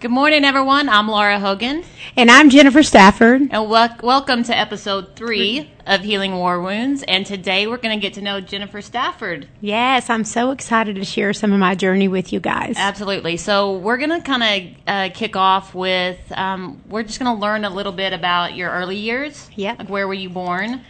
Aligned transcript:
Good 0.00 0.12
morning, 0.12 0.44
everyone. 0.44 0.88
I'm 0.88 1.08
Laura 1.08 1.40
Hogan, 1.40 1.82
And 2.16 2.30
I'm 2.30 2.50
Jennifer 2.50 2.84
Stafford. 2.84 3.48
and 3.50 3.68
wel- 3.68 3.96
welcome 4.00 4.44
to 4.44 4.56
episode 4.56 5.16
three 5.16 5.72
of 5.88 6.02
Healing 6.02 6.36
War 6.36 6.60
Wounds. 6.60 7.02
And 7.08 7.26
today 7.26 7.66
we're 7.66 7.78
going 7.78 7.98
to 7.98 8.00
get 8.00 8.14
to 8.14 8.22
know 8.22 8.40
Jennifer 8.40 8.80
Stafford. 8.80 9.48
Yes, 9.60 10.08
I'm 10.08 10.22
so 10.22 10.52
excited 10.52 10.94
to 10.96 11.04
share 11.04 11.32
some 11.32 11.52
of 11.52 11.58
my 11.58 11.74
journey 11.74 12.06
with 12.06 12.32
you 12.32 12.38
guys. 12.38 12.76
Absolutely. 12.78 13.36
So 13.38 13.76
we're 13.78 13.96
going 13.96 14.10
to 14.10 14.20
kind 14.20 14.42
of 14.44 14.82
uh, 14.86 15.08
kick 15.12 15.34
off 15.34 15.74
with 15.74 16.18
um, 16.30 16.80
we're 16.88 17.02
just 17.02 17.18
going 17.18 17.34
to 17.34 17.40
learn 17.40 17.64
a 17.64 17.70
little 17.70 17.92
bit 17.92 18.12
about 18.12 18.54
your 18.54 18.70
early 18.70 18.96
years. 18.96 19.50
Yeah. 19.56 19.74
Like 19.80 19.88
where 19.90 20.06
were 20.06 20.14
you 20.14 20.30
born? 20.30 20.82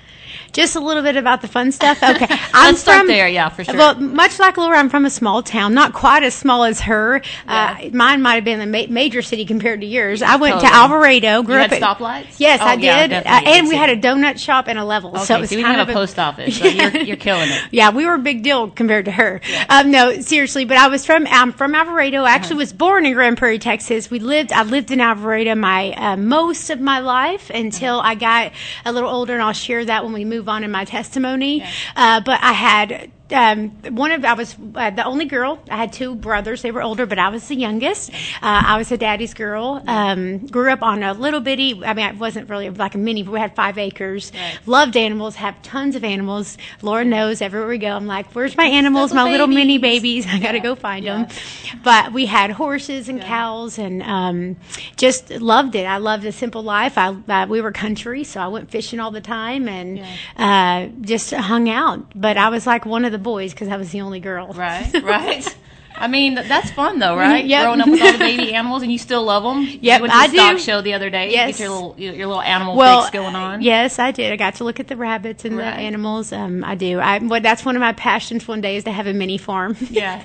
Just 0.53 0.77
a 0.77 0.81
little 0.81 1.03
bit 1.03 1.17
about 1.17 1.41
the 1.43 1.49
fun 1.49 1.73
stuff. 1.73 2.03
Okay, 2.03 2.27
I'm 2.55 2.75
start 2.77 3.07
there, 3.07 3.29
yeah, 3.29 3.49
for 3.49 3.65
sure. 3.65 3.77
Well, 3.77 3.95
much 3.97 4.39
like 4.39 4.57
Laura, 4.57 4.79
I'm 4.79 4.89
from 4.89 5.05
a 5.05 5.11
small 5.11 5.43
town, 5.43 5.75
not 5.75 5.93
quite 5.93 6.23
as 6.23 6.35
small 6.35 6.65
as 6.65 6.81
her. 6.83 7.23
Yeah. 7.47 7.79
Uh, 7.83 7.91
mine 7.93 8.23
might 8.23 8.35
have 8.37 8.45
been 8.45 8.61
a 8.61 8.67
ma- 8.67 8.93
major 8.93 9.23
city 9.23 9.45
compared 9.45 9.81
to 9.81 9.87
yours. 9.87 10.23
I 10.23 10.37
went 10.37 10.55
Totally. 10.55 10.71
to 10.71 10.77
Alvarado. 10.77 11.43
Grew 11.43 11.57
You 11.57 11.61
up 11.63 11.71
had 11.71 11.83
at- 11.83 11.99
stoplights? 11.99 12.39
Yes, 12.39 12.61
Oh, 12.63 12.67
I 12.67 12.75
yeah, 12.75 13.07
did, 13.07 13.27
uh, 13.27 13.41
and 13.47 13.69
we 13.69 13.77
had 13.77 13.91
a 13.91 13.97
donut 13.97 14.39
shop 14.39 14.67
and 14.69 14.79
a 14.79 14.85
level. 14.85 15.11
Okay, 15.11 15.25
so 15.25 15.37
it 15.37 15.41
was 15.41 15.51
so 15.51 15.57
we 15.57 15.63
kind 15.63 15.77
have 15.77 15.89
of 15.89 15.95
a 15.95 15.99
post 15.99 16.19
office. 16.19 16.59
So 16.59 16.67
you're, 16.67 16.97
you're 17.03 17.17
killing 17.17 17.49
it. 17.51 17.63
Yeah, 17.71 17.91
we 17.91 18.07
were 18.07 18.15
a 18.15 18.19
big 18.19 18.43
deal 18.43 18.71
compared 18.71 19.05
to 19.07 19.11
her. 19.13 19.41
Um, 19.69 19.91
no, 19.91 20.21
seriously, 20.21 20.65
but 20.65 20.77
I 20.77 20.89
was 20.89 21.05
from 21.07 21.27
I'm 21.29 21.53
from 21.53 21.75
Alvarado. 21.75 22.23
I 22.25 22.31
actually 22.31 22.55
Uh-huh. 22.55 22.59
was 22.59 22.73
born 22.73 23.07
in 23.07 23.13
Grand 23.15 23.37
Prairie, 23.39 23.59
Texas. 23.59 24.11
We 24.11 24.19
lived 24.19 24.53
I 24.53 24.63
lived 24.63 24.91
in 24.91 25.01
Alvarado 25.01 25.55
my 25.55 25.93
uh, 25.93 26.17
most 26.17 26.71
of 26.71 26.81
my 26.81 26.99
life 27.01 27.51
until 27.51 27.99
Uh-huh. 27.99 28.09
I 28.09 28.15
got 28.15 28.53
a 28.85 28.93
little 28.93 29.09
older, 29.11 29.35
and 29.35 29.43
I'll 29.43 29.53
share 29.53 29.85
that 29.85 30.05
when 30.05 30.13
we 30.13 30.18
move 30.25 30.49
on 30.49 30.65
in 30.65 30.71
my 30.71 30.85
testimony. 30.85 31.65
Uh, 31.97 32.21
but 32.21 32.39
I 32.43 32.53
had. 32.53 33.11
Um, 33.31 33.71
one 33.91 34.11
of 34.11 34.25
I 34.25 34.33
was 34.35 34.57
uh, 34.75 34.91
the 34.91 35.05
only 35.05 35.27
girl. 35.27 35.59
I 35.71 35.77
had 35.77 35.93
two 35.93 36.15
brothers. 36.15 36.63
They 36.63 36.71
were 36.71 36.83
older, 36.83 37.07
but 37.07 37.19
I 37.19 37.29
was 37.29 37.47
the 37.49 37.57
youngest. 37.57 38.11
Uh, 38.11 38.63
I 38.67 38.79
was 38.79 38.91
a 38.93 38.97
daddy's 38.97 39.35
girl. 39.35 39.83
Um, 39.87 40.47
grew 40.47 40.71
up 40.71 40.83
on 40.83 41.03
a 41.03 41.13
little 41.13 41.41
bitty. 41.41 41.85
I 41.85 41.95
mean, 41.95 42.07
it 42.07 42.17
wasn't 42.17 42.49
really 42.49 42.71
like 42.71 42.95
a 42.95 42.99
mini. 42.99 43.23
But 43.23 43.33
we 43.33 43.39
had 43.41 43.55
five 43.55 43.77
acres. 43.79 44.33
Right. 44.35 44.59
Loved 44.67 44.97
animals. 44.97 45.37
Have 45.37 45.61
tons 45.63 45.95
of 45.97 46.05
animals. 46.05 46.57
Laura 46.83 47.05
knows 47.05 47.43
everywhere 47.43 47.69
we 47.69 47.79
go. 47.79 47.89
I'm 47.89 48.07
like, 48.07 48.35
where's 48.35 48.57
my 48.57 48.67
animals? 48.67 49.13
Little 49.13 49.25
my 49.27 49.31
little 49.31 49.47
mini 49.47 49.79
babies. 49.79 50.25
babies. 50.25 50.27
I 50.35 50.39
got 50.43 50.53
to 50.53 50.59
Yeah, 50.59 50.63
go 50.63 50.75
find 50.75 51.05
yeah. 51.05 51.25
them. 51.25 51.37
But 51.85 52.13
we 52.13 52.27
had 52.27 52.51
horses 52.53 53.09
and 53.09 53.21
cows, 53.21 53.79
and 53.79 54.03
um, 54.03 54.57
just 54.97 55.31
loved 55.31 55.75
it. 55.75 55.85
I 55.85 55.99
loved 55.99 56.25
a 56.25 56.33
simple 56.33 56.63
life. 56.63 56.97
I 56.97 57.09
uh, 57.29 57.47
we 57.47 57.61
were 57.61 57.73
country, 57.73 58.25
so 58.25 58.41
I 58.41 58.49
went 58.49 58.71
fishing 58.71 59.01
all 59.01 59.11
the 59.11 59.21
time 59.21 59.69
and 59.69 60.01
uh, 60.37 60.87
just 61.03 61.33
hung 61.33 61.69
out. 61.69 62.01
But 62.15 62.37
I 62.37 62.49
was 62.49 62.67
like 62.67 62.87
one 62.87 63.05
of 63.05 63.13
the 63.13 63.18
boys 63.19 63.53
because 63.53 63.69
I 63.69 63.77
was 63.77 63.91
the 63.91 64.01
only 64.03 64.21
girl. 64.21 64.49
Right, 64.53 64.91
right. 65.03 65.57
I 66.01 66.07
mean, 66.07 66.37
that's 66.37 66.71
fun 66.71 67.01
though, 67.01 67.17
right? 67.17 67.45
Yep. 67.45 67.65
Growing 67.65 67.81
up 67.81 67.89
with 67.89 68.01
all 68.01 68.13
the 68.13 68.19
baby 68.19 68.55
animals 68.55 68.83
and 68.83 68.93
you 68.93 68.99
still 68.99 69.25
love 69.25 69.43
them. 69.43 69.63
Yep, 69.65 69.81
you 69.83 69.91
went 69.91 70.03
to 70.03 70.07
the 70.07 70.15
I 70.15 70.29
stock 70.29 70.53
do. 70.53 70.59
show 70.63 70.81
the 70.81 70.95
other 70.95 71.11
day. 71.11 71.33
Yes. 71.33 71.49
You 71.49 71.53
get 71.55 71.61
your 71.61 71.71
little 71.71 71.95
your 71.99 72.27
little 72.29 72.41
animal 72.43 72.77
Well, 72.77 73.01
pics 73.03 73.11
going 73.11 73.35
on. 73.35 73.63
yes, 73.63 73.99
I 73.99 74.13
did. 74.13 74.33
I 74.33 74.37
got 74.37 74.55
to 74.57 74.65
look 74.65 74.79
at 74.79 74.87
the 74.87 74.97
rabbits 74.97 75.45
and 75.45 75.57
Right. 75.57 75.65
the 75.75 75.81
animals. 75.81 76.33
Um, 76.33 76.63
I 76.63 76.77
do. 76.77 77.01
I 77.01 77.19
well, 77.19 77.41
that's 77.41 77.65
one 77.65 77.75
of 77.75 77.81
my 77.81 77.95
passions. 77.95 78.47
One 78.47 78.61
day 78.61 78.77
is 78.77 78.85
to 78.85 78.93
have 78.93 79.09
a 79.09 79.13
mini 79.13 79.39
farm. 79.39 79.77
Yeah, 79.91 80.23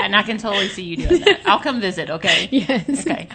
and 0.00 0.14
I 0.14 0.22
can 0.22 0.38
totally 0.38 0.68
see 0.68 0.84
you 0.84 0.96
doing 0.98 1.22
that. 1.22 1.40
I'll 1.46 1.58
come 1.58 1.80
visit. 1.80 2.08
Okay. 2.08 2.48
yes. 2.52 3.00
Okay. 3.04 3.28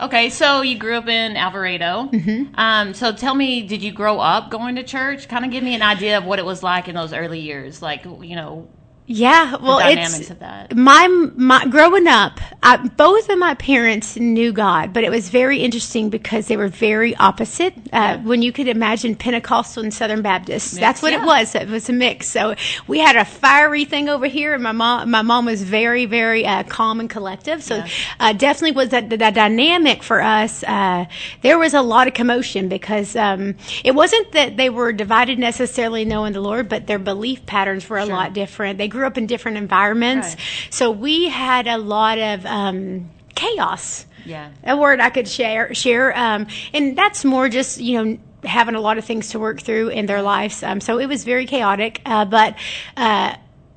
Okay, 0.00 0.30
so 0.30 0.62
you 0.62 0.78
grew 0.78 0.96
up 0.96 1.08
in 1.08 1.36
Alvarado. 1.36 2.08
Mm-hmm. 2.10 2.54
Um, 2.54 2.94
so 2.94 3.12
tell 3.12 3.34
me, 3.34 3.66
did 3.66 3.82
you 3.82 3.92
grow 3.92 4.18
up 4.18 4.50
going 4.50 4.76
to 4.76 4.82
church? 4.82 5.28
Kind 5.28 5.44
of 5.44 5.50
give 5.50 5.62
me 5.62 5.74
an 5.74 5.82
idea 5.82 6.16
of 6.16 6.24
what 6.24 6.38
it 6.38 6.44
was 6.44 6.62
like 6.62 6.88
in 6.88 6.94
those 6.94 7.12
early 7.12 7.40
years, 7.40 7.82
like 7.82 8.04
you 8.04 8.34
know, 8.34 8.68
Yeah, 9.12 9.56
well, 9.56 9.78
the 9.78 9.82
dynamics 9.86 10.20
it's 10.20 10.30
of 10.30 10.38
that. 10.38 10.76
my 10.76 11.08
my 11.34 11.66
growing 11.66 12.06
up. 12.06 12.38
I, 12.62 12.76
both 12.76 13.28
of 13.28 13.38
my 13.40 13.54
parents 13.54 14.16
knew 14.16 14.52
God, 14.52 14.92
but 14.92 15.02
it 15.02 15.10
was 15.10 15.30
very 15.30 15.58
interesting 15.58 16.10
because 16.10 16.46
they 16.46 16.56
were 16.56 16.68
very 16.68 17.16
opposite. 17.16 17.74
Uh, 17.92 18.18
When 18.18 18.40
you 18.42 18.52
could 18.52 18.68
imagine 18.68 19.16
Pentecostal 19.16 19.82
and 19.82 19.92
Southern 19.92 20.22
Baptist, 20.22 20.74
that's 20.78 21.02
what 21.02 21.12
yeah. 21.12 21.22
it 21.22 21.26
was. 21.26 21.56
It 21.56 21.68
was 21.68 21.88
a 21.88 21.92
mix. 21.92 22.28
So 22.28 22.54
we 22.86 23.00
had 23.00 23.16
a 23.16 23.24
fiery 23.24 23.84
thing 23.84 24.08
over 24.08 24.26
here, 24.26 24.54
and 24.54 24.62
my 24.62 24.70
mom 24.70 25.10
my 25.10 25.22
mom 25.22 25.46
was 25.46 25.64
very 25.64 26.06
very 26.06 26.46
uh, 26.46 26.62
calm 26.62 27.00
and 27.00 27.10
collective. 27.10 27.64
So 27.64 27.76
Yeah. 27.78 27.88
uh, 28.20 28.32
definitely 28.32 28.76
was 28.76 28.90
that 28.90 29.10
the, 29.10 29.16
dynamic 29.16 30.04
for 30.04 30.22
us. 30.22 30.62
Uh, 30.62 31.06
there 31.42 31.58
was 31.58 31.74
a 31.74 31.82
lot 31.82 32.06
of 32.06 32.14
commotion 32.14 32.68
because 32.68 33.16
um, 33.16 33.56
it 33.82 33.92
wasn't 33.96 34.30
that 34.32 34.56
they 34.56 34.70
were 34.70 34.92
divided 34.92 35.36
necessarily 35.40 36.04
knowing 36.04 36.32
the 36.32 36.40
Lord, 36.40 36.68
but 36.68 36.86
their 36.86 37.00
belief 37.00 37.44
patterns 37.46 37.88
were 37.88 37.98
a 37.98 38.06
Sure. 38.06 38.14
lot 38.14 38.34
different. 38.34 38.78
They 38.78 38.86
grew 38.88 38.99
up 39.06 39.18
in 39.18 39.26
different 39.26 39.56
environments, 39.56 40.28
Right. 40.28 40.68
so 40.70 40.90
we 40.90 41.28
had 41.28 41.66
a 41.66 41.78
lot 41.78 42.18
of 42.18 42.46
um, 42.46 43.10
chaos. 43.34 44.06
Yeah. 44.24 44.50
A 44.64 44.76
word 44.76 45.00
I 45.00 45.10
could 45.10 45.26
share, 45.28 45.72
share, 45.74 46.16
um, 46.16 46.46
and 46.74 46.96
that's 46.96 47.24
more 47.24 47.48
just 47.48 47.80
you 47.80 48.04
know 48.04 48.18
having 48.44 48.74
a 48.74 48.80
lot 48.80 48.98
of 48.98 49.04
things 49.04 49.30
to 49.30 49.38
work 49.38 49.60
through 49.60 49.88
in 49.88 50.06
their 50.06 50.22
lives. 50.22 50.62
Um, 50.62 50.80
so 50.80 50.98
it 50.98 51.06
was 51.06 51.24
very 51.24 51.46
chaotic, 51.46 52.00
uh, 52.04 52.24
but. 52.24 52.56
Uh, 52.96 53.34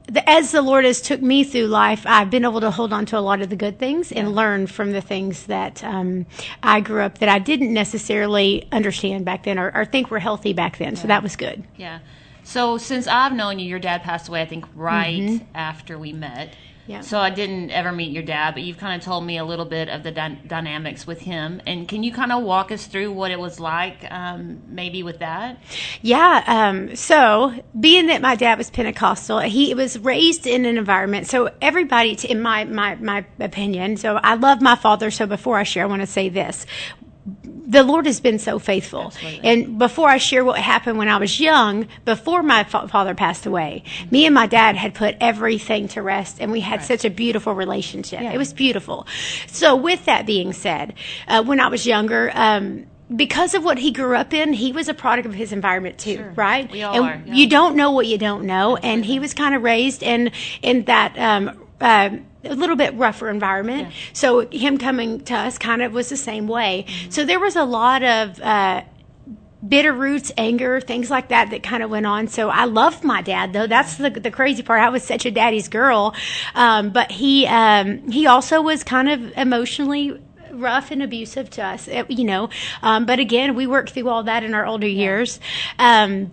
the, 0.08 0.30
as 0.30 0.52
the 0.52 0.62
Lord 0.62 0.84
has 0.84 1.00
took 1.00 1.22
me 1.22 1.46
through 1.46 1.68
life, 1.68 2.04
I've 2.06 2.30
been 2.30 2.44
able 2.44 2.60
to 2.60 2.72
hold 2.72 2.92
on 2.92 3.06
to 3.08 3.18
a 3.18 3.22
lot 3.22 3.42
of 3.42 3.50
the 3.50 3.56
good 3.56 3.80
things 3.80 4.12
and 4.12 4.36
learn 4.36 4.68
from 4.68 4.92
the 4.92 5.00
things 5.00 5.46
that 5.46 5.82
um, 5.82 6.26
I 6.62 6.82
grew 6.82 7.02
up 7.04 7.20
that 7.20 7.30
I 7.30 7.40
didn't 7.40 7.74
necessarily 7.74 8.68
understand 8.74 9.24
back 9.24 9.44
then 9.44 9.58
or, 9.58 9.72
or 9.74 9.86
think 9.86 10.12
were 10.12 10.20
healthy 10.20 10.52
back 10.52 10.78
then. 10.78 10.98
So 10.98 11.08
that 11.08 11.24
was 11.24 11.38
good. 11.38 11.64
Yeah. 11.78 12.00
So 12.44 12.78
since 12.78 13.08
I've 13.08 13.34
known 13.34 13.60
you, 13.60 13.68
your 13.68 13.80
dad 13.80 14.04
passed 14.04 14.28
away, 14.28 14.42
I 14.42 14.46
think, 14.46 14.66
right 14.76 15.42
after 15.56 15.98
we 15.98 16.14
met. 16.14 16.50
Mm-hmm. 16.50 16.60
Yeah. 16.86 17.00
So 17.00 17.18
I 17.18 17.30
didn't 17.30 17.72
ever 17.72 17.94
meet 17.94 18.12
your 18.12 18.24
dad, 18.24 18.56
but 18.56 18.64
you've 18.64 18.78
kind 18.78 19.00
of 19.00 19.06
told 19.06 19.26
me 19.26 19.38
a 19.38 19.46
little 19.46 19.64
bit 19.64 19.88
of 19.88 20.04
the 20.04 20.12
dy- 20.12 20.42
dynamics 20.46 21.08
with 21.08 21.22
him. 21.22 21.62
And 21.66 21.88
can 21.88 22.04
you 22.04 22.12
kind 22.12 22.34
of 22.34 22.44
walk 22.44 22.74
us 22.74 22.88
through 22.88 23.14
what 23.14 23.32
it 23.32 23.40
was 23.40 23.58
like, 23.58 24.06
um, 24.12 24.62
maybe 24.68 25.02
with 25.02 25.20
that? 25.20 25.60
Yeah. 26.02 26.44
Um, 26.46 26.96
so, 26.98 27.54
being 27.80 28.08
that 28.08 28.22
my 28.22 28.36
dad 28.36 28.58
was 28.58 28.70
Pentecostal, 28.70 29.40
he 29.40 29.74
was 29.74 29.98
raised 30.00 30.46
in 30.46 30.66
an 30.66 30.78
environment. 30.78 31.28
So, 31.28 31.52
everybody, 31.62 32.18
in 32.28 32.42
my 32.42 32.66
my 32.66 32.96
my 32.96 33.26
opinion, 33.40 33.96
so 33.96 34.18
I 34.18 34.36
love 34.36 34.62
my 34.62 34.76
father. 34.76 35.10
So, 35.10 35.26
before 35.26 35.58
I 35.58 35.64
share, 35.64 35.84
I 35.84 35.88
want 35.88 36.02
to 36.02 36.08
say 36.08 36.28
this. 36.28 36.66
The 37.66 37.84
Lord 37.84 38.06
has 38.06 38.20
been 38.20 38.40
so 38.40 38.60
faithful. 38.60 39.04
Absolutely. 39.04 39.50
And 39.50 39.80
before 39.80 40.10
I 40.10 40.18
share 40.18 40.44
what 40.44 40.60
happened 40.60 40.98
when 40.98 41.08
I 41.08 41.18
was 41.18 41.40
young, 41.40 41.88
before 42.04 42.44
my 42.44 42.64
fa- 42.66 42.88
father 42.88 43.16
passed 43.16 43.46
away, 43.46 43.84
me 44.12 44.26
and 44.26 44.36
my 44.36 44.48
dad 44.48 44.76
had 44.76 44.94
put 44.94 45.16
everything 45.22 45.88
to 45.90 46.02
rest 46.02 46.38
and 46.42 46.52
we 46.52 46.60
had 46.60 46.84
such 46.84 47.06
a 47.06 47.10
beautiful 47.10 47.54
relationship. 47.54 48.22
Yeah. 48.22 48.34
It 48.34 48.38
was 48.38 48.52
beautiful. 48.54 49.08
So, 49.48 49.76
with 49.76 50.06
that 50.06 50.26
being 50.26 50.52
said, 50.54 50.96
uh, 51.28 51.44
when 51.44 51.60
I 51.60 51.68
was 51.70 51.86
younger, 51.86 52.32
um, 52.34 52.86
because 53.16 53.54
of 53.54 53.64
what 53.64 53.78
he 53.78 53.92
grew 53.92 54.16
up 54.16 54.34
in, 54.34 54.54
he 54.54 54.72
was 54.72 54.90
a 54.90 54.94
product 54.94 55.26
of 55.28 55.34
his 55.34 55.52
environment 55.52 55.98
too, 56.00 56.16
Sure. 56.16 56.34
right? 56.36 56.72
We 56.72 56.84
all 56.84 56.96
and 56.96 57.06
are, 57.06 57.24
yeah. 57.28 57.34
you 57.34 57.48
don't 57.48 57.76
know 57.76 57.92
what 57.92 58.08
you 58.08 58.18
don't 58.18 58.46
know, 58.46 58.76
and 58.78 59.06
he 59.06 59.20
was 59.20 59.34
kind 59.34 59.54
of 59.56 59.62
raised 59.64 60.04
in 60.04 60.32
in 60.62 60.84
that. 60.86 61.18
Um, 61.18 61.60
uh, 61.84 62.10
a 62.46 62.56
little 62.56 62.76
bit 62.76 62.96
rougher 62.96 63.30
environment. 63.30 63.94
So 64.14 64.48
him 64.48 64.78
coming 64.78 65.22
to 65.26 65.36
us 65.36 65.58
kind 65.58 65.82
of 65.82 65.94
was 65.94 66.10
the 66.10 66.18
same 66.18 66.48
way. 66.48 66.86
Mm-hmm. 66.88 67.12
So 67.12 67.26
there 67.26 67.40
was 67.40 67.56
a 67.56 67.64
lot 67.64 68.04
of 68.04 68.42
uh, 68.42 68.84
bitter 69.68 69.94
roots, 69.94 70.32
anger, 70.38 70.82
things 70.82 71.10
like 71.10 71.30
that 71.30 71.50
that 71.52 71.62
kind 71.64 71.84
of 71.84 71.90
went 71.90 72.06
on. 72.06 72.28
So 72.28 72.50
I 72.50 72.66
loved 72.66 73.04
my 73.04 73.22
dad 73.22 73.54
though. 73.54 73.68
That's 73.68 73.98
the 73.98 74.10
the 74.10 74.32
crazy 74.32 74.64
part. 74.64 74.82
I 74.82 74.90
was 74.90 75.04
such 75.04 75.26
a 75.26 75.32
daddy's 75.32 75.68
girl, 75.68 76.16
um, 76.56 76.92
but 76.92 77.12
he 77.12 77.46
um, 77.48 78.10
he 78.10 78.28
also 78.28 78.62
was 78.62 78.84
kind 78.84 79.10
of 79.10 79.38
emotionally 79.38 80.20
rough 80.52 80.92
and 80.92 81.02
abusive 81.02 81.50
to 81.50 81.64
us, 81.64 81.88
eh, 81.88 82.04
you 82.08 82.24
know. 82.24 82.50
Um, 82.82 83.06
but 83.06 83.20
again, 83.20 83.56
we 83.56 83.68
worked 83.68 83.92
through 83.92 84.10
all 84.10 84.24
that 84.24 84.44
in 84.44 84.54
our 84.54 84.66
older 84.66 84.88
years, 84.88 85.40
um, 85.80 86.32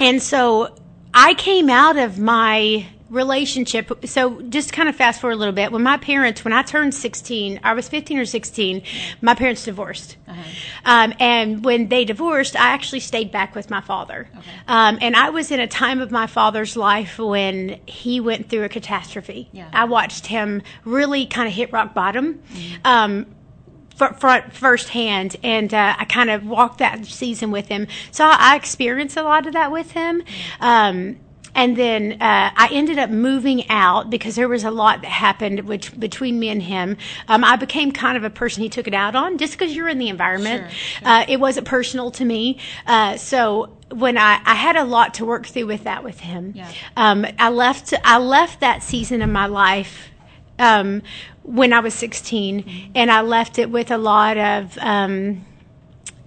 and 0.00 0.22
so 0.22 0.74
I 1.12 1.34
came 1.34 1.68
out 1.70 1.96
of 1.96 2.18
my 2.18 2.86
relationship. 3.10 3.90
So 4.06 4.42
just 4.42 4.72
kind 4.72 4.88
of 4.88 4.96
fast 4.96 5.20
forward 5.20 5.34
a 5.34 5.36
little 5.36 5.54
bit. 5.54 5.72
When 5.72 5.82
my 5.82 5.96
parents 5.96 6.44
when 6.44 6.52
i 6.52 6.62
turned 6.62 6.94
16 6.94 7.60
i 7.62 7.72
was 7.72 7.88
15 7.88 8.18
or 8.18 8.26
16 8.26 8.82
my 9.20 9.34
parents 9.34 9.64
divorced. 9.64 10.16
Um, 10.84 11.14
and 11.18 11.64
when 11.64 11.88
they 11.88 12.04
divorced 12.04 12.54
i 12.56 12.68
actually 12.68 13.00
stayed 13.00 13.32
back 13.32 13.54
with 13.54 13.70
my 13.70 13.80
father. 13.80 14.28
Um, 14.66 14.98
and 15.00 15.16
i 15.16 15.30
was 15.30 15.50
in 15.50 15.60
a 15.60 15.66
time 15.66 16.00
of 16.00 16.10
my 16.10 16.26
father's 16.26 16.76
life 16.76 17.18
when 17.18 17.80
he 17.86 18.20
went 18.20 18.50
through 18.50 18.64
a 18.64 18.68
catastrophe. 18.68 19.48
Yeah. 19.52 19.68
i 19.72 19.84
watched 19.84 20.26
him 20.26 20.62
really 20.84 21.26
kind 21.26 21.48
of 21.48 21.54
hit 21.54 21.72
rock 21.72 21.94
bottom 21.94 22.42
um, 22.84 23.26
front 23.96 24.52
firsthand, 24.52 25.36
and 25.42 25.74
uh, 25.74 25.96
I 25.98 26.04
kind 26.04 26.30
of 26.30 26.46
walked 26.46 26.78
that 26.78 27.04
season 27.04 27.50
with 27.50 27.66
him. 27.66 27.88
So 28.12 28.24
I 28.24 28.54
experienced 28.54 29.16
a 29.16 29.22
lot 29.22 29.46
of 29.46 29.54
that 29.54 29.72
with 29.72 29.90
him. 29.90 30.22
Um, 30.60 31.18
and 31.54 31.76
then 31.76 32.12
uh, 32.20 32.50
I 32.56 32.68
ended 32.72 32.98
up 32.98 33.10
moving 33.10 33.68
out 33.70 34.10
because 34.10 34.36
there 34.36 34.48
was 34.48 34.64
a 34.64 34.70
lot 34.70 35.02
that 35.02 35.10
happened 35.10 35.60
which, 35.60 35.98
between 35.98 36.38
me 36.38 36.48
and 36.48 36.62
him. 36.62 36.96
Um, 37.28 37.42
I 37.44 37.56
became 37.56 37.92
kind 37.92 38.16
of 38.16 38.24
a 38.24 38.30
person 38.30 38.62
he 38.62 38.68
took 38.68 38.86
it 38.86 38.94
out 38.94 39.14
on 39.16 39.38
just 39.38 39.52
because 39.58 39.74
you're 39.74 39.88
in 39.88 39.98
the 39.98 40.08
environment. 40.08 40.70
Sure, 40.70 41.08
Uh, 41.08 41.24
it 41.28 41.40
wasn't 41.40 41.66
personal 41.66 42.10
to 42.12 42.24
me. 42.24 42.58
Uh, 42.86 43.16
so 43.16 43.70
when 43.90 44.18
I, 44.18 44.40
I 44.44 44.54
had 44.54 44.76
a 44.76 44.84
lot 44.84 45.14
to 45.14 45.24
work 45.24 45.46
through 45.46 45.66
with 45.66 45.84
that 45.84 46.04
with 46.04 46.20
him, 46.20 46.52
Yeah. 46.54 46.70
um, 46.96 47.26
I 47.38 47.48
left 47.48 47.94
I 48.04 48.18
left 48.18 48.60
that 48.60 48.82
season 48.82 49.22
of 49.22 49.30
my 49.30 49.46
life 49.46 50.08
um, 50.58 51.02
when 51.42 51.72
I 51.72 51.80
was 51.80 51.94
16, 51.94 52.92
and 52.94 53.10
I 53.10 53.22
left 53.22 53.58
it 53.58 53.70
with 53.70 53.90
a 53.90 53.96
lot 53.96 54.36
of 54.36 54.76
um, 54.80 55.46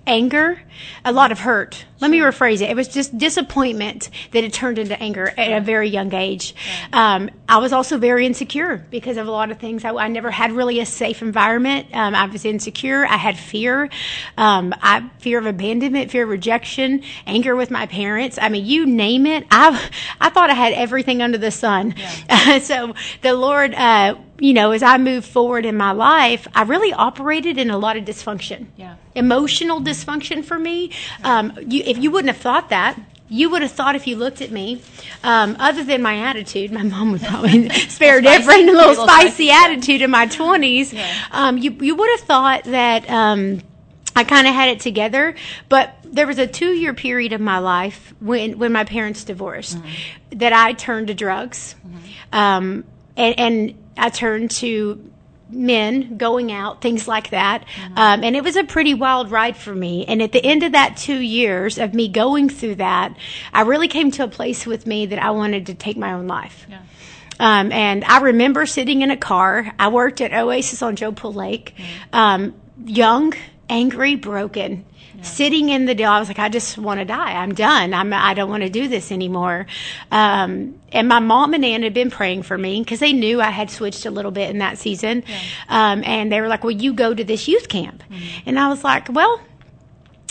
anger, 0.08 0.62
a 1.06 1.12
lot 1.12 1.32
of 1.32 1.40
hurt. 1.40 1.86
Let 2.00 2.10
me 2.10 2.18
rephrase 2.18 2.62
it. 2.62 2.72
It 2.72 2.76
was 2.76 2.88
just 2.88 3.16
disappointment 3.16 4.10
that 4.32 4.44
it 4.44 4.52
turned 4.52 4.80
into 4.80 5.00
anger 5.00 5.32
at 5.38 5.52
a 5.52 5.62
very 5.62 5.88
young 5.88 6.12
age. 6.14 6.56
Um, 6.92 7.30
I 7.48 7.60
was 7.60 7.72
also 7.72 8.00
very 8.00 8.26
insecure 8.26 8.84
because 8.90 9.18
of 9.18 9.28
a 9.28 9.32
lot 9.32 9.52
of 9.52 9.60
things. 9.60 9.86
I, 9.86 9.92
I 9.92 10.08
never 10.08 10.32
had 10.32 10.52
really 10.54 10.80
a 10.80 10.86
safe 10.86 11.22
environment. 11.22 11.88
Um, 11.94 12.16
I 12.16 12.26
was 12.26 12.44
insecure. 12.44 13.06
I 13.06 13.18
had 13.18 13.38
fear. 13.38 13.90
Um, 14.38 14.74
I 14.82 15.08
fear 15.20 15.38
of 15.38 15.46
abandonment, 15.46 16.10
fear 16.10 16.24
of 16.24 16.30
rejection, 16.30 17.04
anger 17.28 17.56
with 17.56 17.70
my 17.70 17.86
parents. 17.86 18.40
I 18.42 18.50
mean, 18.50 18.66
you 18.66 18.88
name 18.88 19.28
it. 19.28 19.46
I 19.52 19.90
I 20.20 20.30
thought 20.30 20.50
I 20.50 20.56
had 20.56 20.74
everything 20.74 21.22
under 21.22 21.38
the 21.38 21.52
sun. 21.52 21.94
so 22.62 22.96
the 23.22 23.34
Lord. 23.34 23.76
Uh, 23.76 24.16
you 24.42 24.56
know, 24.56 24.72
as 24.72 24.82
I 24.82 24.98
moved 24.98 25.28
forward 25.28 25.68
in 25.68 25.78
my 25.78 25.92
life, 25.92 26.48
I 26.56 26.64
really 26.64 26.92
operated 26.92 27.60
in 27.60 27.70
a 27.70 27.78
lot 27.78 27.96
of 27.96 28.06
dysfunction. 28.06 28.66
Yeah. 28.76 28.96
Emotional 29.14 29.80
dysfunction 29.80 30.44
for 30.44 30.58
me. 30.58 30.90
Um, 31.24 31.54
you, 31.68 31.84
if 31.86 32.00
you 32.00 32.10
wouldn't 32.10 32.34
have 32.34 32.42
thought 32.42 32.70
that, 32.70 33.00
you 33.30 33.52
would 33.52 33.62
have 33.62 33.72
thought 33.72 33.96
if 33.96 34.08
you 34.08 34.16
looked 34.16 34.42
at 34.42 34.50
me, 34.50 34.82
um, 35.24 35.56
other 35.60 35.84
than 35.84 36.02
my 36.02 36.18
attitude, 36.18 36.72
my 36.72 36.82
mom 36.82 37.12
would 37.12 37.22
probably 37.22 37.70
spare 37.90 38.20
different, 38.20 38.64
a 38.64 38.72
little, 38.72 38.90
Little 38.90 39.06
spicy, 39.06 39.28
spicy, 39.28 39.46
yeah. 39.46 39.64
attitude 39.66 40.02
in 40.02 40.10
my 40.10 40.26
20s. 40.26 41.00
Um, 41.30 41.60
you, 41.60 41.70
you 41.80 41.96
would 41.96 42.10
have 42.18 42.26
thought 42.28 42.64
that 42.64 43.08
um, 43.12 43.62
I 44.16 44.24
kind 44.24 44.48
of 44.48 44.56
had 44.56 44.70
it 44.70 44.80
together, 44.80 45.36
but 45.70 45.94
there 46.04 46.26
was 46.26 46.40
a 46.40 46.48
two 46.48 46.72
year 46.72 46.96
period 46.96 47.32
of 47.32 47.42
my 47.42 47.60
life 47.60 48.16
when, 48.20 48.58
when 48.58 48.72
my 48.72 48.86
parents 48.86 49.24
divorced 49.24 49.78
that 50.32 50.52
I 50.52 50.74
turned 50.74 51.08
to 51.08 51.14
drugs. 51.14 51.76
Um, 52.34 52.86
and, 53.16 53.40
and 53.40 53.81
I 53.98 54.10
turned 54.10 54.52
to 54.52 55.12
men 55.50 56.18
going 56.18 56.52
out, 56.52 56.82
things 56.82 57.08
like 57.08 57.32
that. 57.32 57.66
Um, 57.96 58.24
and 58.24 58.36
it 58.36 58.44
was 58.44 58.56
a 58.56 58.64
pretty 58.64 58.94
wild 58.94 59.32
ride 59.32 59.58
for 59.58 59.76
me. 59.76 60.06
And 60.06 60.22
at 60.22 60.32
the 60.32 60.44
end 60.44 60.64
of 60.64 60.72
that 60.72 60.98
two 60.98 61.20
years 61.20 61.78
of 61.78 61.94
me 61.94 62.08
going 62.08 62.50
through 62.50 62.76
that, 62.76 63.16
I 63.54 63.62
really 63.62 63.88
came 63.88 64.12
to 64.12 64.24
a 64.24 64.28
place 64.28 64.66
with 64.66 64.88
me 64.88 65.08
that 65.08 65.20
I 65.20 65.32
wanted 65.32 65.66
to 65.68 65.74
take 65.74 65.98
my 65.98 66.14
own 66.14 66.28
life. 66.28 66.66
Yeah. 66.70 66.82
Um, 67.40 67.72
and 67.72 68.04
I 68.06 68.20
remember 68.20 68.66
sitting 68.66 69.02
in 69.02 69.10
a 69.10 69.18
car. 69.18 69.74
I 69.80 69.88
worked 69.88 70.22
at 70.22 70.32
Oasis 70.32 70.82
on 70.82 70.96
Joe 70.96 71.12
Pool 71.12 71.34
Lake, 71.34 71.76
um, 72.14 72.54
young, 72.86 73.34
angry, 73.72 74.16
broken. 74.16 74.86
Sitting 75.24 75.70
in 75.70 75.86
the 75.86 75.94
deal, 75.94 76.10
I 76.10 76.18
was 76.20 76.30
like, 76.30 76.40
I 76.40 76.50
just 76.50 76.80
want 76.80 77.00
to 77.00 77.06
die. 77.06 77.34
I'm 77.34 77.54
done. 77.54 77.94
I'm, 77.94 78.12
I 78.12 78.34
don't 78.34 78.50
want 78.50 78.64
to 78.64 78.70
do 78.70 78.88
this 78.88 79.12
anymore. 79.12 79.68
Um, 80.10 80.80
and 80.92 81.08
my 81.08 81.20
mom 81.20 81.54
and 81.54 81.64
Ann 81.64 81.84
had 81.84 81.94
been 81.94 82.10
praying 82.10 82.42
for 82.42 82.58
me 82.58 82.80
because 82.80 83.00
they 83.00 83.14
knew 83.14 83.40
I 83.40 83.52
had 83.52 83.70
switched 83.70 84.08
a 84.08 84.10
little 84.12 84.32
bit 84.32 84.50
in 84.50 84.58
that 84.60 84.80
season. 84.80 85.24
Um, 85.70 86.04
and 86.06 86.32
they 86.32 86.42
were 86.42 86.48
like, 86.48 86.64
Well, 86.64 86.72
you 86.72 86.94
go 86.94 87.14
to 87.14 87.24
this 87.24 87.48
youth 87.48 87.68
camp. 87.70 88.02
And 88.48 88.58
I 88.58 88.68
was 88.70 88.84
like, 88.84 89.10
Well, 89.10 89.40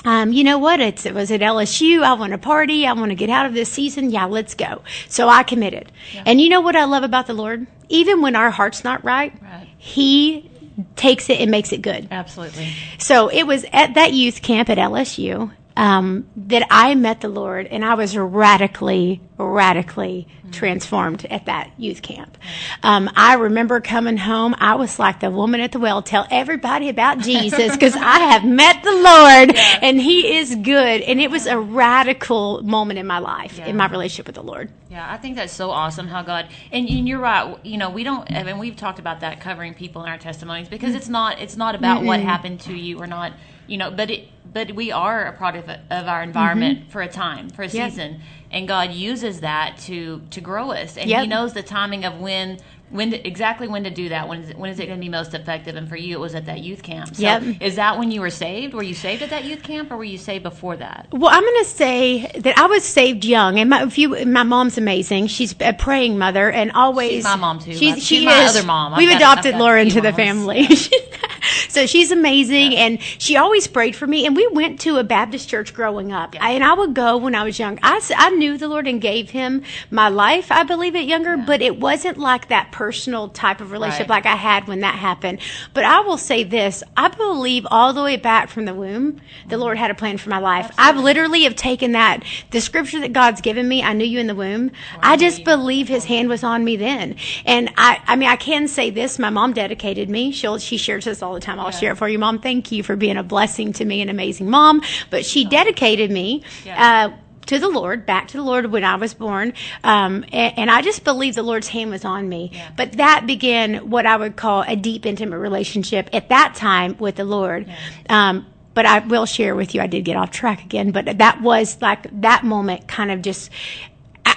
um, 0.04 0.32
you 0.32 0.42
know 0.42 0.58
what? 0.58 0.80
It's, 0.80 1.06
it 1.06 1.14
was 1.14 1.30
at 1.30 1.40
LSU. 1.40 2.02
I 2.02 2.14
want 2.14 2.32
to 2.32 2.38
party. 2.38 2.84
I 2.84 2.92
want 2.94 3.10
to 3.10 3.14
get 3.14 3.30
out 3.30 3.46
of 3.46 3.54
this 3.54 3.70
season. 3.70 4.10
Yeah, 4.10 4.24
let's 4.24 4.54
go. 4.54 4.82
So 5.08 5.28
I 5.28 5.44
committed. 5.44 5.92
And 6.26 6.40
you 6.40 6.48
know 6.48 6.62
what 6.62 6.74
I 6.74 6.84
love 6.84 7.04
about 7.04 7.28
the 7.28 7.34
Lord? 7.34 7.66
Even 7.90 8.22
when 8.22 8.34
our 8.34 8.50
heart's 8.50 8.82
not 8.82 9.04
right, 9.04 9.32
Right. 9.40 9.68
He 9.78 10.49
takes 10.96 11.30
it 11.30 11.40
and 11.40 11.50
makes 11.50 11.72
it 11.72 11.82
good. 11.82 12.08
Absolutely. 12.10 12.72
So 12.98 13.28
it 13.28 13.44
was 13.44 13.64
at 13.72 13.94
that 13.94 14.12
youth 14.12 14.42
camp 14.42 14.68
at 14.68 14.78
LSU 14.78 15.50
um, 15.80 16.28
that 16.36 16.66
I 16.70 16.94
met 16.94 17.22
the 17.22 17.30
Lord, 17.30 17.66
and 17.66 17.82
I 17.82 17.94
was 17.94 18.14
radically, 18.14 19.22
radically 19.38 20.28
transformed 20.52 21.24
at 21.30 21.46
that 21.46 21.70
youth 21.78 22.02
camp. 22.02 22.36
Um, 22.82 23.08
I 23.16 23.34
remember 23.34 23.80
coming 23.80 24.18
home. 24.18 24.54
I 24.58 24.74
was 24.74 24.98
like 24.98 25.20
the 25.20 25.30
woman 25.30 25.60
at 25.60 25.72
the 25.72 25.78
well, 25.78 26.02
tell 26.02 26.26
everybody 26.30 26.90
about 26.90 27.20
Jesus 27.20 27.72
because 27.72 27.96
I 27.96 28.18
have 28.18 28.44
met 28.44 28.82
the 28.82 28.92
Lord, 28.92 29.56
and 29.82 29.98
He 29.98 30.36
is 30.36 30.54
good. 30.54 31.00
And 31.00 31.18
it 31.18 31.30
was 31.30 31.46
a 31.46 31.58
radical 31.58 32.62
moment 32.62 32.98
in 32.98 33.06
my 33.06 33.18
life, 33.18 33.58
in 33.58 33.78
my 33.78 33.88
relationship 33.88 34.26
with 34.26 34.34
the 34.34 34.42
Lord. 34.42 34.70
Yeah, 34.90 35.10
I 35.10 35.16
think 35.16 35.36
that's 35.36 35.52
so 35.52 35.70
awesome 35.70 36.08
how 36.08 36.20
God 36.20 36.48
and, 36.72 36.86
and 36.90 37.08
you're 37.08 37.20
right. 37.20 37.56
You 37.64 37.78
know, 37.78 37.88
we 37.88 38.04
don't. 38.04 38.30
I 38.30 38.42
mean, 38.42 38.58
we've 38.58 38.76
talked 38.76 38.98
about 38.98 39.20
that 39.20 39.40
covering 39.40 39.72
people 39.72 40.02
in 40.02 40.10
our 40.10 40.18
testimonies 40.18 40.68
because 40.68 40.94
it's 40.94 41.08
not. 41.08 41.40
It's 41.40 41.56
not 41.56 41.74
about 41.74 42.04
what 42.04 42.20
happened 42.20 42.60
to 42.62 42.74
you 42.74 43.00
or 43.00 43.06
not. 43.06 43.32
You 43.70 43.78
know, 43.78 43.90
but 43.90 44.10
it. 44.10 44.28
But 44.52 44.74
we 44.74 44.90
are 44.90 45.26
a 45.26 45.32
product 45.32 45.68
of, 45.68 45.76
of 45.90 46.08
our 46.08 46.24
environment 46.24 46.80
mm-hmm. 46.80 46.90
for 46.90 47.02
a 47.02 47.08
time, 47.08 47.50
for 47.50 47.62
a 47.62 47.68
Yeah. 47.68 47.88
season, 47.88 48.20
and 48.50 48.66
God 48.66 48.90
uses 48.92 49.40
that 49.40 49.78
to 49.86 50.22
to 50.30 50.40
grow 50.40 50.72
us, 50.72 50.96
and 50.96 51.08
Yep. 51.08 51.20
He 51.22 51.26
knows 51.28 51.52
the 51.54 51.62
timing 51.62 52.04
of 52.04 52.18
when. 52.20 52.58
When 52.92 53.12
to, 53.12 53.24
exactly 53.24 53.68
when 53.68 53.84
to 53.84 53.90
do 53.90 54.08
that? 54.08 54.26
When 54.28 54.40
is 54.42 54.50
it, 54.50 54.58
when 54.58 54.68
is 54.68 54.80
it 54.80 54.86
going 54.86 54.98
to 54.98 55.00
be 55.00 55.08
most 55.08 55.32
effective? 55.32 55.76
And 55.76 55.88
for 55.88 55.94
you, 55.94 56.16
it 56.16 56.18
was 56.18 56.34
at 56.34 56.46
that 56.46 56.58
youth 56.58 56.82
camp. 56.82 57.14
So 57.14 57.22
Yep. 57.22 57.62
Is 57.62 57.76
that 57.76 58.00
when 58.00 58.10
you 58.10 58.20
were 58.20 58.30
saved? 58.30 58.74
Were 58.74 58.82
you 58.82 58.94
saved 58.94 59.22
at 59.22 59.30
that 59.30 59.44
youth 59.44 59.62
camp, 59.62 59.92
or 59.92 59.96
were 59.96 60.02
you 60.02 60.18
saved 60.18 60.42
before 60.42 60.76
that? 60.76 61.06
Well, 61.12 61.30
I'm 61.32 61.44
going 61.44 61.62
to 61.62 61.70
say 61.70 62.32
that 62.40 62.58
I 62.58 62.66
was 62.66 62.82
saved 62.82 63.24
young, 63.24 63.60
and 63.60 63.70
my 63.70 63.84
if 63.84 63.96
you, 63.96 64.26
my 64.26 64.42
mom's 64.42 64.76
amazing. 64.76 65.28
She's 65.28 65.54
a 65.60 65.72
praying 65.72 66.18
mother, 66.18 66.50
and 66.50 66.72
always 66.72 67.10
She's 67.12 67.22
my 67.22 67.36
mom, 67.36 67.60
too. 67.60 67.74
She's, 67.76 67.94
She's 67.94 68.04
she 68.04 68.24
my 68.24 68.42
is. 68.42 68.56
other 68.56 68.66
mom. 68.66 68.94
I've 68.94 68.98
We've 68.98 69.10
got- 69.10 69.18
adopted 69.18 69.54
I've 69.54 69.60
a 69.60 69.76
into 69.76 70.00
the 70.00 70.12
family. 70.12 70.66
so 71.68 71.86
she's 71.86 72.10
amazing, 72.10 72.74
and 72.76 73.00
she 73.02 73.36
always 73.36 73.66
prayed 73.66 73.96
for 73.96 74.06
me. 74.06 74.26
And 74.26 74.36
we 74.36 74.46
went 74.48 74.80
to 74.80 74.96
a 74.96 75.04
Baptist 75.04 75.48
church 75.48 75.74
growing 75.74 76.12
up, 76.12 76.36
I, 76.40 76.52
and 76.52 76.64
I 76.64 76.74
would 76.74 76.94
go 76.94 77.16
when 77.16 77.34
I 77.34 77.44
was 77.44 77.58
young. 77.58 77.78
I, 77.82 78.00
I 78.16 78.30
knew 78.30 78.58
the 78.58 78.68
Lord 78.68 78.86
and 78.86 79.00
gave 79.00 79.30
Him 79.30 79.62
my 79.90 80.08
life. 80.08 80.50
I 80.50 80.62
believe 80.62 80.94
it 80.94 81.06
younger, 81.06 81.36
but 81.36 81.62
it 81.62 81.78
wasn't 81.78 82.18
like 82.18 82.48
that 82.48 82.72
personal 82.72 83.28
type 83.28 83.60
of 83.60 83.72
relationship 83.72 83.90
Right. 84.00 84.08
like 84.08 84.26
I 84.26 84.36
had 84.36 84.68
when 84.68 84.80
that 84.80 84.94
happened. 84.96 85.40
But 85.74 85.84
I 85.84 86.00
will 86.00 86.18
say 86.18 86.44
this: 86.44 86.82
I 86.96 87.08
believe 87.08 87.66
all 87.70 87.92
the 87.92 88.02
way 88.02 88.16
back 88.16 88.48
from 88.48 88.64
the 88.64 88.74
womb, 88.74 89.12
the 89.12 89.20
mm-hmm. 89.54 89.60
Lord 89.60 89.78
had 89.78 89.90
a 89.90 89.94
plan 89.94 90.18
for 90.18 90.30
my 90.30 90.38
life. 90.38 90.70
I've 90.78 90.96
literally 90.96 91.42
have 91.44 91.56
taken 91.56 91.92
that 91.92 92.22
the 92.50 92.60
scripture 92.60 93.00
that 93.00 93.12
God's 93.12 93.40
given 93.40 93.66
me. 93.68 93.82
I 93.82 93.92
knew 93.92 94.04
you 94.04 94.18
in 94.18 94.26
the 94.26 94.34
womb. 94.34 94.70
I 95.02 95.16
just 95.16 95.44
believe 95.44 95.88
His 95.88 96.04
hand 96.04 96.28
was 96.28 96.42
on 96.44 96.64
me 96.64 96.76
then, 96.76 97.16
and 97.44 97.70
I. 97.76 98.00
I 98.06 98.16
mean, 98.16 98.28
I 98.28 98.36
can 98.36 98.68
say 98.68 98.90
this: 98.90 99.18
my 99.18 99.30
mom 99.30 99.52
dedicated 99.52 100.08
me. 100.08 100.32
She'll 100.32 100.58
she 100.58 100.76
shares 100.76 101.04
this 101.04 101.22
all 101.22 101.36
the 101.40 101.46
time. 101.46 101.58
I'll 101.58 101.70
share 101.70 101.92
it 101.92 101.96
for 101.96 102.08
you, 102.08 102.18
Mom. 102.18 102.38
Thank 102.38 102.72
you 102.72 102.82
for 102.82 102.96
being 102.96 103.16
a 103.16 103.22
blessing 103.22 103.72
to 103.74 103.84
me, 103.84 104.00
an 104.00 104.08
amazing 104.08 104.48
mom. 104.48 104.82
But 105.10 105.24
she 105.24 105.44
dedicated 105.44 106.10
me. 106.10 106.44
Yeah. 106.64 107.10
Uh, 107.12 107.16
to 107.46 107.58
the 107.58 107.68
Lord, 107.68 108.06
back 108.06 108.28
to 108.28 108.36
the 108.36 108.44
Lord 108.44 108.66
when 108.66 108.84
I 108.84 108.94
was 108.94 109.12
born. 109.12 109.54
Um, 109.82 110.24
and, 110.30 110.56
and 110.56 110.70
I 110.70 110.82
just 110.82 111.02
believe 111.02 111.34
the 111.34 111.42
Lord's 111.42 111.66
hand 111.66 111.90
was 111.90 112.04
on 112.04 112.28
me. 112.28 112.52
But 112.76 112.92
that 112.92 113.26
began 113.26 113.90
what 113.90 114.06
I 114.06 114.16
would 114.16 114.36
call 114.36 114.62
a 114.62 114.76
deep, 114.76 115.04
intimate 115.04 115.38
relationship 115.38 116.08
at 116.12 116.28
that 116.28 116.54
time 116.54 116.96
with 116.98 117.16
the 117.16 117.24
Lord. 117.24 117.66
Um, 118.08 118.46
but 118.72 118.86
I 118.86 119.00
will 119.00 119.26
share 119.26 119.56
with 119.56 119.74
you, 119.74 119.80
I 119.80 119.88
did 119.88 120.04
get 120.04 120.16
off 120.16 120.30
track 120.30 120.64
again, 120.64 120.92
but 120.92 121.18
that 121.18 121.42
was 121.42 121.82
like 121.82 122.06
that 122.20 122.44
moment 122.44 122.86
kind 122.86 123.10
of 123.10 123.20
just. 123.20 123.50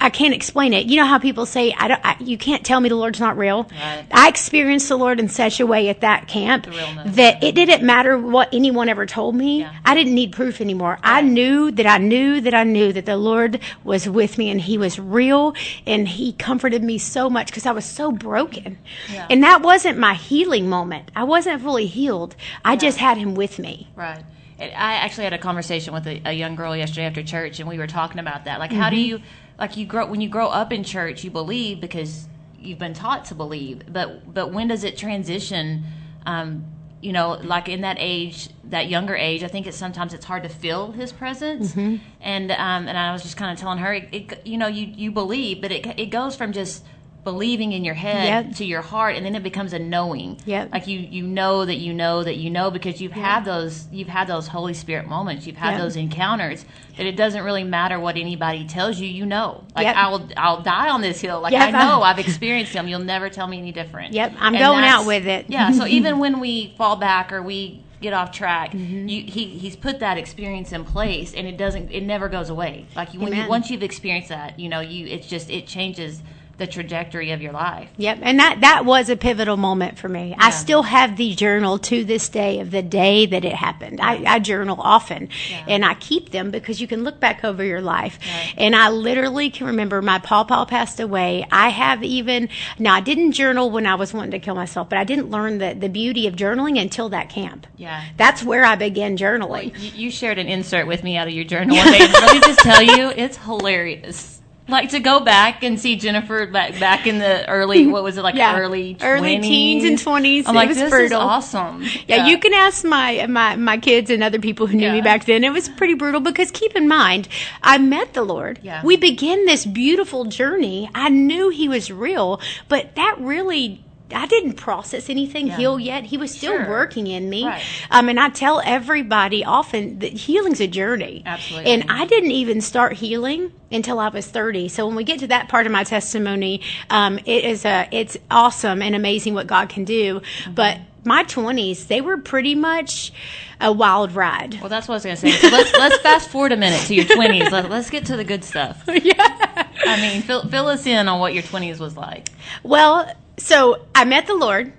I 0.02 0.08
I 0.08 0.10
can't 0.10 0.34
explain 0.34 0.74
it. 0.74 0.88
You 0.88 0.98
know 0.98 1.06
how 1.06 1.18
people 1.18 1.46
say, 1.46 1.74
"I 1.78 1.88
don't." 1.88 2.02
I, 2.04 2.16
you 2.20 2.38
can't 2.38 2.66
tell 2.66 2.80
me 2.80 2.90
the 2.90 2.96
Lord's 2.96 3.20
not 3.20 3.38
real. 3.38 3.64
Right. 3.72 4.06
I 4.12 4.28
experienced 4.28 4.90
the 4.90 4.98
Lord 4.98 5.20
in 5.20 5.30
such 5.30 5.60
a 5.60 5.66
way 5.66 5.90
at 5.90 6.02
that 6.02 6.28
camp 6.28 6.68
that 7.06 7.44
it 7.44 7.56
didn't 7.56 7.84
matter 7.84 8.18
what 8.18 8.50
anyone 8.54 8.90
ever 8.90 9.06
told 9.06 9.36
me. 9.36 9.62
Yeah. 9.62 9.74
I 9.86 9.96
didn't 9.96 10.16
need 10.16 10.32
proof 10.34 10.60
anymore. 10.62 11.00
I 11.04 11.22
knew 11.22 11.72
that 11.72 11.86
I 11.86 11.98
knew 11.98 12.42
that 12.42 12.54
I 12.54 12.64
knew 12.64 12.92
that 12.94 13.06
the 13.06 13.18
Lord 13.18 13.60
was 13.84 14.08
with 14.08 14.38
me 14.38 14.50
and 14.50 14.62
He 14.62 14.78
was 14.78 15.00
real 15.00 15.54
and 15.86 16.08
He 16.08 16.34
comforted 16.34 16.84
me 16.84 16.98
so 16.98 17.30
much 17.30 17.48
because 17.48 17.66
I 17.66 17.72
was 17.72 17.86
so 17.86 18.12
broken. 18.12 18.78
Yeah. 19.12 19.28
And 19.30 19.44
that 19.44 19.62
wasn't 19.62 19.98
my 19.98 20.14
healing 20.16 20.70
moment. 20.70 21.12
I 21.16 21.24
wasn't 21.24 21.62
fully 21.62 21.88
healed. 21.88 22.36
I 22.66 22.76
just 22.76 22.98
had 22.98 23.18
Him 23.18 23.36
with 23.36 23.60
me. 23.60 23.90
Right. 23.96 24.24
I 24.60 24.94
actually 24.96 25.26
had 25.26 25.34
a 25.34 25.38
conversation 25.38 25.94
with 25.94 26.08
a, 26.08 26.22
a 26.26 26.32
young 26.32 26.56
girl 26.56 26.76
yesterday 26.76 27.06
after 27.06 27.24
church, 27.24 27.60
and 27.60 27.68
we 27.68 27.78
were 27.78 27.88
talking 27.88 28.20
about 28.20 28.46
that. 28.46 28.60
Like, 28.60 28.72
how 28.72 28.90
do 28.90 28.96
mm-hmm. 28.96 29.06
you, 29.06 29.22
like, 29.60 29.78
you 29.78 29.86
grow 29.86 30.06
when 30.06 30.22
you 30.22 30.30
grow 30.30 30.48
up 30.48 30.72
in 30.72 30.84
church, 30.84 31.24
you 31.24 31.32
believe 31.32 31.80
because 31.82 32.28
you've 32.60 32.80
been 32.80 32.94
taught 32.94 33.26
to 33.26 33.36
believe. 33.36 33.82
But 33.92 34.34
but 34.34 34.52
when 34.52 34.68
does 34.68 34.84
it 34.84 34.98
transition? 34.98 35.84
Um, 36.26 36.66
you 37.02 37.12
know, 37.12 37.32
like 37.44 37.68
in 37.68 37.82
that 37.82 37.98
age, 38.00 38.48
that 38.64 38.88
younger 38.88 39.14
age, 39.14 39.44
I 39.44 39.50
think 39.50 39.68
it's 39.68 39.76
sometimes 39.76 40.14
it's 40.14 40.24
hard 40.24 40.44
to 40.44 40.50
feel 40.50 40.94
His 40.94 41.12
presence. 41.12 41.74
And 42.22 42.50
um, 42.52 42.88
and 42.88 42.98
I 42.98 43.12
was 43.12 43.24
just 43.24 43.36
kind 43.36 43.52
of 43.52 43.60
telling 43.60 43.80
her, 43.80 43.94
it, 43.94 44.08
it, 44.14 44.48
you 44.48 44.58
know, 44.58 44.68
you 44.68 44.88
you 44.88 45.12
believe, 45.12 45.62
but 45.62 45.72
it 45.72 45.86
it 46.00 46.06
goes 46.08 46.36
from 46.36 46.54
just 46.54 46.84
believing 47.24 47.72
in 47.72 47.84
your 47.84 47.94
head 47.94 48.46
Yep. 48.48 48.56
to 48.58 48.66
your 48.66 48.82
heart, 48.82 49.16
and 49.16 49.26
then 49.26 49.36
it 49.36 49.44
becomes 49.44 49.74
a 49.74 49.80
knowing. 49.80 50.38
Yep. 50.46 50.70
Like 50.72 50.88
you 50.88 51.00
you 51.00 51.26
know 51.26 51.66
that 51.66 51.78
you 51.78 51.94
know 51.94 52.24
that 52.24 52.38
you 52.38 52.50
know 52.50 52.70
because 52.72 53.00
you've 53.02 53.12
had 53.14 53.46
those 53.46 53.88
you've 53.92 54.08
had 54.10 54.28
those 54.28 54.48
Holy 54.48 54.74
Spirit 54.74 55.08
moments. 55.08 55.48
You've 55.48 55.56
had 55.58 55.72
Yep. 55.72 55.82
those 55.82 55.96
encounters 55.96 56.66
that 56.98 57.06
it 57.06 57.16
doesn't 57.16 57.44
really 57.44 57.64
matter 57.64 58.00
what 58.00 58.18
anybody 58.18 58.68
tells 58.68 59.00
you. 59.00 59.08
You 59.08 59.26
know, 59.26 59.64
like 59.76 59.86
Yep. 59.86 59.96
I'll 59.96 60.30
I'll 60.38 60.62
die 60.62 60.90
on 60.90 61.02
this 61.02 61.22
hill. 61.22 61.42
Like 61.42 61.54
Yep. 61.54 61.74
I 61.74 61.86
know 61.86 62.02
I've 62.02 62.20
experienced 62.28 62.74
them. 62.74 62.88
You'll 62.88 63.00
never 63.00 63.30
tell 63.30 63.48
me 63.48 63.58
any 63.58 63.72
different. 63.72 64.14
Yep, 64.14 64.34
I'm 64.40 64.54
And 64.56 64.62
going 64.64 64.84
out 64.84 65.06
with 65.06 65.26
it. 65.26 65.46
Yeah. 65.50 65.72
So 65.72 65.86
even 65.98 66.20
when 66.20 66.40
we 66.40 66.74
fall 66.78 66.96
back 66.98 67.32
or 67.32 67.42
we 67.42 67.82
get 68.02 68.12
off 68.12 68.32
track, 68.34 68.72
Mm-hmm. 68.74 69.08
you, 69.08 69.24
he 69.24 69.46
he's 69.48 69.78
put 69.78 70.00
that 70.02 70.18
experience 70.18 70.74
in 70.74 70.84
place, 70.84 71.34
and 71.34 71.48
it 71.48 71.56
doesn't 71.56 71.90
it 71.90 72.02
never 72.04 72.28
goes 72.28 72.50
away. 72.50 72.86
Like 72.98 73.14
you, 73.14 73.22
when 73.22 73.34
you 73.34 73.48
once 73.48 73.70
you've 73.70 73.82
experienced 73.84 74.28
that, 74.30 74.60
you 74.60 74.68
know 74.68 74.82
you 74.82 75.08
it's 75.08 75.26
just 75.28 75.50
it 75.50 75.68
changes 75.68 76.22
the 76.58 76.68
trajectory 76.68 77.32
of 77.32 77.42
your 77.42 77.52
life. 77.52 77.90
Yep, 77.98 78.20
and 78.22 78.40
that 78.40 78.62
that 78.62 78.86
was 78.86 79.10
a 79.10 79.16
pivotal 79.16 79.58
moment 79.58 79.98
for 79.98 80.08
me. 80.08 80.36
I 80.38 80.52
still 80.52 80.84
have 80.84 81.18
the 81.18 81.34
journal 81.34 81.80
to 81.80 82.04
this 82.04 82.30
day 82.30 82.60
of 82.60 82.70
the 82.70 82.84
day 82.84 83.26
that 83.26 83.44
it 83.44 83.54
happened. 83.54 84.00
I, 84.00 84.24
I 84.26 84.40
journal 84.40 84.78
often, 84.80 85.30
and 85.68 85.84
I 85.84 85.96
keep 85.96 86.30
them 86.30 86.52
because 86.52 86.80
you 86.80 86.88
can 86.88 87.04
look 87.04 87.20
back 87.20 87.44
over 87.44 87.64
your 87.64 87.82
life. 87.82 88.20
Right. 88.22 88.54
And 88.58 88.76
I 88.76 88.90
literally 88.90 89.50
can 89.50 89.68
remember 89.68 90.02
my 90.02 90.20
pawpaw 90.20 90.66
passed 90.66 91.00
away. 91.00 91.46
I 91.52 91.70
have 91.70 92.04
even 92.04 92.50
now 92.78 92.94
I 92.94 93.02
didn't 93.02 93.32
journal 93.32 93.72
when 93.72 93.88
I 93.88 93.96
was 93.96 94.14
wanting 94.14 94.32
to 94.32 94.40
kill 94.40 94.56
myself, 94.56 94.90
but 94.90 95.00
I 95.00 95.04
didn't 95.04 95.32
learn 95.32 95.58
the 95.58 95.74
the 95.74 95.90
beauty 95.90 96.28
of 96.28 96.36
journaling 96.36 96.80
until 96.80 97.10
that 97.10 97.30
camp. 97.30 97.66
Yeah. 97.78 98.04
That's 98.18 98.44
where 98.44 98.64
I 98.64 98.76
began 98.76 99.18
journaling. 99.18 99.78
You, 99.80 100.06
you 100.06 100.12
shared 100.12 100.38
an 100.38 100.48
insert 100.48 100.86
with 100.86 101.04
me 101.04 101.18
out 101.18 101.28
of 101.28 101.34
your 101.34 101.46
journal 101.46 101.76
one 101.78 101.92
day. 101.92 102.08
Let 102.08 102.34
me 102.36 102.42
just 102.42 102.60
tell 102.60 102.82
you, 102.82 103.10
it's 103.10 103.38
hilarious. 103.38 104.42
Like 104.68 104.92
to 104.92 105.00
go 105.02 105.20
back 105.20 105.62
and 105.62 105.78
see 105.78 105.98
Jennifer 105.98 106.48
back 106.48 106.80
back 106.80 107.06
in 107.06 107.20
the 107.20 107.48
early 107.50 107.86
what 107.94 108.02
was 108.04 108.18
it 108.18 108.22
like 108.22 108.36
Yeah. 108.36 108.58
early 108.58 108.96
Early 109.02 109.40
teens 109.40 109.84
and 109.84 109.98
20s. 109.98 110.44
I'm 110.48 110.56
It 110.56 110.58
like 110.58 110.70
was 110.70 110.78
this 110.78 110.90
brutal. 110.90 111.20
is 111.20 111.26
awesome. 111.26 111.84
Yeah, 112.08 112.28
you 112.28 112.38
can 112.40 112.54
ask 112.54 112.86
my 112.86 113.26
my 113.28 113.58
my 113.58 113.78
kids 113.78 114.10
and 114.10 114.24
other 114.24 114.40
people 114.40 114.66
who 114.68 114.78
knew 114.78 114.92
me 114.92 115.02
back 115.02 115.26
then. 115.26 115.44
It 115.44 115.52
was 115.52 115.68
pretty 115.68 115.96
brutal 115.96 116.22
because 116.22 116.50
keep 116.50 116.76
in 116.78 116.88
mind, 116.88 117.28
I 117.62 117.78
met 117.78 118.14
the 118.14 118.24
Lord. 118.24 118.60
Yeah. 118.64 118.82
We 118.86 118.96
begin 118.96 119.46
this 119.46 119.66
beautiful 119.66 120.26
journey. 120.26 120.90
I 120.96 121.10
knew 121.10 121.50
He 121.50 121.68
was 121.68 121.92
real, 121.92 122.40
but 122.70 122.96
that 122.96 123.18
really. 123.20 123.84
I 124.14 124.26
didn't 124.26 124.54
process 124.54 125.10
anything 125.10 125.48
Yeah. 125.48 125.58
heal 125.58 125.80
yet. 125.80 126.04
He 126.06 126.18
was 126.18 126.32
still 126.32 126.54
Sure. 126.54 126.70
working 126.70 127.08
in 127.08 127.30
me. 127.30 127.46
Right. 127.46 127.62
Um, 127.92 128.10
and 128.10 128.20
I 128.20 128.30
tell 128.30 128.62
everybody 128.64 129.44
often 129.44 130.00
that 130.00 130.14
healing's 130.14 130.60
a 130.62 130.68
journey. 130.68 131.24
Absolutely. 131.26 131.72
And 131.72 131.86
I 131.90 132.06
didn't 132.06 132.32
even 132.32 132.62
start 132.62 132.94
healing 132.94 133.52
until 133.72 134.00
I 134.00 134.10
was 134.10 134.28
30. 134.28 134.70
So 134.70 134.86
when 134.86 134.96
we 134.96 135.04
get 135.04 135.20
to 135.20 135.28
that 135.28 135.50
part 135.50 135.66
of 135.66 135.72
my 135.72 135.84
testimony, 135.84 136.62
um, 136.90 137.20
it 137.26 137.44
is 137.44 137.66
a, 137.66 137.88
it's 137.92 138.18
awesome 138.30 138.82
and 138.82 138.96
amazing 138.96 139.34
what 139.34 139.48
God 139.48 139.70
can 139.70 139.84
do. 139.84 140.20
Mm-hmm. 140.20 140.54
But 140.54 140.78
my 141.06 141.24
20s, 141.26 141.88
they 141.88 142.00
were 142.02 142.18
pretty 142.18 142.56
much 142.56 143.12
a 143.60 143.72
wild 143.72 144.14
ride. 144.14 144.58
Well, 144.62 144.70
that's 144.70 144.88
what 144.88 144.94
I 144.94 144.98
was 144.98 145.04
going 145.04 145.16
to 145.16 145.22
say. 145.22 145.32
So 145.32 145.48
let's 145.50 145.74
let's 145.74 145.98
fast 146.00 146.30
forward 146.30 146.52
a 146.54 146.58
minute 146.58 146.82
to 146.88 146.96
your 146.96 147.06
20s. 147.06 147.52
Let, 147.52 147.70
let's 147.70 147.90
get 147.90 148.06
to 148.08 148.16
the 148.18 148.24
good 148.24 148.44
stuff. 148.44 148.84
yeah. 148.88 149.68
I 149.86 149.98
mean, 150.02 150.22
fill, 150.22 150.48
fill 150.48 150.68
us 150.68 150.86
in 150.86 151.08
on 151.10 151.20
what 151.20 151.34
your 151.34 151.44
20s 151.44 151.80
was 151.80 151.98
like. 151.98 152.30
Well, 152.64 153.12
so 153.38 153.86
I 153.96 154.06
met 154.06 154.28
the 154.28 154.36
Lord. 154.36 154.74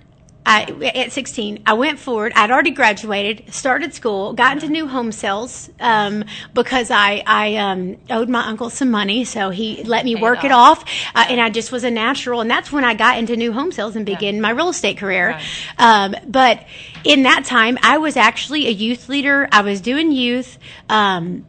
I, 0.47 0.91
at 0.93 1.11
16, 1.11 1.63
I 1.65 1.73
went 1.73 1.97
forward. 1.97 2.31
I'd 2.35 2.51
already 2.51 2.69
graduated, 2.69 3.51
started 3.51 3.95
school, 3.95 4.33
got 4.33 4.53
into 4.53 4.67
new 4.69 4.87
home 4.87 5.11
sales 5.11 5.71
um, 5.79 6.23
because 6.53 6.91
I, 6.91 7.23
I 7.25 7.55
um, 7.55 7.97
owed 8.11 8.29
my 8.29 8.45
uncle 8.45 8.69
some 8.69 8.91
money, 8.91 9.25
so 9.25 9.49
he 9.49 9.83
let 9.83 10.05
me 10.05 10.13
Paid 10.13 10.21
work 10.21 10.43
it 10.43 10.51
off. 10.51 10.83
off, 10.83 11.11
uh, 11.15 11.25
and 11.29 11.41
I 11.41 11.49
just 11.49 11.71
was 11.71 11.83
a 11.83 11.89
natural. 11.89 12.41
And 12.41 12.51
that's 12.51 12.71
when 12.71 12.83
I 12.83 12.93
got 12.93 13.17
into 13.17 13.35
new 13.35 13.53
home 13.53 13.71
sales 13.71 13.95
and 13.95 14.05
began 14.05 14.39
my 14.39 14.51
real 14.51 14.69
estate 14.69 14.97
career. 14.97 15.29
Right. 15.29 15.43
Um, 15.79 16.15
but 16.27 16.63
in 17.03 17.23
that 17.23 17.45
time, 17.45 17.79
I 17.81 17.97
was 17.97 18.15
actually 18.15 18.67
a 18.67 18.71
youth 18.71 19.09
leader. 19.09 19.49
I 19.51 19.61
was 19.61 19.81
doing 19.81 20.11
youth. 20.11 20.59
Um, 20.89 21.47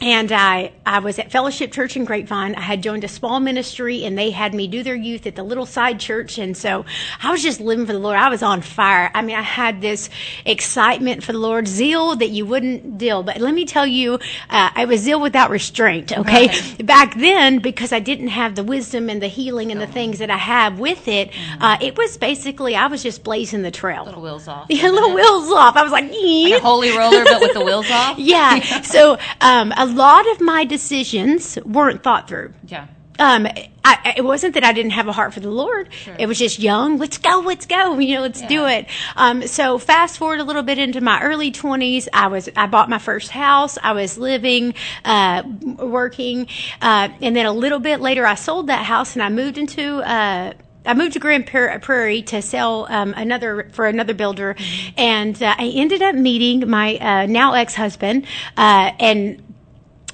and 0.00 0.30
I, 0.30 0.72
I 0.84 0.98
was 0.98 1.18
at 1.18 1.30
Fellowship 1.32 1.72
Church 1.72 1.96
in 1.96 2.04
Grapevine. 2.04 2.54
I 2.54 2.60
had 2.60 2.82
joined 2.82 3.02
a 3.02 3.08
small 3.08 3.40
ministry 3.40 4.04
and 4.04 4.16
they 4.16 4.30
had 4.30 4.52
me 4.52 4.66
do 4.68 4.82
their 4.82 4.94
youth 4.94 5.26
at 5.26 5.36
the 5.36 5.42
little 5.42 5.64
side 5.64 5.98
church. 6.00 6.36
And 6.36 6.54
so 6.54 6.84
I 7.22 7.30
was 7.30 7.42
just 7.42 7.60
living 7.60 7.86
for 7.86 7.94
the 7.94 7.98
Lord. 7.98 8.16
I 8.18 8.28
was 8.28 8.42
on 8.42 8.60
fire. 8.60 9.10
I 9.14 9.22
mean, 9.22 9.36
I 9.36 9.40
had 9.42 9.80
this 9.80 10.10
excitement 10.44 11.22
for 11.24 11.32
the 11.32 11.38
Lord, 11.38 11.66
zeal 11.66 12.14
that 12.16 12.28
you 12.28 12.44
wouldn't 12.44 12.98
deal. 12.98 13.22
But 13.22 13.38
let 13.40 13.54
me 13.54 13.64
tell 13.64 13.86
you, 13.86 14.14
uh, 14.50 14.70
I 14.74 14.84
was 14.84 15.00
zeal 15.00 15.20
without 15.20 15.48
restraint. 15.50 16.16
Okay. 16.16 16.48
Right. 16.48 16.76
Back 16.86 17.14
then, 17.14 17.60
because 17.60 17.92
I 17.92 18.00
didn't 18.00 18.28
have 18.28 18.54
the 18.54 18.64
wisdom 18.64 19.08
and 19.08 19.22
the 19.22 19.28
healing 19.28 19.72
and 19.72 19.80
the 19.80 19.86
things 19.86 20.18
that 20.18 20.30
I 20.30 20.36
have 20.36 20.78
with 20.78 21.08
it, 21.08 21.30
uh, 21.60 21.78
it 21.80 21.96
was 21.96 22.18
basically, 22.18 22.76
I 22.76 22.86
was 22.88 23.02
just 23.02 23.24
blazing 23.24 23.62
the 23.62 23.70
trail. 23.70 24.04
Little 24.04 24.22
wheels 24.22 24.46
off. 24.46 24.66
Yeah, 24.76 24.90
little 24.90 25.14
wheels 25.14 25.50
off. 25.52 25.74
I 25.76 25.82
was 25.82 25.92
like, 25.92 26.04
Like 26.04 26.12
a 26.12 26.60
holy 26.60 26.96
roller, 26.96 27.24
but 27.24 27.40
with 27.40 27.54
the 27.54 27.64
wheels 27.64 27.90
off. 27.90 28.18
yeah. 28.18 28.82
So 28.82 29.18
um, 29.40 29.72
a 29.92 29.94
lot 29.94 30.30
of 30.32 30.40
my 30.40 30.64
decisions 30.64 31.58
weren't 31.64 32.02
thought 32.02 32.28
through. 32.28 32.52
Yeah. 32.66 32.86
Um, 33.18 33.46
I, 33.82 34.14
it 34.18 34.24
wasn't 34.24 34.54
that 34.54 34.64
I 34.64 34.74
didn't 34.74 34.90
have 34.90 35.08
a 35.08 35.12
heart 35.12 35.32
for 35.32 35.40
the 35.40 35.50
Lord. 35.50 35.88
It 36.18 36.26
was 36.26 36.38
just 36.38 36.58
young. 36.58 36.98
Let's 36.98 37.16
go. 37.16 37.42
Let's 37.44 37.64
go. 37.64 37.98
You 37.98 38.16
know, 38.16 38.20
let's 38.20 38.42
do 38.42 38.66
it. 38.66 38.88
Um, 39.16 39.46
so 39.46 39.78
fast 39.78 40.18
forward 40.18 40.40
a 40.40 40.44
little 40.44 40.62
bit 40.62 40.78
into 40.78 41.00
my 41.00 41.22
early 41.22 41.50
twenties. 41.50 42.10
I 42.12 42.26
was, 42.26 42.50
I 42.56 42.66
bought 42.66 42.90
my 42.90 42.98
first 42.98 43.30
house. 43.30 43.78
I 43.82 43.92
was 43.92 44.18
living, 44.18 44.74
uh, 45.04 45.44
working, 45.78 46.48
uh, 46.82 47.08
and 47.22 47.34
then 47.34 47.46
a 47.46 47.52
little 47.52 47.78
bit 47.78 48.02
later, 48.02 48.26
I 48.26 48.34
sold 48.34 48.66
that 48.66 48.84
house 48.84 49.14
and 49.14 49.22
I 49.22 49.30
moved 49.30 49.56
into, 49.56 50.02
uh, 50.02 50.52
I 50.84 50.94
moved 50.94 51.14
to 51.14 51.18
Grand 51.18 51.46
Prairie 51.46 52.22
to 52.22 52.42
sell 52.42 52.86
um, 52.90 53.14
another 53.16 53.70
for 53.72 53.86
another 53.86 54.14
builder, 54.14 54.56
and 54.98 55.42
uh, 55.42 55.54
I 55.58 55.72
ended 55.74 56.02
up 56.02 56.14
meeting 56.14 56.68
my 56.68 56.98
uh, 56.98 57.26
now 57.26 57.54
ex 57.54 57.74
husband, 57.74 58.26
uh, 58.58 58.92
and 59.00 59.42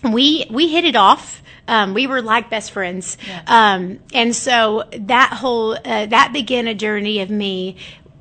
we 0.03 0.47
we 0.51 0.69
hit 0.69 0.85
it 0.85 0.97
off. 0.97 1.43
Um, 1.69 1.95
we 1.95 2.07
were 2.09 2.23
like 2.23 2.51
best 2.51 2.73
friends, 2.73 3.17
um, 3.47 4.01
and 4.13 4.35
so 4.35 4.85
that 4.93 5.33
whole 5.33 5.75
uh, 5.75 6.07
that 6.07 6.33
began 6.33 6.67
a 6.67 6.75
journey 6.75 7.21
of 7.21 7.31
me. 7.31 7.77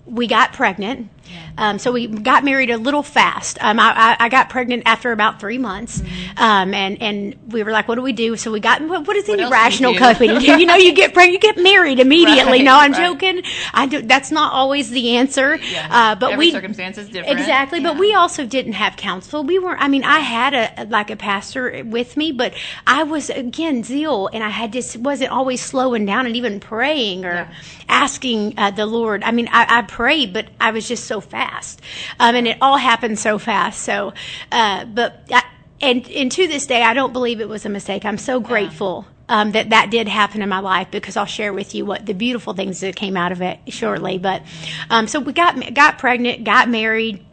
We 0.06 0.28
got 0.28 0.54
pregnant, 0.54 1.10
um, 1.58 1.80
so 1.80 1.92
we 1.92 2.08
got 2.08 2.44
married 2.44 2.70
a 2.70 2.78
little 2.78 3.04
fast. 3.04 3.58
Um, 3.62 3.80
I, 3.80 3.94
I, 4.20 4.26
I 4.26 4.30
got 4.30 4.50
pregnant 4.50 4.84
after 4.86 5.12
about 5.12 5.40
three 5.40 5.58
months, 5.58 6.02
um, 6.38 6.74
and 6.74 7.02
and 7.02 7.36
we 7.52 7.64
were 7.64 7.72
like, 7.72 7.88
"What 7.88 7.96
do 7.96 8.02
we 8.02 8.14
do?" 8.14 8.36
So 8.38 8.52
we 8.52 8.60
got 8.60 8.82
what, 8.82 9.06
what 9.08 9.14
does 9.14 9.28
any 9.30 9.50
rational 9.50 9.94
do? 9.94 10.00
couple 10.00 10.28
do? 10.40 10.60
You 10.60 10.66
know, 10.66 10.76
you 10.76 10.94
get 10.94 11.14
pregnant, 11.14 11.44
you 11.44 11.54
get 11.54 11.62
married 11.62 12.00
immediately. 12.08 12.60
Right, 12.60 12.64
no, 12.64 12.76
I'm 12.78 12.92
right. 12.94 13.02
joking. 13.20 13.44
I 13.74 13.86
do. 13.86 14.02
That's 14.02 14.32
not 14.32 14.54
always 14.54 14.90
the 14.90 15.18
answer. 15.18 15.56
Yeah. 15.58 15.88
Uh, 15.90 16.16
but 16.16 16.34
Every 16.34 16.48
we 16.48 16.52
circumstance 16.52 16.98
is 16.98 17.10
different. 17.10 17.40
Exactly, 17.40 17.80
but 17.80 17.98
we 17.98 18.14
also 18.14 18.46
didn't 18.46 18.74
have 18.74 18.96
counsel. 18.96 19.44
We 19.44 19.60
weren't. 19.60 19.82
I 19.82 19.88
mean, 19.88 20.04
I 20.04 20.20
had 20.20 20.54
a 20.54 20.86
like 20.86 21.10
a 21.10 21.16
pastor 21.16 21.84
with 21.86 22.18
me, 22.18 22.32
but 22.32 22.54
I 22.88 23.04
was 23.04 23.30
again 23.30 23.84
zeal, 23.84 24.30
and 24.34 24.44
I 24.44 24.50
had 24.50 24.74
just 24.74 24.98
wasn't 24.98 25.32
always 25.32 25.62
slowing 25.62 26.06
down 26.06 26.26
and 26.26 26.36
even 26.36 26.60
praying 26.60 27.26
or 27.26 27.34
Yeah. 27.34 27.54
asking 27.90 28.54
uh, 28.58 28.72
the 28.72 28.86
Lord. 28.86 29.24
I 29.24 29.32
mean, 29.32 29.48
I, 29.52 29.80
I 29.80 29.82
prayed, 29.84 30.34
but 30.34 30.48
I 30.60 30.72
was 30.72 30.88
just 30.88 31.06
so 31.12 31.20
fast, 31.20 31.82
um, 32.22 32.36
and 32.36 32.48
it 32.48 32.58
all 32.62 32.78
happened 32.78 33.20
so 33.20 33.38
fast. 33.38 33.82
So, 33.82 34.14
uh, 34.50 34.86
but 34.86 35.24
I, 35.30 35.44
and 35.82 36.08
and 36.08 36.32
to 36.32 36.48
this 36.48 36.66
day, 36.66 36.84
I 36.84 36.94
don't 36.94 37.12
believe 37.12 37.42
it 37.42 37.50
was 37.50 37.66
a 37.66 37.70
mistake. 37.70 38.06
I'm 38.06 38.18
so 38.18 38.40
grateful. 38.40 39.06
Um, 39.28 39.52
that 39.52 39.70
that 39.70 39.92
did 39.92 40.08
happen 40.10 40.42
in 40.42 40.50
my 40.50 40.60
life 40.60 40.90
because 40.92 41.16
I'll 41.16 41.26
share 41.26 41.54
with 41.54 41.74
you 41.74 41.86
what 41.86 42.06
the 42.06 42.14
beautiful 42.14 42.54
things 42.54 42.82
that 42.82 42.98
came 42.98 43.16
out 43.16 43.32
of 43.32 43.42
it 43.42 43.60
shortly. 43.68 44.18
But 44.18 44.44
um, 44.90 45.08
so 45.08 45.20
we 45.20 45.34
got 45.34 45.74
got 45.74 46.00
pregnant, 46.00 46.46
got 46.46 46.70
married. 46.70 47.26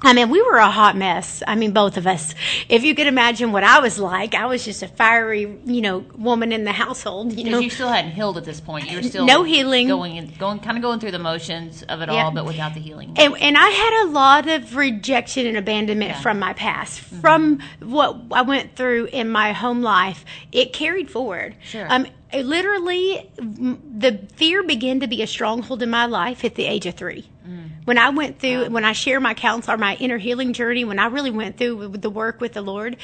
I 0.00 0.12
mean, 0.12 0.30
we 0.30 0.40
were 0.42 0.56
a 0.58 0.70
hot 0.70 0.96
mess. 0.96 1.42
I 1.46 1.56
mean, 1.56 1.72
both 1.72 1.96
of 1.96 2.06
us. 2.06 2.34
If 2.68 2.84
you 2.84 2.94
could 2.94 3.08
imagine 3.08 3.50
what 3.50 3.64
I 3.64 3.80
was 3.80 3.98
like, 3.98 4.34
I 4.34 4.46
was 4.46 4.64
just 4.64 4.82
a 4.82 4.88
fiery, 4.88 5.58
you 5.64 5.80
know, 5.80 6.04
woman 6.16 6.52
in 6.52 6.62
the 6.64 6.72
household. 6.72 7.32
You 7.32 7.44
know, 7.44 7.50
Because 7.58 7.62
you 7.64 7.70
still 7.70 7.88
hadn't 7.88 8.12
healed 8.12 8.36
at 8.36 8.44
this 8.44 8.60
point. 8.60 8.88
You 8.90 8.98
were 8.98 9.02
still 9.02 9.26
No 9.26 9.42
healing. 9.42 9.88
going 9.88 10.16
in, 10.16 10.32
going 10.38 10.60
kind 10.60 10.76
of 10.76 10.82
going 10.82 11.00
through 11.00 11.10
the 11.10 11.18
motions 11.18 11.82
of 11.82 12.00
it 12.00 12.08
Yeah. 12.10 12.24
all, 12.24 12.30
but 12.30 12.44
without 12.46 12.74
the 12.74 12.80
healing. 12.80 13.14
and, 13.16 13.36
and 13.38 13.56
I 13.58 13.68
had 13.70 14.04
a 14.04 14.10
lot 14.10 14.48
of 14.48 14.76
rejection 14.76 15.46
and 15.46 15.56
abandonment 15.56 16.12
Yeah. 16.12 16.20
from 16.20 16.38
my 16.38 16.52
past, 16.52 17.00
from 17.00 17.58
what 17.80 18.16
I 18.30 18.42
went 18.42 18.76
through 18.76 19.06
in 19.06 19.28
my 19.30 19.52
home 19.52 19.82
life. 19.82 20.24
It 20.52 20.72
carried 20.72 21.10
forward. 21.10 21.56
Sure. 21.64 21.86
Um, 21.92 22.06
literally, 22.32 23.30
the 23.36 24.20
fear 24.36 24.62
began 24.62 25.00
to 25.00 25.06
be 25.08 25.22
a 25.22 25.26
stronghold 25.26 25.82
in 25.82 25.90
my 25.90 26.06
life 26.06 26.44
at 26.44 26.54
the 26.54 26.66
age 26.66 26.86
of 26.86 26.94
three. 26.94 27.28
Mm. 27.48 27.70
When 27.84 27.98
I 27.98 28.10
went 28.10 28.38
through, 28.38 28.68
when 28.70 28.84
I 28.84 28.92
share 28.92 29.20
my 29.20 29.34
counsel 29.34 29.74
or 29.74 29.78
my 29.78 29.96
inner 29.96 30.18
healing 30.18 30.52
journey, 30.52 30.84
when 30.84 30.98
I 30.98 31.06
really 31.06 31.30
went 31.30 31.56
through 31.56 31.76
with 31.88 32.02
the 32.02 32.10
work 32.10 32.40
with 32.40 32.52
the 32.52 32.60
Lord, 32.62 32.96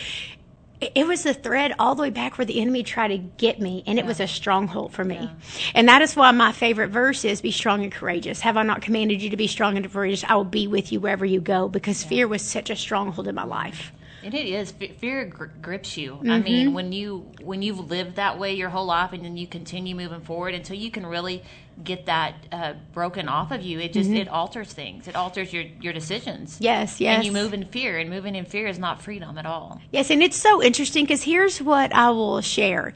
it- 0.80 1.06
was 1.06 1.24
a 1.24 1.32
thread 1.32 1.72
all 1.78 1.94
the 1.94 2.02
way 2.02 2.10
back 2.10 2.36
where 2.36 2.44
the 2.44 2.60
enemy 2.60 2.82
tried 2.82 3.08
to 3.08 3.18
get 3.18 3.60
me, 3.60 3.82
and 3.86 3.98
it 3.98 4.04
was 4.04 4.20
a 4.20 4.26
stronghold 4.26 4.92
for 4.92 5.04
me. 5.04 5.30
And 5.74 5.88
that 5.88 6.02
is 6.02 6.14
why 6.14 6.30
my 6.32 6.52
favorite 6.52 6.88
verse 6.90 7.24
is 7.24 7.40
Be 7.40 7.52
strong 7.52 7.82
and 7.82 7.92
courageous. 7.92 8.40
Have 8.40 8.56
I 8.56 8.62
not 8.64 8.82
commanded 8.82 9.22
you 9.22 9.30
to 9.30 9.36
be 9.36 9.46
strong 9.46 9.76
and 9.76 9.90
courageous? 9.90 10.24
I 10.28 10.34
will 10.34 10.44
be 10.44 10.66
with 10.66 10.92
you 10.92 11.00
wherever 11.00 11.24
you 11.24 11.40
go, 11.40 11.68
because 11.68 12.04
fear 12.04 12.28
was 12.28 12.42
such 12.42 12.68
a 12.68 12.76
stronghold 12.76 13.28
in 13.28 13.34
my 13.34 13.44
life. 13.44 13.92
And 14.24 14.34
it 14.34 14.46
is 14.46 14.72
fear 14.72 15.24
grips 15.26 15.96
you. 15.96 16.14
I 16.14 16.24
Mm-hmm. 16.24 16.42
mean, 16.44 16.74
when 16.74 16.92
you 16.92 17.30
when 17.42 17.62
you've 17.62 17.90
lived 17.90 18.16
that 18.16 18.38
way 18.38 18.54
your 18.54 18.70
whole 18.70 18.86
life, 18.86 19.12
and 19.12 19.24
then 19.24 19.36
you 19.36 19.46
continue 19.46 19.94
moving 19.94 20.20
forward 20.22 20.54
until 20.54 20.76
you 20.76 20.90
can 20.90 21.04
really 21.06 21.42
get 21.82 22.06
that 22.06 22.34
uh, 22.52 22.74
broken 22.92 23.28
off 23.28 23.50
of 23.50 23.62
you, 23.62 23.80
it 23.80 23.92
just 23.92 24.10
it 24.10 24.28
alters 24.28 24.72
things. 24.72 25.06
It 25.08 25.14
alters 25.16 25.52
your 25.52 25.64
your 25.80 25.92
decisions. 25.92 26.54
Mm-hmm. 26.54 26.64
Yes, 26.64 27.00
yes. 27.00 27.16
And 27.16 27.24
you 27.26 27.32
move 27.32 27.52
in 27.52 27.64
fear, 27.66 27.98
and 27.98 28.08
moving 28.08 28.34
in 28.34 28.44
fear 28.46 28.66
is 28.66 28.78
not 28.78 29.02
freedom 29.02 29.36
at 29.36 29.46
all. 29.46 29.80
Yes, 29.90 30.10
and 30.10 30.22
it's 30.22 30.36
so 30.36 30.62
interesting 30.62 31.04
because 31.04 31.22
here's 31.24 31.60
what 31.60 31.94
I 31.94 32.10
will 32.10 32.40
share. 32.40 32.94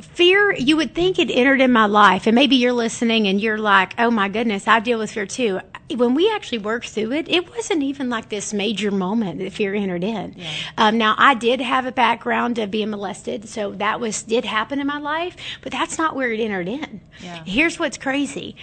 Fear, 0.00 0.54
you 0.56 0.76
would 0.76 0.92
think 0.94 1.20
it 1.20 1.30
entered 1.30 1.60
in 1.60 1.72
my 1.72 1.86
life, 1.86 2.26
and 2.26 2.34
maybe 2.34 2.56
you're 2.56 2.72
listening 2.72 3.28
and 3.28 3.40
you're 3.40 3.58
like, 3.58 3.94
oh 3.98 4.10
my 4.10 4.28
goodness, 4.28 4.66
I 4.66 4.80
deal 4.80 4.98
with 4.98 5.12
fear 5.12 5.24
too. 5.26 5.60
When 5.94 6.14
we 6.14 6.30
actually 6.30 6.58
worked 6.58 6.88
through 6.88 7.12
it, 7.12 7.28
it 7.28 7.50
wasn't 7.50 7.82
even 7.82 8.08
like 8.08 8.28
this 8.28 8.52
major 8.54 8.90
moment 8.90 9.38
that 9.40 9.52
fear 9.52 9.74
entered 9.74 10.02
in. 10.04 10.36
Um, 10.78 10.98
now, 10.98 11.14
I 11.18 11.34
did 11.34 11.60
have 11.60 11.86
a 11.86 11.92
background 11.92 12.58
of 12.58 12.70
being 12.70 12.90
molested, 12.90 13.48
so 13.48 13.72
that 13.72 14.00
was 14.00 14.22
did 14.22 14.44
happen 14.44 14.80
in 14.80 14.86
my 14.86 14.98
life, 14.98 15.36
but 15.62 15.72
that's 15.72 15.98
not 15.98 16.16
where 16.16 16.32
it 16.32 16.40
entered 16.40 16.68
in. 16.68 17.00
Yeah. 17.20 17.44
Here's 17.44 17.78
what's 17.78 17.98
crazy. 17.98 18.56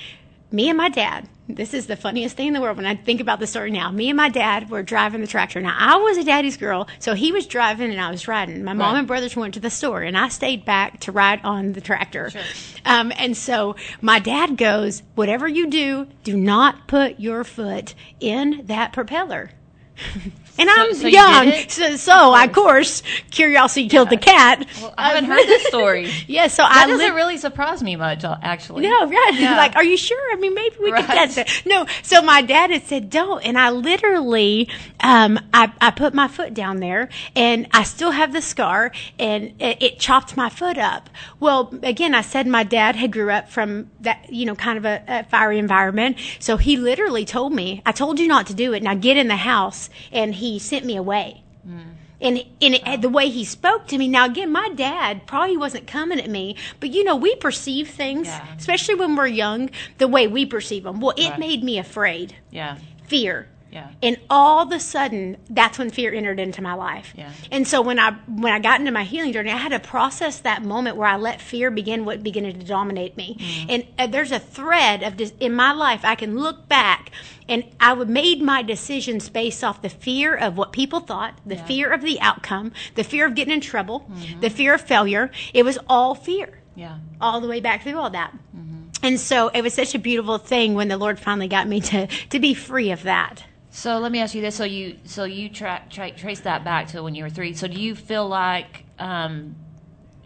Me 0.54 0.68
and 0.68 0.78
my 0.78 0.90
dad, 0.90 1.30
this 1.48 1.74
is 1.74 1.88
the 1.88 1.96
funniest 1.96 2.36
thing 2.36 2.48
in 2.48 2.54
the 2.54 2.60
world 2.60 2.76
when 2.76 2.86
I 2.86 2.96
think 2.96 3.22
about 3.22 3.40
the 3.40 3.48
story 3.48 3.72
now. 3.72 3.90
Me 3.90 4.10
and 4.10 4.18
my 4.18 4.28
dad 4.28 4.70
were 4.70 4.84
driving 4.84 5.22
the 5.22 5.28
tractor. 5.28 5.62
Now, 5.62 5.76
I 5.78 5.96
was 5.96 6.18
a 6.18 6.26
daddy's 6.26 6.58
girl, 6.58 6.90
so 7.00 7.14
he 7.14 7.32
was 7.32 7.46
driving 7.48 7.90
and 7.90 8.02
I 8.02 8.12
was 8.12 8.28
riding. 8.28 8.62
My 8.64 8.74
mom 8.74 8.94
Right. 8.94 9.00
and 9.00 9.08
brothers 9.08 9.36
went 9.36 9.54
to 9.54 9.62
the 9.62 9.70
store, 9.70 10.02
and 10.02 10.18
I 10.18 10.28
stayed 10.28 10.66
back 10.66 11.00
to 11.02 11.12
ride 11.14 11.40
on 11.46 11.72
the 11.72 11.80
tractor. 11.82 12.32
Sure. 12.32 12.42
Um, 12.86 13.14
and 13.18 13.36
so 13.38 13.78
my 14.02 14.20
dad 14.20 14.58
goes, 14.58 15.04
Whatever 15.16 15.48
you 15.48 15.68
do, 15.70 16.08
do 16.26 16.36
not 16.36 16.88
put 16.88 17.20
your 17.20 17.44
foot 17.46 17.96
in 18.20 18.64
that 18.66 18.92
propeller. 18.92 19.52
And 20.62 20.70
I'm 20.70 20.94
so 20.94 21.08
you 21.08 21.14
young, 21.14 21.48
it? 21.48 21.72
so, 21.72 21.96
so 21.96 22.36
of 22.36 22.52
course, 22.54 23.02
curiosity 23.32 23.90
killed 23.90 24.10
the 24.10 24.18
cat. 24.18 24.68
Well, 24.82 24.94
I 24.98 25.10
haven't 25.10 25.26
heard 25.26 25.46
this 25.48 25.64
story. 25.68 26.10
Yeah, 26.28 26.48
so 26.48 26.64
That 26.64 26.72
I 26.72 26.88
doesn't 26.88 26.98
lit- 27.06 27.14
really 27.16 27.38
surprise 27.38 27.82
me 27.84 27.96
much, 27.96 28.24
uh, 28.24 28.38
actually. 28.42 28.84
no, 28.84 29.08
right. 29.08 29.32
Yeah. 29.34 29.58
Like, 29.58 29.76
are 29.76 29.84
you 29.84 29.98
sure? 29.98 30.22
I 30.32 30.36
mean, 30.38 30.54
maybe 30.54 30.76
we 30.80 30.92
Right. 30.92 31.04
could 31.06 31.12
test 31.14 31.38
it. 31.40 31.64
No. 31.66 31.86
So 32.04 32.22
my 32.22 32.42
dad 32.42 32.70
had 32.70 32.84
said, 32.84 33.10
don't. 33.10 33.42
And 33.44 33.58
I 33.58 33.72
literally, 33.72 34.70
um, 35.02 35.40
I, 35.54 35.72
I 35.82 35.92
put 35.92 36.14
my 36.14 36.28
foot 36.28 36.54
down 36.54 36.78
there 36.78 37.10
and 37.36 37.68
I 37.74 37.84
still 37.84 38.12
have 38.12 38.34
the 38.34 38.42
scar 38.42 38.92
and 39.20 39.54
it, 39.60 39.82
it 39.82 40.00
chopped 40.00 40.38
my 40.38 40.50
foot 40.50 40.78
up. 40.78 41.10
Well, 41.40 41.74
again, 41.84 42.14
I 42.16 42.22
said 42.22 42.46
my 42.48 42.64
dad 42.64 42.96
had 42.96 43.12
grew 43.12 43.32
up 43.32 43.50
from 43.50 43.90
that, 44.02 44.32
you 44.32 44.46
know, 44.46 44.56
kind 44.56 44.78
of 44.78 44.86
a, 44.86 45.04
a 45.08 45.24
fiery 45.26 45.60
environment. 45.60 46.18
So 46.40 46.58
he 46.58 46.78
literally 46.78 47.26
told 47.26 47.54
me, 47.54 47.82
I 47.86 47.92
told 47.92 48.20
you 48.20 48.28
not 48.28 48.48
to 48.48 48.54
do 48.54 48.74
it. 48.74 48.84
Now 48.84 48.94
get 48.94 49.18
in 49.18 49.28
the 49.28 49.36
house. 49.36 49.90
And 50.12 50.36
he 50.36 50.51
sent 50.60 50.86
me 50.86 50.96
away. 50.96 51.44
Mm. 51.68 51.80
And, 52.22 52.38
and 52.62 52.76
it, 52.76 53.02
the 53.02 53.10
way 53.10 53.30
he 53.30 53.44
spoke 53.44 53.88
to 53.88 53.98
me. 53.98 54.08
Now, 54.08 54.26
again, 54.26 54.52
my 54.52 54.70
dad 54.70 55.26
probably 55.26 55.58
wasn't 55.58 55.88
coming 55.88 56.20
at 56.20 56.30
me, 56.30 56.56
but 56.80 56.90
you 56.92 57.04
know, 57.04 57.16
we 57.16 57.36
perceive 57.36 57.90
things, 57.90 58.28
Yeah. 58.28 58.46
especially 58.58 58.94
when 58.96 59.16
we're 59.16 59.26
young, 59.28 59.72
the 59.98 60.08
way 60.08 60.28
we 60.28 60.46
perceive 60.46 60.84
them. 60.84 61.00
Well, 61.00 61.16
it 61.18 61.32
Right. 61.32 61.40
made 61.40 61.64
me 61.64 61.80
afraid, 61.80 62.36
Yeah. 62.52 62.78
fear. 63.08 63.48
Yeah. 63.72 63.88
And 64.04 64.18
all 64.30 64.64
of 64.64 64.72
a 64.74 64.80
sudden, 64.80 65.38
that's 65.50 65.80
when 65.80 65.90
fear 65.92 66.14
entered 66.14 66.40
into 66.40 66.62
my 66.62 66.74
life. 66.74 67.14
Yeah. 67.16 67.32
And 67.52 67.66
so 67.66 67.82
when 67.82 68.00
I 68.00 68.12
when 68.28 68.52
I 68.52 68.60
got 68.60 68.80
into 68.82 68.92
my 68.92 69.04
healing 69.06 69.32
journey, 69.32 69.50
I 69.50 69.58
had 69.58 69.72
to 69.72 69.80
process 69.80 70.40
that 70.40 70.62
moment 70.64 70.98
where 70.98 71.08
I 71.08 71.16
let 71.16 71.40
fear 71.42 71.72
begin 71.72 72.04
what 72.04 72.22
began 72.22 72.44
to 72.44 72.54
dominate 72.54 73.16
me. 73.16 73.38
Mm-hmm. 73.40 73.70
And 73.70 73.88
uh, 73.98 74.08
there's 74.08 74.32
a 74.34 74.40
thread 74.40 75.04
of 75.04 75.16
this 75.18 75.32
in 75.40 75.54
my 75.54 75.72
life. 75.72 76.02
I 76.04 76.16
can 76.16 76.38
look 76.38 76.68
back, 76.68 77.12
and 77.48 77.64
I 77.80 77.94
would 77.94 78.10
made 78.10 78.42
my 78.42 78.62
decisions 78.62 79.30
based 79.30 79.64
off 79.64 79.82
the 79.82 79.90
fear 79.90 80.36
of 80.36 80.58
what 80.58 80.74
people 80.74 81.00
thought, 81.00 81.40
the 81.46 81.56
Yeah. 81.56 81.66
fear 81.66 81.92
of 81.94 82.02
the 82.02 82.20
outcome, 82.20 82.74
the 82.96 83.04
fear 83.06 83.26
of 83.26 83.36
getting 83.36 83.54
in 83.54 83.62
trouble, 83.62 84.02
Mm-hmm. 84.12 84.42
the 84.42 84.50
fear 84.50 84.74
of 84.74 84.82
failure. 84.82 85.32
It 85.54 85.64
was 85.64 85.80
all 85.88 86.14
fear 86.14 86.60
Yeah. 86.76 86.98
all 87.22 87.40
the 87.40 87.48
way 87.48 87.62
back 87.62 87.84
through 87.84 87.98
all 87.98 88.10
that. 88.10 88.34
Mm-hmm. 88.56 88.78
And 89.04 89.20
so 89.20 89.48
it 89.48 89.62
was 89.64 89.74
such 89.74 89.96
a 89.96 90.00
beautiful 90.00 90.38
thing 90.38 90.76
when 90.76 90.88
the 90.90 90.98
Lord 90.98 91.20
finally 91.20 91.48
got 91.48 91.68
me 91.68 91.80
to 91.82 92.08
to 92.30 92.40
be 92.40 92.54
free 92.54 92.92
of 92.92 93.04
that. 93.04 93.46
So 93.72 94.00
let 94.00 94.12
me 94.12 94.20
ask 94.20 94.36
you 94.36 94.42
this: 94.42 94.56
so 94.56 94.64
you 94.66 94.98
so 95.06 95.24
you 95.24 95.50
tra- 95.50 95.82
tra- 95.90 96.12
trace 96.12 96.42
that 96.42 96.64
back 96.64 96.88
to 96.90 97.02
when 97.04 97.16
you 97.16 97.24
were 97.24 97.30
three. 97.30 97.54
So 97.54 97.68
do 97.68 97.80
you 97.80 97.96
feel 97.96 98.28
like 98.28 98.84
um, 99.00 99.56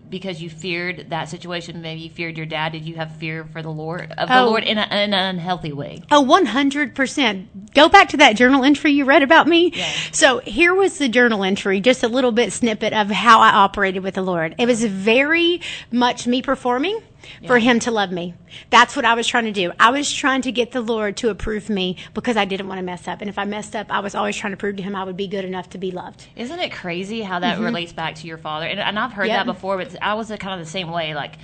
because 0.09 0.41
you 0.41 0.49
feared 0.49 1.09
that 1.09 1.29
situation, 1.29 1.81
maybe 1.81 2.01
you 2.01 2.09
feared 2.09 2.37
your 2.37 2.45
dad? 2.45 2.71
Did 2.71 2.85
you 2.85 2.95
have 2.95 3.15
fear 3.17 3.45
for 3.45 3.61
the 3.61 3.69
Lord 3.69 4.11
of 4.17 4.27
the 4.29 4.39
Oh. 4.39 4.45
Lord 4.45 4.63
in, 4.63 4.77
a, 4.77 4.83
in 4.83 5.13
an 5.13 5.35
unhealthy 5.35 5.73
way? 5.73 6.01
Oh, 6.11 6.23
100%. 6.23 7.73
Go 7.73 7.89
back 7.89 8.09
to 8.09 8.17
that 8.17 8.35
journal 8.35 8.63
entry 8.63 8.91
you 8.91 9.05
read 9.05 9.23
about 9.23 9.47
me. 9.47 9.71
Yeah. 9.73 9.91
So 10.11 10.39
here 10.39 10.73
was 10.73 10.97
the 10.97 11.09
journal 11.09 11.43
entry, 11.43 11.81
just 11.81 12.03
a 12.03 12.07
little 12.07 12.31
bit 12.31 12.53
snippet 12.53 12.93
of 12.93 13.09
how 13.09 13.39
I 13.39 13.49
operated 13.49 14.03
with 14.03 14.15
the 14.15 14.21
Lord. 14.21 14.55
It 14.57 14.67
was 14.67 14.83
very 14.83 15.61
much 15.91 16.27
me 16.27 16.41
performing 16.41 16.99
for 17.47 17.57
him 17.59 17.79
to 17.81 17.91
love 17.91 18.11
me. 18.11 18.33
That's 18.69 18.95
what 18.95 19.05
I 19.05 19.13
was 19.13 19.27
trying 19.27 19.45
to 19.45 19.51
do. 19.51 19.71
I 19.79 19.91
was 19.91 20.11
trying 20.11 20.41
to 20.43 20.51
get 20.51 20.71
the 20.71 20.81
Lord 20.81 21.17
to 21.17 21.29
approve 21.29 21.69
me 21.69 21.97
because 22.13 22.37
I 22.37 22.45
didn't 22.45 22.67
want 22.67 22.79
to 22.79 22.83
mess 22.83 23.07
up. 23.07 23.21
And 23.21 23.29
if 23.29 23.37
I 23.37 23.45
messed 23.45 23.75
up, 23.75 23.87
I 23.89 23.99
was 23.99 24.15
always 24.15 24.35
trying 24.35 24.51
to 24.53 24.57
prove 24.57 24.77
to 24.77 24.83
him 24.83 24.95
I 24.95 25.03
would 25.03 25.17
be 25.17 25.27
good 25.27 25.45
enough 25.45 25.69
to 25.71 25.77
be 25.77 25.91
loved. 25.91 26.27
Isn't 26.35 26.59
it 26.59 26.71
crazy 26.71 27.21
how 27.21 27.39
that 27.39 27.59
relates 27.59 27.93
back 27.93 28.15
to 28.15 28.27
your 28.27 28.37
father? 28.37 28.65
And, 28.65 28.79
and 28.79 28.97
I've 28.97 29.11
heard 29.11 29.25
Mm-hmm. 29.25 29.29
Yep. 29.29 29.45
that 29.47 29.51
before, 29.53 29.77
but 29.77 29.95
I 30.01 30.13
was 30.13 30.27
kind 30.27 30.59
of 30.59 30.65
the 30.65 30.71
same 30.71 30.91
way. 30.91 31.15
Like, 31.15 31.35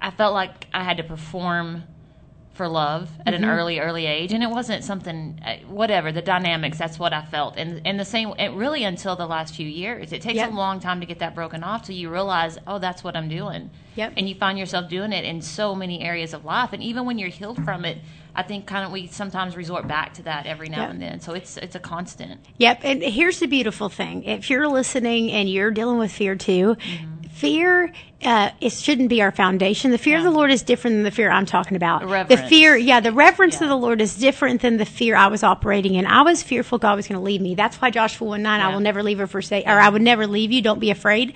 I 0.00 0.10
felt 0.10 0.34
like 0.34 0.66
I 0.74 0.82
had 0.84 0.98
to 0.98 1.02
perform 1.04 1.84
for 2.54 2.68
love 2.68 3.10
at 3.26 3.34
Mm-hmm. 3.34 3.44
an 3.44 3.50
early, 3.50 3.78
early 3.80 4.06
age, 4.06 4.32
and 4.32 4.42
it 4.42 4.48
wasn't 4.48 4.82
something, 4.84 5.40
uh, 5.44 5.56
whatever 5.66 6.12
the 6.12 6.22
dynamics. 6.22 6.78
That's 6.78 6.98
what 6.98 7.12
I 7.12 7.22
felt, 7.22 7.56
and 7.56 7.82
and 7.84 7.98
the 8.00 8.04
same, 8.04 8.32
it 8.38 8.52
really 8.52 8.84
until 8.84 9.16
the 9.16 9.26
last 9.26 9.54
few 9.56 9.66
years. 9.66 10.12
It 10.12 10.22
takes 10.22 10.36
Yep. 10.36 10.52
a 10.52 10.54
long 10.54 10.80
time 10.80 11.00
to 11.00 11.06
get 11.06 11.18
that 11.18 11.34
broken 11.34 11.62
off, 11.64 11.82
till 11.84 11.96
you 11.96 12.08
realize, 12.10 12.56
oh, 12.66 12.78
that's 12.78 13.02
what 13.04 13.16
I'm 13.16 13.28
doing. 13.28 13.70
Yep. 13.96 14.14
And 14.16 14.28
you 14.28 14.34
find 14.36 14.58
yourself 14.58 14.88
doing 14.88 15.12
it 15.12 15.24
in 15.24 15.42
so 15.42 15.74
many 15.74 16.00
areas 16.02 16.32
of 16.32 16.44
life, 16.44 16.72
and 16.72 16.82
even 16.82 17.04
when 17.04 17.18
you're 17.18 17.28
healed 17.28 17.62
from 17.64 17.84
it. 17.84 17.98
I 18.36 18.42
think 18.42 18.66
kind 18.66 18.84
of 18.84 18.90
we 18.90 19.06
sometimes 19.06 19.56
resort 19.56 19.86
back 19.86 20.14
to 20.14 20.22
that 20.24 20.46
every 20.46 20.68
now 20.68 20.80
Yep. 20.82 20.90
and 20.90 21.02
then. 21.02 21.20
So 21.20 21.34
it's 21.34 21.56
it's 21.56 21.76
a 21.76 21.78
constant. 21.78 22.40
Yep. 22.58 22.80
And 22.82 23.00
here's 23.00 23.38
the 23.38 23.46
beautiful 23.46 23.88
thing. 23.88 24.24
If 24.24 24.50
you're 24.50 24.66
listening 24.66 25.30
and 25.30 25.48
you're 25.48 25.70
dealing 25.70 25.98
with 25.98 26.10
fear 26.10 26.34
too, 26.34 26.76
fear, 27.30 27.92
uh, 28.24 28.50
it 28.60 28.72
shouldn't 28.72 29.08
be 29.08 29.20
our 29.22 29.30
foundation. 29.30 29.90
The 29.90 29.98
fear 29.98 30.18
of 30.18 30.24
the 30.24 30.30
Lord 30.30 30.50
is 30.50 30.62
different 30.62 30.96
than 30.96 31.02
the 31.04 31.10
fear 31.10 31.30
I'm 31.30 31.46
talking 31.46 31.76
about. 31.76 32.02
The 32.02 32.06
The 32.36 32.42
fear, 32.48 32.76
yeah, 32.76 33.00
the 33.00 33.12
reverence 33.12 33.56
Yeah. 33.56 33.64
of 33.64 33.68
the 33.68 33.76
Lord 33.76 34.00
is 34.00 34.16
different 34.16 34.62
than 34.62 34.76
the 34.78 34.84
fear 34.84 35.16
I 35.16 35.26
was 35.28 35.42
operating 35.42 35.94
in. 35.94 36.06
I 36.06 36.22
was 36.22 36.42
fearful 36.42 36.78
God 36.78 36.96
was 36.96 37.06
going 37.06 37.18
to 37.18 37.24
leave 37.24 37.40
me. 37.40 37.54
That's 37.54 37.76
why 37.76 37.90
Joshua 37.90 38.28
1 38.28 38.42
9, 38.42 38.60
I 38.60 38.72
will 38.72 38.80
never 38.80 39.02
leave 39.02 39.20
or 39.20 39.26
forsake, 39.26 39.66
or 39.66 39.78
I 39.78 39.88
would 39.88 40.02
never 40.02 40.26
leave 40.26 40.52
you. 40.52 40.62
Don't 40.62 40.80
be 40.80 40.90
afraid. 40.90 41.34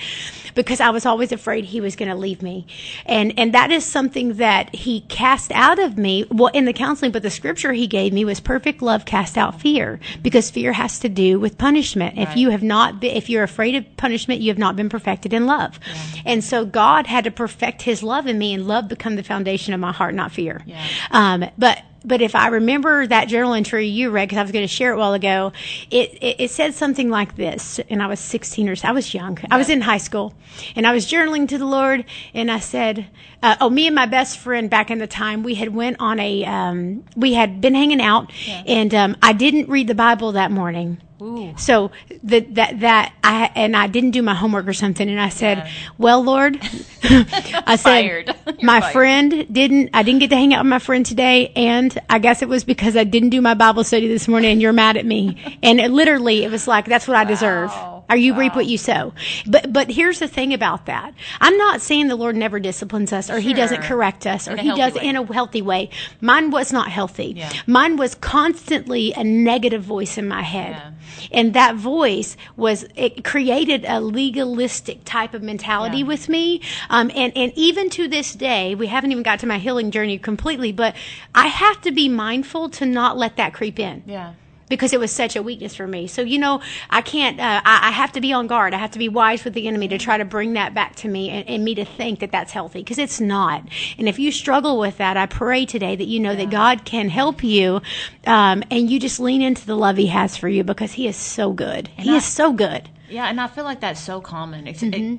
Because 0.54 0.80
I 0.80 0.90
was 0.90 1.06
always 1.06 1.30
afraid 1.30 1.64
he 1.66 1.80
was 1.80 1.94
going 1.94 2.08
to 2.08 2.14
leave 2.16 2.42
me. 2.42 2.66
And, 3.06 3.32
and 3.38 3.52
that 3.54 3.70
is 3.70 3.84
something 3.84 4.34
that 4.34 4.74
he 4.74 5.02
cast 5.02 5.52
out 5.52 5.78
of 5.78 5.96
me. 5.98 6.24
Well, 6.30 6.50
in 6.54 6.64
the 6.64 6.72
counseling, 6.72 7.12
but 7.12 7.22
the 7.22 7.30
scripture 7.30 7.72
he 7.72 7.86
gave 7.86 8.12
me 8.12 8.24
was 8.24 8.40
perfect 8.40 8.82
love 8.82 9.04
cast 9.04 9.36
out 9.38 9.60
fear 9.60 10.00
because 10.22 10.50
fear 10.50 10.72
has 10.72 10.98
to 11.00 11.08
do 11.08 11.38
with 11.38 11.58
punishment. 11.58 12.18
If 12.18 12.36
you 12.36 12.50
have 12.50 12.62
not 12.62 13.00
been, 13.00 13.16
if 13.16 13.28
you're 13.28 13.44
afraid 13.44 13.74
of 13.74 13.84
punishment, 13.96 14.40
you 14.40 14.48
have 14.50 14.58
not 14.58 14.74
been 14.74 14.88
perfected 14.88 15.32
in 15.32 15.46
love. 15.46 15.78
And 16.24 16.42
so 16.42 16.64
God 16.64 16.77
had 17.06 17.24
to 17.24 17.30
perfect 17.30 17.82
his 17.82 18.02
love 18.02 18.26
in 18.26 18.38
me 18.38 18.54
and 18.54 18.66
love 18.66 18.88
become 18.88 19.16
the 19.16 19.22
foundation 19.22 19.74
of 19.74 19.80
my 19.80 19.92
heart, 19.92 20.14
not 20.14 20.32
fear. 20.32 20.62
Yeah. 20.66 20.84
Um, 21.10 21.44
but, 21.58 21.82
but 22.04 22.20
if 22.22 22.34
I 22.34 22.48
remember 22.48 23.06
that 23.06 23.28
journal 23.28 23.54
entry 23.54 23.86
you 23.86 24.10
read, 24.10 24.28
because 24.28 24.38
I 24.38 24.42
was 24.42 24.52
going 24.52 24.64
to 24.64 24.72
share 24.72 24.92
it 24.92 24.96
a 24.96 24.98
while 24.98 25.14
ago, 25.14 25.52
it, 25.90 26.14
it, 26.22 26.36
it 26.40 26.50
said 26.50 26.74
something 26.74 27.10
like 27.10 27.36
this, 27.36 27.80
and 27.90 28.02
I 28.02 28.06
was 28.06 28.20
16 28.20 28.68
or 28.68 28.76
so, 28.76 28.88
I 28.88 28.92
was 28.92 29.12
young. 29.12 29.38
I 29.50 29.58
was 29.58 29.68
in 29.68 29.80
high 29.80 29.98
school, 29.98 30.34
and 30.76 30.86
I 30.86 30.92
was 30.92 31.06
journaling 31.06 31.48
to 31.48 31.58
the 31.58 31.66
Lord, 31.66 32.04
and 32.34 32.50
I 32.50 32.60
said, 32.60 33.06
uh, 33.42 33.56
oh, 33.60 33.70
me 33.70 33.86
and 33.86 33.94
my 33.94 34.06
best 34.06 34.38
friend 34.38 34.70
back 34.70 34.90
in 34.90 34.98
the 34.98 35.06
time, 35.06 35.42
we 35.42 35.54
had 35.54 35.74
went 35.74 35.96
on 36.00 36.18
a, 36.20 36.44
um, 36.44 37.04
we 37.16 37.34
had 37.34 37.60
been 37.60 37.74
hanging 37.74 38.00
out, 38.00 38.32
and 38.66 38.94
um, 38.94 39.16
I 39.22 39.32
didn't 39.32 39.68
read 39.68 39.86
the 39.88 39.94
Bible 39.94 40.32
that 40.32 40.50
morning. 40.50 41.00
Ooh. 41.20 41.52
So 41.56 41.90
that 42.22 42.54
that 42.54 42.80
that 42.80 43.12
I 43.24 43.50
and 43.56 43.76
I 43.76 43.88
didn't 43.88 44.12
do 44.12 44.22
my 44.22 44.34
homework 44.34 44.68
or 44.68 44.72
something, 44.72 45.08
and 45.08 45.20
I 45.20 45.30
said, 45.30 45.58
Yeah. 45.58 45.70
"Well, 45.98 46.22
Lord," 46.22 46.60
I 47.02 47.76
said. 47.76 48.36
"My 48.62 48.80
fired. 48.80 48.92
friend 48.92 49.46
didn't. 49.52 49.90
I 49.94 50.02
didn't 50.04 50.20
get 50.20 50.30
to 50.30 50.36
hang 50.36 50.54
out 50.54 50.64
with 50.64 50.70
my 50.70 50.78
friend 50.78 51.04
today, 51.04 51.52
and 51.56 51.87
I 52.08 52.18
guess 52.18 52.42
it 52.42 52.48
was 52.48 52.64
because 52.64 52.96
I 52.96 53.04
didn't 53.04 53.30
do 53.30 53.40
my 53.40 53.54
Bible 53.54 53.84
study 53.84 54.08
this 54.08 54.28
morning, 54.28 54.52
and 54.52 54.62
you're 54.62 54.72
mad 54.72 54.96
at 54.96 55.06
me." 55.06 55.36
And 55.62 55.80
it, 55.80 55.90
literally, 55.90 56.44
it 56.44 56.50
was 56.50 56.66
like, 56.66 56.86
"That's 56.86 57.06
what 57.08 57.16
I 57.16 57.24
deserve." 57.24 57.72
Are 58.08 58.16
you 58.16 58.34
reap 58.38 58.54
what 58.56 58.66
you 58.66 58.78
sow? 58.78 59.12
But 59.46 59.72
but 59.72 59.90
here's 59.90 60.18
the 60.18 60.28
thing 60.28 60.54
about 60.54 60.86
that. 60.86 61.12
I'm 61.40 61.56
not 61.58 61.80
saying 61.80 62.08
the 62.08 62.16
Lord 62.16 62.36
never 62.36 62.58
disciplines 62.58 63.12
us, 63.12 63.28
or 63.30 63.38
He 63.38 63.52
doesn't 63.54 63.82
correct 63.82 64.26
us, 64.26 64.48
or 64.48 64.56
He 64.56 64.74
does 64.74 64.94
way. 64.94 65.02
in 65.06 65.16
a 65.16 65.32
healthy 65.32 65.62
way. 65.62 65.90
Mine 66.20 66.50
was 66.50 66.72
not 66.72 66.88
healthy. 66.90 67.34
Yeah. 67.36 67.52
Mine 67.66 67.96
was 67.96 68.14
constantly 68.14 69.12
a 69.12 69.22
negative 69.24 69.82
voice 69.82 70.16
in 70.18 70.26
my 70.28 70.42
head. 70.42 70.70
Yeah. 70.70 70.90
And 71.32 71.54
that 71.54 71.74
voice 71.74 72.36
was, 72.56 72.86
it 72.96 73.24
created 73.24 73.84
a 73.86 74.00
legalistic 74.00 75.04
type 75.04 75.34
of 75.34 75.42
mentality 75.42 75.98
Yeah. 75.98 76.04
with 76.04 76.28
me. 76.28 76.60
Um, 76.90 77.10
and, 77.14 77.36
and 77.36 77.52
even 77.56 77.90
to 77.90 78.08
this 78.08 78.34
day, 78.34 78.74
we 78.74 78.86
haven't 78.86 79.10
even 79.12 79.22
got 79.22 79.40
to 79.40 79.46
my 79.46 79.58
healing 79.58 79.90
journey 79.90 80.18
completely, 80.18 80.70
but 80.72 80.94
I 81.34 81.48
have 81.48 81.80
to 81.82 81.90
be 81.92 82.08
mindful 82.08 82.68
to 82.70 82.86
not 82.86 83.16
let 83.18 83.36
that 83.36 83.52
creep 83.54 83.78
in 83.78 84.02
Yeah. 84.06 84.34
Because 84.68 84.92
it 84.92 85.00
was 85.00 85.10
such 85.10 85.34
a 85.36 85.42
weakness 85.42 85.74
for 85.74 85.86
me. 85.86 86.06
So, 86.06 86.22
you 86.22 86.38
know, 86.38 86.60
I 86.90 87.00
can't, 87.02 87.40
uh, 87.40 87.60
I, 87.64 87.88
I 87.88 87.90
have 87.90 88.12
to 88.12 88.20
be 88.20 88.32
on 88.32 88.46
guard. 88.46 88.74
I 88.74 88.78
have 88.78 88.90
to 88.92 88.98
be 88.98 89.08
wise 89.08 89.44
with 89.44 89.54
the 89.54 89.66
enemy 89.68 89.88
to 89.88 89.98
try 89.98 90.18
to 90.18 90.24
bring 90.24 90.52
that 90.54 90.74
back 90.74 90.94
to 90.96 91.08
me 91.08 91.30
and, 91.30 91.48
and 91.48 91.64
me 91.64 91.74
to 91.76 91.84
think 91.84 92.20
that 92.20 92.30
that's 92.32 92.52
healthy 92.52 92.80
because 92.80 92.98
it's 92.98 93.20
not. 93.20 93.62
And 93.98 94.08
if 94.08 94.18
you 94.18 94.30
struggle 94.30 94.78
with 94.78 94.98
that, 94.98 95.16
I 95.16 95.26
pray 95.26 95.64
today 95.66 95.96
that 95.96 96.06
you 96.06 96.20
know 96.20 96.34
that 96.36 96.50
God 96.50 96.84
can 96.84 97.08
help 97.08 97.42
you 97.42 97.80
um, 98.26 98.62
and 98.70 98.90
you 98.90 99.00
just 99.00 99.20
lean 99.20 99.42
into 99.42 99.64
the 99.66 99.76
love 99.76 99.96
He 99.96 100.06
has 100.08 100.36
for 100.36 100.48
you 100.48 100.64
because 100.64 100.92
He 100.92 101.06
is 101.08 101.16
so 101.16 101.52
good. 101.52 101.88
he 101.98 102.12
I- 102.12 102.16
is 102.16 102.24
so 102.24 102.52
good. 102.52 102.88
Yeah, 103.10 103.24
and 103.26 103.40
I 103.40 103.46
feel 103.46 103.64
like 103.64 103.80
that's 103.80 104.00
so 104.00 104.20
common. 104.20 104.66
It's, 104.66 104.82
Mm-hmm. 104.82 105.16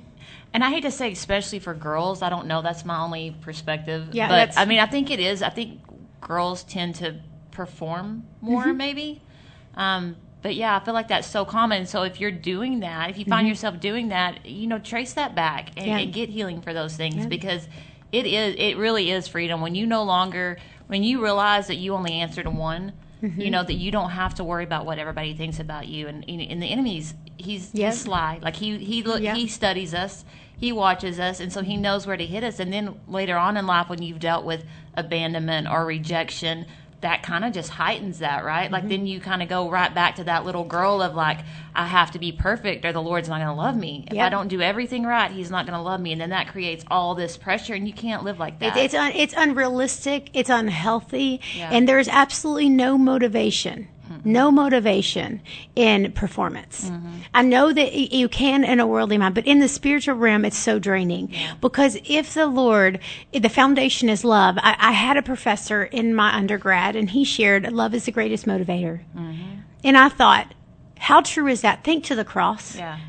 and 0.53 0.63
I 0.63 0.69
hate 0.69 0.81
to 0.83 0.91
say, 0.91 1.11
especially 1.11 1.57
for 1.57 1.73
girls. 1.73 2.21
I 2.21 2.29
don't 2.29 2.45
know. 2.45 2.61
That's 2.61 2.85
my 2.85 2.99
only 3.01 3.35
perspective. 3.41 4.09
Yeah, 4.13 4.27
but 4.27 4.55
I 4.59 4.65
mean, 4.65 4.77
I 4.77 4.85
think 4.85 5.09
it 5.09 5.19
is. 5.19 5.41
I 5.41 5.49
think 5.49 5.79
girls 6.21 6.63
tend 6.63 6.95
to 6.95 7.15
perform 7.49 8.25
more, 8.41 8.63
Mm-hmm. 8.65 8.77
maybe. 8.77 9.21
Um, 9.79 10.15
but 10.41 10.55
yeah, 10.55 10.75
I 10.77 10.83
feel 10.85 10.93
like 10.93 11.07
that's 11.09 11.27
so 11.27 11.43
common. 11.45 11.85
So 11.85 12.03
if 12.03 12.19
you're 12.21 12.31
doing 12.31 12.79
that, 12.81 13.09
if 13.09 13.17
you 13.17 13.25
find 13.25 13.47
yourself 13.47 13.79
doing 13.79 14.09
that, 14.09 14.45
you 14.45 14.67
know, 14.67 14.79
trace 14.79 15.13
that 15.13 15.35
back 15.35 15.69
and, 15.69 15.77
Mm-hmm. 15.77 15.87
Yeah. 15.89 15.97
and 15.97 16.13
get 16.13 16.29
healing 16.29 16.61
for 16.61 16.73
those 16.73 16.95
things 16.95 17.25
because 17.25 17.67
it 18.11 18.25
is, 18.25 18.55
it 18.57 18.77
really 18.77 19.11
is 19.11 19.27
freedom 19.27 19.59
when 19.61 19.75
you 19.75 19.85
no 19.85 20.03
longer, 20.03 20.57
when 20.87 21.03
you 21.03 21.21
realize 21.23 21.67
that 21.67 21.75
you 21.75 21.93
only 21.93 22.13
answer 22.13 22.41
to 22.43 22.49
one. 22.49 22.93
Mm-hmm. 23.21 23.41
You 23.41 23.51
know 23.51 23.63
that 23.65 23.73
you 23.73 23.91
don't 23.91 24.11
have 24.11 24.35
to 24.35 24.45
worry 24.45 24.63
about 24.63 24.85
what 24.85 24.97
everybody 24.97 25.33
thinks 25.33 25.59
about 25.59 25.89
you, 25.89 26.07
and 26.07 26.23
and 26.29 26.63
the 26.63 26.67
enemy's 26.71 27.13
he's, 27.35 27.69
Yep. 27.73 27.91
he's 27.91 28.01
sly. 28.01 28.39
Like 28.41 28.55
he 28.55 28.77
he 28.77 29.03
look 29.03 29.21
Yeah. 29.21 29.35
he 29.35 29.47
studies 29.47 29.93
us, 29.93 30.23
he 30.57 30.71
watches 30.71 31.19
us, 31.19 31.41
and 31.41 31.51
so 31.51 31.61
he 31.61 31.75
knows 31.75 32.07
where 32.07 32.15
to 32.15 32.25
hit 32.25 32.45
us. 32.45 32.61
And 32.61 32.71
then 32.71 32.97
later 33.09 33.35
on 33.35 33.57
in 33.57 33.67
life, 33.67 33.89
when 33.89 34.01
you've 34.01 34.19
dealt 34.19 34.45
with 34.45 34.63
abandonment 34.95 35.67
or 35.67 35.85
rejection, 35.85 36.65
that 37.01 37.23
kind 37.23 37.45
of 37.45 37.53
just 37.53 37.69
heightens 37.69 38.19
that, 38.19 38.43
right? 38.43 38.65
Mm-hmm. 38.65 38.73
Like 38.73 38.89
then 38.89 39.07
you 39.07 39.19
kind 39.21 39.41
of 39.41 39.47
go 39.47 39.69
right 39.69 39.93
back 39.93 40.15
to 40.17 40.23
that 40.25 40.45
little 40.45 40.65
girl 40.65 41.01
of 41.01 41.15
like, 41.15 41.39
I 41.73 41.85
have 41.85 42.11
to 42.11 42.19
be 42.19 42.31
perfect, 42.31 42.83
or 42.83 42.91
the 42.91 43.01
Lord's 43.01 43.29
not 43.29 43.37
going 43.37 43.47
to 43.47 43.53
love 43.53 43.77
me. 43.77 44.05
If 44.11 44.17
I 44.17 44.27
don't 44.29 44.49
do 44.49 44.61
everything 44.61 45.03
right, 45.03 45.31
He's 45.31 45.49
not 45.49 45.65
going 45.65 45.77
to 45.77 45.81
love 45.81 46.01
me, 46.01 46.11
and 46.11 46.19
then 46.19 46.31
that 46.31 46.49
creates 46.49 46.83
all 46.91 47.15
this 47.15 47.37
pressure, 47.37 47.73
and 47.73 47.87
you 47.87 47.93
can't 47.93 48.23
live 48.23 48.37
like 48.37 48.59
that. 48.59 48.75
It, 48.75 48.85
it's 48.85 48.93
un, 48.93 49.11
it's 49.15 49.33
unrealistic. 49.37 50.29
It's 50.33 50.49
unhealthy, 50.49 51.39
Yeah. 51.55 51.69
and 51.71 51.87
there's 51.87 52.07
absolutely 52.09 52.69
no 52.69 52.97
motivation, 52.97 53.87
Mm-hmm. 54.19 54.31
no 54.31 54.51
motivation 54.51 55.41
in 55.75 56.11
performance. 56.11 56.89
Mm-hmm. 56.89 57.09
I 57.33 57.41
know 57.41 57.71
that 57.71 57.93
you 57.93 58.27
can 58.27 58.63
in 58.63 58.79
a 58.79 58.87
worldly 58.87 59.17
mind, 59.17 59.35
but 59.35 59.47
in 59.47 59.59
the 59.59 59.67
spiritual 59.67 60.15
realm, 60.15 60.45
it's 60.45 60.57
so 60.57 60.79
draining. 60.79 61.33
Because 61.61 61.97
if 62.05 62.33
the 62.33 62.47
Lord, 62.47 62.99
the 63.33 63.49
foundation 63.49 64.09
is 64.09 64.23
love. 64.23 64.57
I, 64.57 64.75
I 64.79 64.91
had 64.91 65.17
a 65.17 65.21
professor 65.21 65.83
in 65.83 66.13
my 66.13 66.35
undergrad, 66.35 66.95
and 66.95 67.09
he 67.09 67.23
shared, 67.23 67.71
"Love 67.71 67.93
is 67.93 68.05
the 68.05 68.11
greatest 68.11 68.45
motivator," 68.45 69.01
mm-hmm. 69.15 69.59
and 69.83 69.97
I 69.97 70.09
thought, 70.09 70.53
how 70.99 71.21
true 71.21 71.47
is 71.47 71.61
that? 71.61 71.83
Think 71.83 72.03
to 72.05 72.15
the 72.15 72.25
cross 72.25 72.75
yeah. 72.75 72.99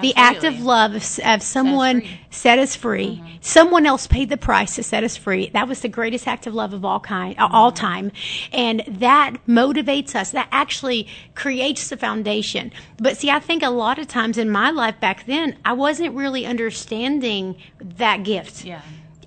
The 0.00 0.14
act 0.16 0.44
of 0.44 0.60
love 0.60 0.94
of, 0.94 1.20
of 1.24 1.42
someone 1.42 2.00
free. 2.00 2.08
Mm-hmm. 2.08 2.22
set 2.30 2.58
us 2.58 2.74
free. 2.76 3.22
Someone 3.40 3.86
else 3.86 4.06
paid 4.06 4.28
the 4.28 4.36
price 4.36 4.74
to 4.76 4.82
set 4.82 5.04
us 5.04 5.16
free. 5.16 5.50
That 5.52 5.68
was 5.68 5.80
the 5.80 5.88
greatest 5.88 6.26
act 6.26 6.46
of 6.46 6.54
love 6.54 6.72
of 6.72 6.84
all 6.84 7.00
kind, 7.00 7.38
uh, 7.38 7.48
all 7.50 7.70
Mm-hmm. 7.70 7.86
time, 7.86 8.12
and 8.52 8.82
that 8.86 9.34
motivates 9.46 10.14
us. 10.14 10.30
That 10.32 10.48
actually 10.52 11.08
creates 11.34 11.88
the 11.88 11.96
foundation. 11.96 12.72
But 12.98 13.16
see, 13.16 13.30
I 13.30 13.38
think 13.40 13.62
a 13.62 13.70
lot 13.70 13.98
of 13.98 14.08
times 14.08 14.38
in 14.38 14.50
my 14.50 14.70
life 14.70 14.98
back 15.00 15.26
then, 15.26 15.56
I 15.64 15.72
wasn't 15.74 16.14
really 16.14 16.46
understanding 16.46 17.56
that 17.80 18.22
gift. 18.24 18.64
Yeah. 18.64 18.80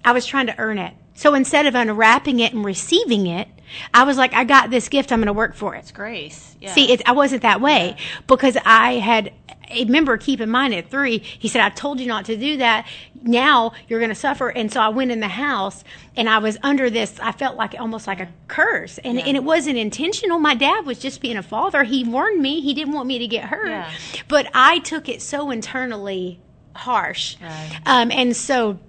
I 0.04 0.12
was 0.12 0.26
trying 0.26 0.48
to 0.48 0.58
earn 0.60 0.78
it. 0.78 0.94
So 1.16 1.34
instead 1.34 1.66
of 1.66 1.76
unwrapping 1.76 2.40
it 2.40 2.54
and 2.54 2.64
receiving 2.64 3.28
it, 3.28 3.48
I 3.94 4.04
was 4.04 4.18
like, 4.18 4.34
I 4.34 4.44
got 4.44 4.70
this 4.70 4.90
gift. 4.90 5.12
I'm 5.12 5.20
going 5.20 5.28
to 5.28 5.34
work 5.34 5.56
for 5.56 5.76
it. 5.76 5.80
It's 5.80 5.92
grace. 5.92 6.56
Yeah. 6.62 6.74
See, 6.74 6.92
it, 6.92 7.02
I 7.08 7.12
wasn't 7.12 7.42
that 7.44 7.62
way 7.62 7.98
because 8.28 8.58
I 8.66 8.94
had. 8.96 9.34
a 9.70 9.84
member 9.84 10.16
keep 10.16 10.40
in 10.40 10.50
mind 10.50 10.74
at 10.74 10.90
three, 10.90 11.18
he 11.18 11.50
said, 11.50 11.60
"I 11.62 11.68
told 11.70 12.00
you 12.00 12.08
not 12.08 12.24
to 12.26 12.38
do 12.38 12.56
that. 12.58 12.88
Now 13.22 13.74
you're 13.90 14.00
going 14.00 14.08
to 14.10 14.16
suffer." 14.16 14.48
And 14.48 14.72
so 14.72 14.80
I 14.80 14.88
went 14.88 15.12
in 15.12 15.20
the 15.20 15.28
house, 15.28 15.84
and 16.16 16.30
I 16.30 16.38
was 16.38 16.58
under 16.64 16.90
this. 16.90 17.20
I 17.20 17.34
felt 17.34 17.58
like 17.58 17.76
almost 17.78 18.08
like 18.08 18.22
a 18.22 18.30
curse, 18.48 18.98
and 19.00 19.20
and 19.20 19.36
it 19.36 19.44
wasn't 19.44 19.78
intentional. 19.78 20.40
My 20.40 20.56
dad 20.56 20.86
was 20.86 21.00
just 21.00 21.20
being 21.20 21.36
a 21.36 21.44
father. 21.44 21.84
He 21.84 22.06
warned 22.06 22.42
me. 22.42 22.62
He 22.62 22.74
didn't 22.74 22.94
want 22.94 23.08
me 23.10 23.20
to 23.20 23.28
get 23.28 23.44
hurt, 23.44 23.68
Yeah. 23.68 23.92
but 24.30 24.50
I 24.54 24.80
took 24.80 25.10
it 25.10 25.22
so 25.22 25.52
internally 25.52 26.40
harsh, 26.74 27.36
Right. 27.42 27.80
um, 27.86 28.10
and 28.12 28.34
so 28.38 28.80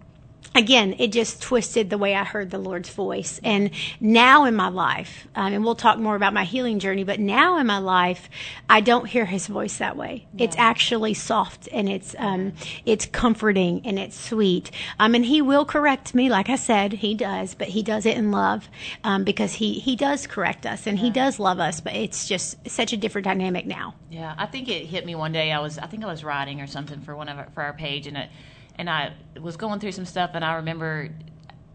again, 0.55 0.97
it 0.99 1.13
just 1.13 1.41
twisted 1.41 1.89
the 1.89 1.99
way 1.99 2.15
I 2.15 2.25
heard 2.25 2.51
the 2.51 2.59
Lord's 2.59 2.91
voice. 2.91 3.41
And 3.45 3.71
now 4.01 4.45
in 4.45 4.55
my 4.55 4.69
life, 4.69 5.29
um, 5.35 5.53
and 5.53 5.65
we'll 5.65 5.77
talk 5.77 5.99
more 5.99 6.17
about 6.17 6.35
my 6.35 6.45
healing 6.45 6.79
journey, 6.79 7.05
but 7.05 7.21
now 7.21 7.59
in 7.59 7.67
my 7.67 7.79
life, 7.79 8.29
I 8.69 8.81
don't 8.81 9.07
hear 9.07 9.25
His 9.25 9.47
voice 9.47 9.79
that 9.79 9.97
way. 9.97 10.27
It's 10.37 10.57
actually 10.59 11.15
soft 11.15 11.69
and 11.73 11.89
it's 11.89 12.15
um, 12.19 12.55
it's 12.85 13.07
comforting 13.07 13.83
and 13.85 13.99
it's 13.99 14.19
sweet. 14.19 14.71
Um, 14.99 15.15
and 15.15 15.25
He 15.25 15.41
will 15.41 15.65
correct 15.65 16.15
me, 16.15 16.29
like 16.29 16.49
I 16.49 16.57
said, 16.57 16.95
He 16.95 17.15
does, 17.15 17.55
but 17.55 17.69
He 17.69 17.83
does 17.83 18.05
it 18.05 18.17
in 18.17 18.31
love 18.31 18.69
um, 19.05 19.25
because 19.25 19.55
He 19.55 19.75
He 19.75 19.97
does 19.97 20.27
correct 20.27 20.67
us 20.67 20.87
and 20.87 20.99
He 20.99 21.11
does 21.11 21.39
love 21.39 21.61
us. 21.61 21.81
But 21.81 21.95
it's 21.95 22.27
just 22.27 22.69
such 22.69 22.93
a 22.93 22.97
different 22.97 23.27
dynamic 23.27 23.67
now. 23.67 23.95
Yeah, 24.11 24.35
I 24.37 24.47
think 24.47 24.69
it 24.69 24.87
hit 24.87 25.07
me 25.07 25.15
one 25.15 25.33
day. 25.33 25.53
I 25.53 25.61
was, 25.61 25.79
I 25.79 25.87
think 25.87 26.03
I 26.03 26.07
was 26.07 26.25
writing 26.25 26.61
or 26.61 26.67
something 26.67 27.01
for 27.01 27.15
one 27.15 27.29
of 27.29 27.39
our, 27.39 27.49
for 27.51 27.63
our 27.63 27.75
page, 27.75 28.07
and 28.07 28.17
it, 28.17 28.31
and 28.79 28.89
I 28.89 29.13
was 29.41 29.57
going 29.57 29.81
through 29.81 29.93
some 29.93 30.07
stuff, 30.07 30.31
and 30.35 30.45
I 30.45 30.55
remember, 30.55 31.11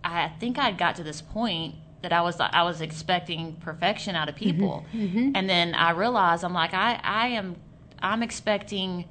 I 0.04 0.30
think 0.40 0.58
I 0.58 0.72
got 0.72 0.96
to 0.96 1.04
this 1.04 1.22
point 1.22 1.76
that 2.02 2.14
I 2.14 2.22
was, 2.22 2.40
I 2.40 2.64
was 2.64 2.82
expecting 2.82 3.56
perfection 3.58 4.16
out 4.16 4.30
of 4.30 4.36
mm-hmm. 4.36 4.46
people, 4.46 4.86
mm-hmm. 4.94 5.32
and 5.36 5.50
then 5.50 5.76
I 5.76 5.92
realized 5.92 6.44
I'm 6.44 6.54
like, 6.54 6.74
I, 6.74 7.00
I 7.04 7.28
am, 7.30 7.56
I'm 8.00 8.24
expecting 8.24 9.06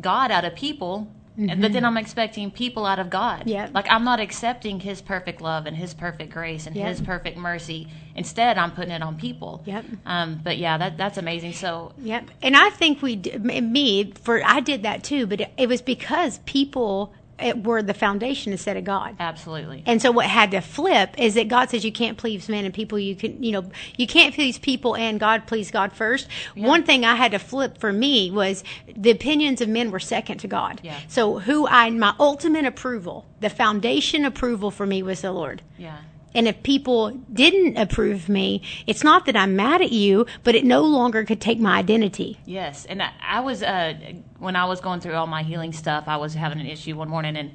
God 0.00 0.30
out 0.30 0.44
of 0.44 0.54
people. 0.54 1.08
And, 1.34 1.62
but 1.62 1.72
then 1.72 1.82
mm-hmm. 1.82 1.86
I'm 1.86 1.96
expecting 1.96 2.50
people 2.50 2.84
out 2.84 2.98
of 2.98 3.08
God. 3.08 3.44
Yeah. 3.46 3.70
Like 3.72 3.86
I'm 3.88 4.04
not 4.04 4.20
accepting 4.20 4.80
His 4.80 5.00
perfect 5.00 5.40
love 5.40 5.64
and 5.64 5.74
His 5.74 5.94
perfect 5.94 6.30
grace 6.30 6.66
and 6.66 6.76
Yep. 6.76 6.88
His 6.88 7.00
perfect 7.00 7.38
mercy. 7.38 7.88
Instead, 8.14 8.58
I'm 8.58 8.72
putting 8.72 8.90
it 8.90 9.02
on 9.02 9.16
people. 9.16 9.62
Yep. 9.64 9.84
Um, 10.04 10.40
but 10.44 10.58
yeah, 10.58 10.76
that 10.76 10.98
that's 10.98 11.16
amazing. 11.16 11.54
So 11.54 11.94
Yep. 12.02 12.30
And 12.42 12.54
I 12.54 12.68
think 12.68 13.00
we, 13.00 13.16
me, 13.16 14.12
for 14.12 14.42
I 14.44 14.60
did 14.60 14.82
that 14.82 15.04
too, 15.04 15.26
but 15.26 15.40
it, 15.40 15.52
it 15.56 15.68
was 15.70 15.80
because 15.80 16.38
people 16.40 17.14
it, 17.38 17.64
were 17.64 17.82
the 17.82 17.94
foundation 17.94 18.52
instead 18.52 18.76
of 18.76 18.84
God. 18.84 19.16
absolutely. 19.18 19.82
And 19.86 20.00
so 20.00 20.10
what 20.10 20.26
had 20.26 20.50
to 20.52 20.60
flip 20.60 21.14
is 21.18 21.34
that 21.34 21.48
God 21.48 21.70
says 21.70 21.84
you 21.84 21.92
can't 21.92 22.16
please 22.18 22.48
men 22.48 22.64
and 22.64 22.72
people. 22.72 22.98
You 22.98 23.16
can, 23.16 23.42
you 23.42 23.52
know, 23.52 23.70
you 23.96 24.06
can't 24.06 24.34
please 24.34 24.58
people 24.58 24.96
and 24.96 25.18
God 25.18 25.46
please 25.46 25.70
God 25.70 25.92
first. 25.92 26.28
One 26.54 26.84
thing 26.84 27.04
I 27.04 27.16
had 27.16 27.32
to 27.32 27.38
flip 27.38 27.78
for 27.78 27.92
me 27.92 28.30
was 28.30 28.62
the 28.94 29.10
opinions 29.10 29.60
of 29.60 29.68
men 29.68 29.90
were 29.90 30.00
second 30.00 30.38
to 30.38 30.48
God. 30.48 30.80
Yeah. 30.82 30.98
So 31.08 31.38
who 31.40 31.66
I, 31.66 31.90
my 31.90 32.14
ultimate 32.18 32.64
approval, 32.64 33.26
the 33.40 33.50
foundation 33.50 34.24
approval 34.24 34.70
for 34.70 34.86
me 34.86 35.02
was 35.02 35.22
the 35.22 35.32
Lord. 35.32 35.62
Yeah. 35.78 35.98
And 36.34 36.48
if 36.48 36.62
people 36.62 37.10
didn't 37.32 37.76
approve 37.76 38.28
me, 38.28 38.62
it's 38.86 39.04
not 39.04 39.26
that 39.26 39.36
I'm 39.36 39.54
mad 39.54 39.82
at 39.82 39.92
you, 39.92 40.26
but 40.44 40.54
it 40.54 40.64
no 40.64 40.82
longer 40.82 41.24
could 41.24 41.40
take 41.40 41.60
my 41.60 41.76
identity. 41.76 42.38
Yes, 42.46 42.86
and 42.86 43.02
I, 43.02 43.10
I 43.20 43.40
was 43.40 43.62
uh, 43.62 43.94
when 44.42 44.56
I 44.56 44.64
was 44.64 44.80
going 44.80 45.00
through 45.00 45.14
all 45.14 45.26
my 45.28 45.42
healing 45.44 45.72
stuff, 45.72 46.04
I 46.08 46.16
was 46.16 46.34
having 46.34 46.58
an 46.60 46.66
issue 46.66 46.96
one 46.96 47.08
morning, 47.08 47.36
and 47.36 47.52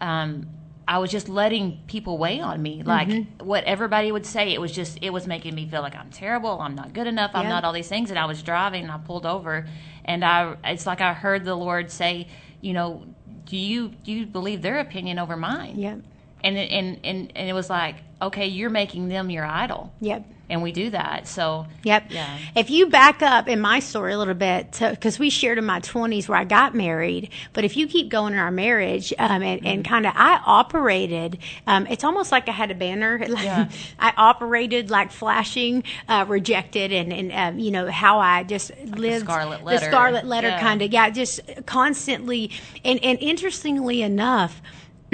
um, 0.00 0.46
I 0.86 0.98
was 0.98 1.10
just 1.10 1.28
letting 1.28 1.80
people 1.86 2.18
weigh 2.18 2.40
on 2.40 2.60
me, 2.62 2.82
like 2.84 3.08
Mm-hmm. 3.08 3.46
what 3.46 3.64
everybody 3.64 4.12
would 4.12 4.26
say. 4.26 4.52
It 4.52 4.60
was 4.60 4.70
just 4.72 4.98
it 5.00 5.10
was 5.10 5.26
making 5.26 5.54
me 5.54 5.66
feel 5.66 5.80
like 5.80 5.96
I'm 5.96 6.10
terrible, 6.10 6.60
I'm 6.60 6.74
not 6.74 6.92
good 6.92 7.06
enough, 7.06 7.30
I'm 7.34 7.44
Yeah. 7.44 7.48
not 7.48 7.64
all 7.64 7.72
these 7.72 7.88
things. 7.88 8.10
And 8.10 8.18
I 8.18 8.26
was 8.26 8.42
driving, 8.42 8.82
and 8.84 8.92
I 8.92 8.98
pulled 8.98 9.24
over, 9.26 9.66
and 10.04 10.22
I 10.24 10.56
it's 10.64 10.86
like 10.86 11.00
I 11.00 11.14
heard 11.14 11.44
the 11.44 11.54
Lord 11.56 11.90
say, 11.90 12.28
you 12.60 12.74
know, 12.74 13.06
do 13.46 13.56
you 13.56 13.88
do 14.04 14.12
you 14.12 14.26
believe 14.26 14.60
their 14.60 14.78
opinion 14.78 15.18
over 15.18 15.36
mine? 15.36 15.78
Yep. 15.78 16.00
And 16.44 16.58
and 16.58 17.00
and 17.02 17.32
and 17.34 17.48
it 17.48 17.54
was 17.54 17.70
like, 17.70 17.96
okay, 18.20 18.46
you're 18.46 18.70
making 18.70 19.08
them 19.08 19.30
your 19.30 19.46
idol, 19.46 19.92
Yep. 20.00 20.24
And 20.48 20.62
we 20.62 20.72
do 20.72 20.90
that. 20.90 21.26
So 21.28 21.66
Yep. 21.82 22.04
Yeah. 22.10 22.38
If 22.54 22.70
you 22.70 22.86
back 22.88 23.22
up 23.22 23.48
in 23.48 23.60
my 23.60 23.80
story 23.80 24.12
a 24.12 24.18
little 24.18 24.34
bit, 24.34 24.76
because 24.80 25.18
we 25.18 25.30
shared 25.30 25.58
in 25.58 25.64
my 25.64 25.80
20s 25.80 26.28
where 26.28 26.38
I 26.38 26.44
got 26.44 26.74
married, 26.74 27.30
but 27.52 27.64
if 27.64 27.76
you 27.76 27.86
keep 27.86 28.08
going 28.08 28.32
in 28.32 28.38
our 28.38 28.50
marriage 28.50 29.12
um, 29.18 29.42
and, 29.42 29.64
and 29.64 29.84
kind 29.84 30.06
of, 30.06 30.12
I 30.16 30.40
operated, 30.44 31.38
um, 31.66 31.86
it's 31.86 32.04
almost 32.04 32.32
like 32.32 32.48
I 32.48 32.52
had 32.52 32.70
a 32.70 32.74
banner. 32.74 33.18
Like, 33.36 33.44
Yeah. 33.44 33.68
I 33.98 34.12
operated 34.16 34.90
like 34.90 35.10
flashing, 35.12 35.82
uh, 36.08 36.24
rejected, 36.28 36.92
and, 36.92 37.12
and 37.12 37.32
um, 37.32 37.58
you 37.58 37.70
know, 37.70 37.90
how 37.90 38.18
I 38.18 38.42
just 38.44 38.72
lived 38.84 39.26
scarlet 39.26 39.64
the 39.64 39.78
scarlet 39.78 40.24
letter 40.24 40.48
Yeah. 40.48 40.60
kind 40.60 40.80
of, 40.82 40.92
yeah, 40.92 41.10
just 41.10 41.40
constantly. 41.66 42.50
And, 42.84 43.02
and 43.04 43.18
interestingly 43.20 44.02
enough, 44.02 44.62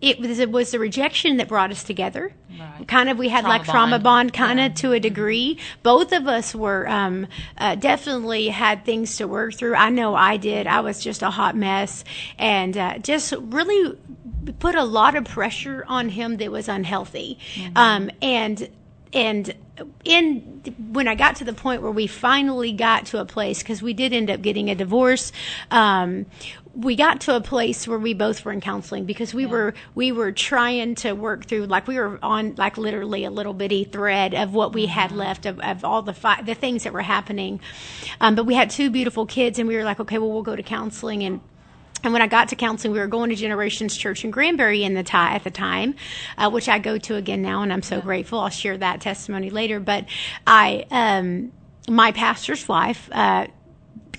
it 0.00 0.20
was 0.20 0.38
it 0.38 0.50
was 0.50 0.70
the 0.70 0.78
rejection 0.78 1.36
that 1.38 1.48
brought 1.48 1.70
us 1.70 1.82
together. 1.82 2.32
Right. 2.58 2.86
Kind 2.86 3.08
of, 3.08 3.18
we 3.18 3.28
had 3.28 3.40
Trauma 3.40 3.58
like 3.58 3.64
trauma 3.64 3.90
bond. 3.98 4.02
bond, 4.04 4.32
kind 4.34 4.60
of 4.60 4.64
Yeah. 4.70 4.74
to 4.74 4.92
a 4.92 5.00
degree. 5.00 5.58
Both 5.82 6.12
of 6.12 6.28
us 6.28 6.54
were 6.54 6.88
um, 6.88 7.26
uh, 7.58 7.74
definitely 7.74 8.48
had 8.48 8.84
things 8.84 9.16
to 9.16 9.26
work 9.26 9.54
through. 9.54 9.74
I 9.74 9.88
know 9.88 10.14
I 10.14 10.36
did. 10.36 10.66
I 10.66 10.80
was 10.80 11.02
just 11.02 11.22
a 11.22 11.30
hot 11.30 11.56
mess, 11.56 12.04
and 12.38 12.76
uh, 12.76 12.98
just 12.98 13.32
really 13.38 13.98
put 14.58 14.74
a 14.74 14.84
lot 14.84 15.16
of 15.16 15.24
pressure 15.24 15.84
on 15.88 16.08
him 16.10 16.36
that 16.36 16.52
was 16.52 16.68
unhealthy. 16.68 17.38
Um, 17.74 18.10
and 18.20 18.68
and 19.12 19.54
in 20.04 20.62
when 20.92 21.08
I 21.08 21.14
got 21.14 21.36
to 21.36 21.44
the 21.44 21.52
point 21.52 21.82
where 21.82 21.90
we 21.90 22.06
finally 22.06 22.72
got 22.72 23.06
to 23.06 23.18
a 23.18 23.24
place 23.24 23.58
because 23.62 23.82
we 23.82 23.92
did 23.94 24.12
end 24.12 24.30
up 24.30 24.42
getting 24.42 24.70
a 24.70 24.74
divorce. 24.74 25.32
Um, 25.70 26.26
we 26.74 26.96
got 26.96 27.20
to 27.22 27.36
a 27.36 27.40
place 27.40 27.88
where 27.88 27.98
we 27.98 28.14
both 28.14 28.44
were 28.44 28.52
in 28.52 28.60
counseling 28.60 29.04
because 29.04 29.34
we 29.34 29.46
were 29.46 29.74
we 29.94 30.12
were 30.12 30.32
trying 30.32 30.94
to 30.96 31.12
work 31.12 31.46
through 31.46 31.66
like 31.66 31.86
we 31.86 31.98
were 31.98 32.18
on 32.22 32.54
like 32.56 32.78
literally 32.78 33.24
a 33.24 33.30
little 33.30 33.54
bitty 33.54 33.84
thread 33.84 34.34
of 34.34 34.54
what 34.54 34.72
we 34.74 34.86
had 34.86 35.12
left 35.12 35.46
of, 35.46 35.60
of 35.60 35.84
all 35.84 36.02
the 36.02 36.14
fi- 36.14 36.42
the 36.42 36.54
things 36.54 36.84
that 36.84 36.92
were 36.92 37.02
happening. 37.02 37.60
Um, 38.20 38.34
but 38.34 38.46
we 38.46 38.54
had 38.54 38.70
two 38.70 38.90
beautiful 38.90 39.26
kids 39.26 39.58
and 39.58 39.68
we 39.68 39.76
were 39.76 39.84
like 39.84 40.00
okay 40.00 40.18
well 40.18 40.30
we'll 40.32 40.42
go 40.42 40.56
to 40.56 40.62
counseling. 40.62 41.22
And 41.24 41.40
And 42.04 42.12
when 42.12 42.22
I 42.22 42.26
got 42.26 42.48
to 42.48 42.56
counseling, 42.56 42.92
we 42.92 42.98
were 43.00 43.06
going 43.08 43.30
to 43.30 43.36
Generations 43.36 43.96
Church 43.96 44.24
in 44.24 44.30
Granbury 44.30 44.84
in 44.84 44.94
the 44.94 45.04
at 45.14 45.44
the 45.44 45.50
time, 45.50 45.94
uh, 46.38 46.50
which 46.50 46.68
I 46.68 46.78
go 46.78 46.98
to 46.98 47.16
again 47.16 47.42
now, 47.42 47.62
and 47.62 47.72
I'm 47.72 47.82
so 47.82 48.00
grateful. 48.00 48.40
I'll 48.40 48.50
share 48.50 48.78
that 48.78 49.00
testimony 49.00 49.50
later. 49.50 49.80
But 49.80 50.06
I, 50.46 50.86
um, 50.90 51.52
my 51.88 52.12
pastor's 52.12 52.68
wife, 52.68 53.08
uh, 53.12 53.46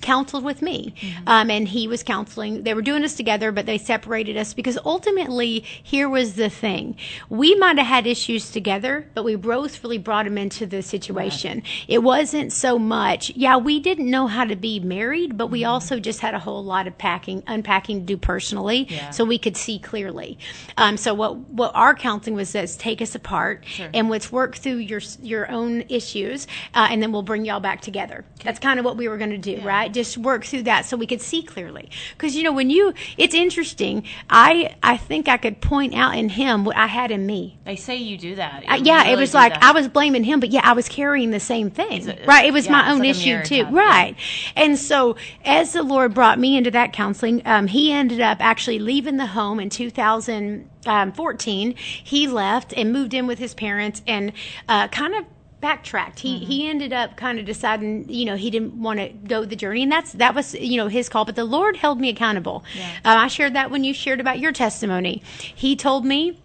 counseled 0.03 0.43
with 0.43 0.61
me. 0.61 0.93
Mm-hmm. 0.99 1.27
Um, 1.27 1.49
and 1.49 1.67
he 1.67 1.87
was 1.87 2.03
counseling. 2.03 2.61
They 2.63 2.75
were 2.75 2.83
doing 2.83 3.01
this 3.01 3.15
together, 3.15 3.51
but 3.51 3.65
they 3.65 3.79
separated 3.79 4.37
us 4.37 4.53
because 4.53 4.77
ultimately, 4.85 5.61
here 5.81 6.07
was 6.07 6.35
the 6.35 6.49
thing. 6.49 6.95
We 7.29 7.55
might 7.55 7.77
have 7.79 7.87
had 7.87 8.05
issues 8.05 8.51
together, 8.51 9.07
but 9.15 9.23
we 9.23 9.35
both 9.35 9.83
really 9.83 9.97
brought 9.97 10.27
him 10.27 10.37
into 10.37 10.65
the 10.67 10.83
situation. 10.83 11.63
It 11.87 12.03
wasn't 12.03 12.53
so 12.53 12.77
much, 12.77 13.31
yeah, 13.35 13.57
we 13.57 13.79
didn't 13.79 14.09
know 14.09 14.27
how 14.27 14.45
to 14.45 14.55
be 14.55 14.79
married, 14.79 15.37
but 15.37 15.45
Mm-hmm. 15.45 15.51
we 15.53 15.65
also 15.65 15.99
just 15.99 16.19
had 16.19 16.33
a 16.33 16.39
whole 16.39 16.63
lot 16.63 16.87
of 16.87 16.97
packing, 16.97 17.43
unpacking 17.47 17.99
to 18.01 18.05
do 18.05 18.17
personally 18.17 18.87
Yeah. 18.89 19.09
so 19.11 19.23
we 19.23 19.37
could 19.37 19.55
see 19.57 19.77
clearly. 19.79 20.37
Um, 20.77 20.97
so 20.97 21.13
what, 21.13 21.37
what 21.37 21.71
our 21.75 21.93
counseling 21.95 22.35
was 22.35 22.53
is 22.55 22.75
take 22.75 23.01
us 23.01 23.13
apart 23.15 23.63
Sure. 23.65 23.89
and 23.93 24.09
let's 24.09 24.31
work 24.31 24.55
through 24.55 24.77
your, 24.77 25.01
your 25.21 25.49
own 25.51 25.83
issues, 25.89 26.47
uh, 26.73 26.87
and 26.89 27.01
then 27.01 27.11
we'll 27.11 27.21
bring 27.23 27.45
y'all 27.45 27.59
back 27.59 27.81
together. 27.81 28.25
That's 28.43 28.59
kind 28.59 28.79
of 28.79 28.85
what 28.85 28.97
we 28.97 29.07
were 29.07 29.17
going 29.17 29.29
to 29.31 29.37
do, 29.37 29.61
right? 29.63 29.92
Just 29.93 30.17
work 30.17 30.45
through 30.45 30.63
that 30.63 30.85
so 30.85 30.97
we 30.97 31.07
could 31.07 31.21
see 31.21 31.43
clearly. 31.43 31.89
Because 32.13 32.35
you 32.35 32.43
know, 32.43 32.51
when 32.51 32.69
you, 32.69 32.93
it's 33.17 33.33
interesting. 33.33 34.03
I 34.29 34.75
I 34.81 34.97
think 34.97 35.27
I 35.27 35.37
could 35.37 35.61
point 35.61 35.93
out 35.93 36.15
in 36.15 36.29
him 36.29 36.65
what 36.65 36.75
I 36.75 36.87
had 36.87 37.11
in 37.11 37.25
me. 37.25 37.57
They 37.65 37.75
say 37.75 37.97
you 37.97 38.17
do 38.17 38.35
that. 38.35 38.63
I, 38.67 38.77
yeah, 38.77 39.07
it 39.07 39.17
was 39.17 39.33
like 39.33 39.53
that. 39.53 39.63
I 39.63 39.71
was 39.71 39.87
blaming 39.87 40.23
him, 40.23 40.39
but 40.39 40.49
yeah, 40.49 40.61
I 40.63 40.73
was 40.73 40.89
carrying 40.89 41.31
the 41.31 41.39
same 41.39 41.69
thing, 41.69 42.09
a- 42.09 42.25
right? 42.25 42.45
It 42.45 42.53
was 42.53 42.65
yeah, 42.65 42.73
my 42.73 42.91
own 42.91 42.99
like 42.99 43.09
issue 43.09 43.41
too, 43.43 43.63
type, 43.63 43.73
yeah. 43.73 43.79
right? 43.79 44.15
And 44.55 44.77
so, 44.77 45.15
as 45.45 45.73
the 45.73 45.83
Lord 45.83 46.13
brought 46.13 46.39
me 46.39 46.57
into 46.57 46.71
that 46.71 46.93
counseling, 46.93 47.41
um, 47.45 47.67
He 47.67 47.91
ended 47.91 48.21
up 48.21 48.37
actually 48.39 48.79
leaving 48.79 49.17
the 49.17 49.27
home 49.27 49.59
in 49.59 49.69
2014. 49.69 51.75
He 51.75 52.27
left 52.27 52.73
and 52.75 52.93
moved 52.93 53.13
in 53.13 53.27
with 53.27 53.39
his 53.39 53.53
parents 53.53 54.01
and 54.07 54.33
uh, 54.67 54.87
kind 54.89 55.15
of 55.15 55.25
backtracked. 55.63 56.19
He 56.19 56.35
Mm-hmm. 56.35 56.45
he 56.51 56.69
ended 56.69 56.93
up 56.93 57.15
kind 57.15 57.39
of 57.39 57.45
deciding, 57.45 58.07
you 58.09 58.25
know, 58.25 58.35
he 58.35 58.51
didn't 58.51 58.73
want 58.79 58.99
to 58.99 59.07
go 59.09 59.45
the 59.45 59.55
journey, 59.55 59.81
and 59.83 59.91
that's 59.91 60.11
that 60.13 60.35
was 60.35 60.53
you 60.53 60.77
know 60.77 60.87
his 60.87 61.09
call. 61.09 61.25
But 61.25 61.35
the 61.35 61.45
Lord 61.45 61.77
held 61.77 61.99
me 61.99 62.09
accountable. 62.09 62.63
Yeah. 62.75 62.89
Uh, 63.05 63.15
I 63.25 63.27
shared 63.27 63.53
that 63.55 63.71
when 63.71 63.83
you 63.83 63.93
shared 63.93 64.19
about 64.19 64.37
your 64.39 64.51
testimony. 64.51 65.23
He 65.63 65.75
told 65.75 66.05
me. 66.05 66.37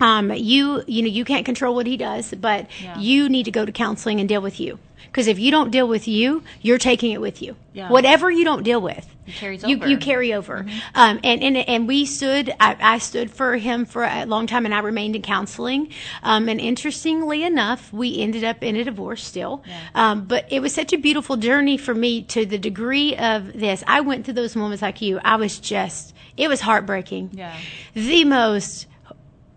Um, 0.00 0.32
you 0.32 0.82
you 0.88 1.00
know 1.02 1.08
you 1.08 1.24
can't 1.24 1.44
control 1.46 1.76
what 1.76 1.86
he 1.86 1.96
does, 1.96 2.34
but 2.34 2.66
Yeah. 2.82 2.98
you 2.98 3.28
need 3.28 3.44
to 3.44 3.52
go 3.52 3.64
to 3.64 3.70
counseling 3.70 4.18
and 4.18 4.28
deal 4.28 4.40
with 4.40 4.58
you. 4.58 4.80
Because 5.12 5.26
if 5.26 5.38
you 5.38 5.50
don't 5.50 5.70
deal 5.70 5.86
with 5.86 6.08
you, 6.08 6.42
you're 6.62 6.78
taking 6.78 7.12
it 7.12 7.20
with 7.20 7.42
you. 7.42 7.54
Yeah. 7.74 7.90
Whatever 7.90 8.30
you 8.30 8.44
don't 8.44 8.62
deal 8.62 8.80
with, 8.80 9.06
you, 9.68 9.76
over. 9.76 9.88
you 9.88 9.98
carry 9.98 10.32
over. 10.32 10.64
Um, 10.94 11.20
and, 11.22 11.42
and 11.42 11.56
and 11.58 11.86
we 11.86 12.06
stood. 12.06 12.50
I, 12.58 12.76
I 12.80 12.98
stood 12.98 13.30
for 13.30 13.56
him 13.58 13.84
for 13.84 14.04
a 14.04 14.24
long 14.24 14.46
time, 14.46 14.64
and 14.64 14.74
I 14.74 14.78
remained 14.78 15.14
in 15.14 15.20
counseling. 15.20 15.92
Um, 16.22 16.48
and 16.48 16.58
interestingly 16.58 17.44
enough, 17.44 17.92
we 17.92 18.20
ended 18.20 18.42
up 18.42 18.62
in 18.62 18.74
a 18.76 18.84
divorce 18.84 19.22
still. 19.22 19.62
Um, 19.94 20.24
but 20.24 20.50
it 20.50 20.60
was 20.60 20.72
such 20.74 20.94
a 20.94 20.98
beautiful 20.98 21.36
journey 21.36 21.76
for 21.76 21.94
me 21.94 22.22
to 22.22 22.46
the 22.46 22.58
degree 22.58 23.14
of 23.16 23.52
this. 23.52 23.84
I 23.86 24.00
went 24.00 24.24
through 24.24 24.34
those 24.34 24.56
moments 24.56 24.80
like 24.80 25.02
you. 25.02 25.20
I 25.22 25.36
was 25.36 25.58
just. 25.58 26.14
It 26.38 26.48
was 26.48 26.62
heartbreaking. 26.62 27.32
Yeah. 27.34 27.54
The 27.92 28.24
most 28.24 28.86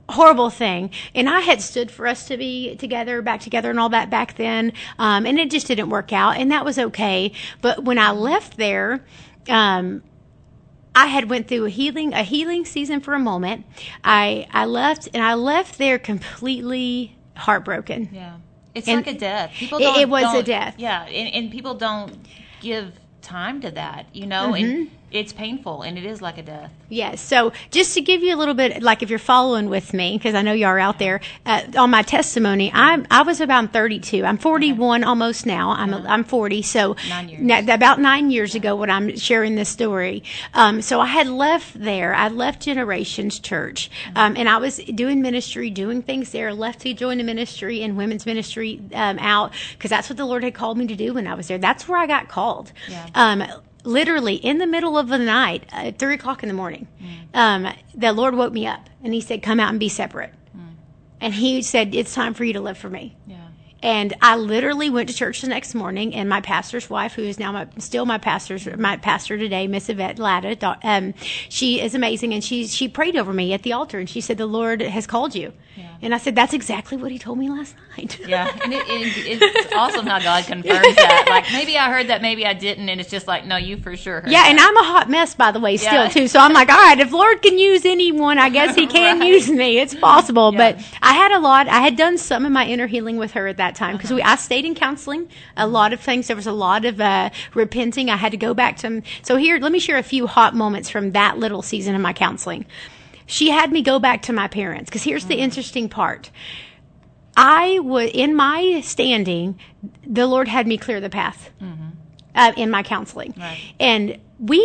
horrible 0.09 0.49
thing. 0.49 0.91
And 1.13 1.29
I 1.29 1.39
had 1.41 1.61
stood 1.61 1.89
for 1.91 2.07
us 2.07 2.27
to 2.27 2.37
be 2.37 2.75
together, 2.75 3.21
back 3.21 3.39
together, 3.41 3.69
and 3.69 3.79
all 3.79 3.89
that 3.89 4.09
back 4.09 4.35
then. 4.37 4.73
Um, 4.99 5.25
and 5.25 5.39
it 5.39 5.49
just 5.51 5.67
didn't 5.67 5.89
work 5.89 6.13
out, 6.13 6.37
and 6.37 6.51
that 6.51 6.63
was 6.65 6.77
okay. 6.77 7.31
But 7.61 7.83
when 7.83 7.97
I 7.97 8.11
left 8.11 8.57
there, 8.57 9.03
um, 9.49 10.03
I 10.95 11.07
had 11.07 11.29
went 11.29 11.47
through 11.47 11.65
a 11.65 11.69
healing 11.69 12.13
a 12.13 12.23
healing 12.23 12.63
season 12.65 13.01
for 13.01 13.13
a 13.13 13.19
moment. 13.19 13.65
I 14.03 14.47
I 14.53 14.65
left, 14.65 15.09
and 15.13 15.21
I 15.23 15.33
left 15.33 15.77
there 15.77 15.99
completely 15.99 17.17
heartbroken. 17.35 18.09
Yeah. 18.13 18.37
It's 18.73 18.87
And 18.87 19.05
like 19.05 19.15
a 19.15 19.19
death. 19.19 19.51
People 19.53 19.77
it- 19.79 19.83
don't. 19.83 19.99
it 19.99 20.09
was 20.09 20.33
a 20.35 20.43
death. 20.43 20.75
Yeah, 20.77 21.03
and, 21.05 21.33
and 21.33 21.51
people 21.51 21.75
don't 21.75 22.13
give 22.61 22.91
time 23.21 23.61
to 23.61 23.71
that, 23.71 24.07
you 24.13 24.25
know, 24.27 24.51
Mm-hmm. 24.51 24.65
and 24.81 24.91
it's 25.11 25.31
painful, 25.31 25.81
and 25.81 25.97
it 25.97 26.05
is 26.05 26.21
like 26.21 26.37
a 26.37 26.41
death. 26.43 26.71
Yes. 26.89 27.21
So 27.21 27.53
just 27.71 27.93
to 27.93 28.01
give 28.01 28.21
you 28.21 28.35
a 28.35 28.37
little 28.37 28.53
bit, 28.53 28.83
like 28.83 29.01
if 29.01 29.09
you're 29.09 29.19
following 29.19 29.69
with 29.69 29.93
me, 29.93 30.17
because 30.17 30.35
I 30.35 30.41
know 30.41 30.53
you 30.53 30.65
are 30.65 30.77
out 30.77 30.99
there, 30.99 31.21
uh, 31.45 31.61
on 31.77 31.89
my 31.89 32.01
testimony, 32.01 32.71
I'm 32.73 33.05
I 33.09 33.21
was 33.21 33.39
about 33.39 33.71
32. 33.71 34.25
I'm 34.25 34.37
41 34.37 35.03
almost 35.03 35.45
now. 35.45 35.71
I'm 35.71 35.93
I'm 35.93 36.23
40. 36.23 36.61
So 36.61 36.95
Nine 37.07 37.29
years. 37.29 37.69
about 37.69 37.99
nine 37.99 38.29
years 38.29 38.55
ago 38.55 38.75
when 38.75 38.89
I'm 38.89 39.15
sharing 39.17 39.55
this 39.55 39.69
story. 39.69 40.23
Um, 40.53 40.81
so 40.81 40.99
I 40.99 41.07
had 41.07 41.27
left 41.27 41.79
there. 41.79 42.13
I 42.13 42.27
left 42.27 42.61
Generations 42.63 43.39
Church, 43.39 43.89
um, 44.15 44.35
and 44.35 44.49
I 44.49 44.57
was 44.57 44.77
doing 44.77 45.21
ministry, 45.21 45.69
doing 45.69 46.01
things 46.01 46.31
there. 46.31 46.53
Left 46.53 46.81
to 46.81 46.93
join 46.93 47.17
the 47.17 47.23
ministry 47.23 47.81
and 47.81 47.95
women's 47.97 48.25
ministry 48.25 48.81
um, 48.93 49.17
out 49.19 49.53
because 49.73 49.89
that's 49.89 50.09
what 50.09 50.17
the 50.17 50.25
Lord 50.25 50.43
had 50.43 50.53
called 50.53 50.77
me 50.77 50.87
to 50.87 50.95
do 50.95 51.13
when 51.13 51.27
I 51.27 51.35
was 51.35 51.47
there. 51.47 51.57
That's 51.57 51.87
where 51.87 51.97
I 51.97 52.07
got 52.07 52.27
called. 52.27 52.71
Yeah. 52.89 53.07
Literally 53.85 54.35
in 54.35 54.57
the 54.57 54.67
middle 54.67 54.97
of 54.97 55.07
the 55.07 55.17
night, 55.17 55.63
uh, 55.71 55.87
at 55.87 55.99
three 55.99 56.15
o'clock 56.15 56.43
in 56.43 56.49
the 56.49 56.55
morning, 56.55 56.87
um, 57.33 57.67
the 57.93 58.11
Lord 58.11 58.35
woke 58.35 58.51
me 58.51 58.65
up 58.67 58.89
and 59.03 59.13
He 59.13 59.21
said, 59.21 59.41
"Come 59.41 59.59
out 59.59 59.69
and 59.69 59.79
be 59.79 59.89
separate." 59.89 60.33
And 61.21 61.33
He 61.33 61.61
said, 61.61 61.95
"It's 61.95 62.13
time 62.13 62.33
for 62.33 62.43
you 62.43 62.53
to 62.53 62.61
live 62.61 62.77
for 62.77 62.89
me." 62.89 63.15
Yeah. 63.27 63.37
And 63.83 64.15
I 64.21 64.35
literally 64.35 64.89
went 64.89 65.09
to 65.09 65.15
church 65.15 65.41
the 65.41 65.47
next 65.47 65.75
morning, 65.75 66.15
and 66.15 66.27
my 66.27 66.41
pastor's 66.41 66.89
wife, 66.89 67.13
who 67.13 67.21
is 67.21 67.37
now 67.37 67.51
my, 67.51 67.67
still 67.77 68.05
my 68.07 68.17
pastor's 68.17 68.65
my 68.77 68.97
pastor 68.97 69.37
today, 69.37 69.67
Miss 69.67 69.89
Yvette 69.89 70.17
Latta, 70.17 70.77
um, 70.83 71.13
she 71.49 71.79
is 71.79 71.93
amazing, 71.93 72.33
and 72.33 72.43
she 72.43 72.65
she 72.65 72.87
prayed 72.87 73.15
over 73.15 73.31
me 73.31 73.53
at 73.53 73.61
the 73.61 73.73
altar, 73.73 73.99
and 73.99 74.09
she 74.09 74.21
said, 74.21 74.37
"The 74.39 74.47
Lord 74.47 74.81
has 74.81 75.05
called 75.05 75.35
you," 75.35 75.53
Yeah. 75.77 75.87
and 76.01 76.15
I 76.15 76.17
said, 76.17 76.35
"That's 76.35 76.53
exactly 76.53 76.97
what 76.97 77.11
He 77.11 77.19
told 77.19 77.37
me 77.37 77.49
last 77.49 77.75
night." 77.97 78.19
Yeah, 78.27 78.49
and 78.63 78.73
it, 78.73 78.83
it, 78.87 79.39
it's 79.41 79.73
awesome 79.73 80.05
how 80.07 80.19
God 80.19 80.45
confirms 80.45 80.95
that. 80.95 81.25
Like 81.29 81.45
maybe 81.51 81.77
I 81.77 81.91
heard 81.91 82.07
that, 82.07 82.21
maybe 82.21 82.45
I 82.45 82.53
didn't, 82.53 82.87
and 82.89 82.99
it's 83.01 83.09
just 83.09 83.27
like, 83.27 83.45
no, 83.45 83.57
you 83.57 83.77
for 83.77 83.95
sure 83.97 84.21
heard. 84.21 84.31
Yeah, 84.31 84.43
that. 84.43 84.49
and 84.51 84.59
I'm 84.59 84.77
a 84.77 84.83
hot 84.83 85.09
mess, 85.09 85.35
by 85.35 85.51
the 85.51 85.59
way, 85.59 85.75
still 85.77 85.93
Yeah. 85.93 86.07
too. 86.09 86.27
So 86.27 86.39
I'm 86.39 86.53
like, 86.53 86.69
all 86.69 86.75
right, 86.77 86.99
if 86.99 87.11
Lord 87.11 87.41
can 87.41 87.57
use 87.57 87.83
anyone, 87.85 88.37
I 88.39 88.49
guess 88.49 88.75
He 88.75 88.87
can 88.97 89.19
Right. 89.19 89.27
use 89.29 89.49
me. 89.49 89.79
It's 89.79 89.93
possible. 89.95 90.51
Yeah. 90.53 90.73
But 90.73 90.85
I 91.01 91.13
had 91.13 91.31
a 91.31 91.39
lot. 91.39 91.67
I 91.67 91.79
had 91.81 91.95
done 91.97 92.17
some 92.17 92.45
of 92.45 92.51
my 92.51 92.65
inner 92.65 92.87
healing 92.87 93.17
with 93.17 93.31
her 93.31 93.47
at 93.47 93.57
that 93.57 93.75
time 93.75 93.97
because 93.97 94.11
Uh-huh. 94.11 94.21
I 94.23 94.35
stayed 94.37 94.65
in 94.65 94.75
counseling. 94.75 95.27
A 95.57 95.67
lot 95.67 95.91
of 95.93 95.99
things. 95.99 96.27
There 96.27 96.35
was 96.35 96.47
a 96.47 96.53
lot 96.53 96.85
of 96.85 97.01
uh, 97.01 97.29
repenting. 97.53 98.09
I 98.09 98.15
had 98.17 98.31
to 98.31 98.37
go 98.37 98.53
back 98.53 98.77
to. 98.77 99.01
So 99.23 99.35
here, 99.37 99.59
let 99.59 99.71
me 99.71 99.79
share 99.79 99.97
a 99.97 100.03
few 100.03 100.27
hot 100.27 100.55
moments 100.55 100.89
from 100.89 101.11
that 101.13 101.37
little 101.37 101.61
season 101.61 101.95
of 101.95 102.01
my 102.01 102.13
counseling. 102.13 102.65
She 103.25 103.49
had 103.49 103.71
me 103.71 103.81
go 103.81 103.99
back 103.99 104.21
to 104.23 104.33
my 104.33 104.47
parents 104.47 104.89
because 104.89 105.03
here's 105.03 105.25
Mm. 105.25 105.29
the 105.29 105.35
interesting 105.37 105.89
part. 105.89 106.29
I 107.37 107.79
was 107.79 108.09
in 108.13 108.35
my 108.35 108.81
standing. 108.81 109.59
The 110.07 110.25
Lord 110.27 110.47
had 110.47 110.67
me 110.67 110.77
clear 110.77 111.01
the 111.01 111.09
path 111.09 111.49
uh, 112.33 112.53
in 112.55 112.69
my 112.69 112.81
counseling. 112.83 113.33
Right. 113.37 113.57
And 113.79 114.17
we, 114.39 114.59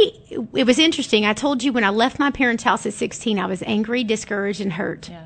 it 0.54 0.66
was 0.66 0.78
interesting. 0.78 1.24
I 1.24 1.32
told 1.32 1.62
you 1.62 1.72
when 1.72 1.84
I 1.84 1.90
left 1.90 2.18
my 2.18 2.30
parents' 2.30 2.62
house 2.62 2.86
at 2.86 2.92
16, 2.92 3.38
I 3.38 3.46
was 3.46 3.62
angry, 3.66 4.04
discouraged, 4.04 4.60
and 4.60 4.72
hurt. 4.74 5.08
Yeah. 5.08 5.24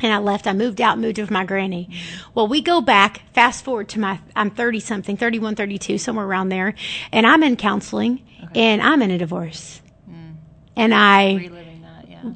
And 0.00 0.12
I 0.12 0.18
left. 0.18 0.46
I 0.48 0.52
moved 0.54 0.80
out, 0.80 0.98
moved 0.98 1.18
with 1.18 1.30
my 1.30 1.44
granny. 1.44 1.88
Well, 2.34 2.48
we 2.48 2.60
go 2.62 2.80
back, 2.80 3.22
fast 3.32 3.62
forward 3.64 3.88
to 3.90 4.00
my, 4.00 4.18
I'm 4.34 4.50
30 4.50 4.80
something, 4.80 5.16
31, 5.16 5.54
32, 5.54 5.98
somewhere 5.98 6.26
around 6.26 6.48
there. 6.48 6.74
And 7.12 7.26
I'm 7.26 7.42
in 7.44 7.56
counseling 7.56 8.24
and 8.56 8.82
I'm 8.82 9.02
in 9.02 9.10
a 9.12 9.18
divorce. 9.18 9.80
And 10.74 10.94
I, 10.94 11.34
Reliving. 11.34 11.71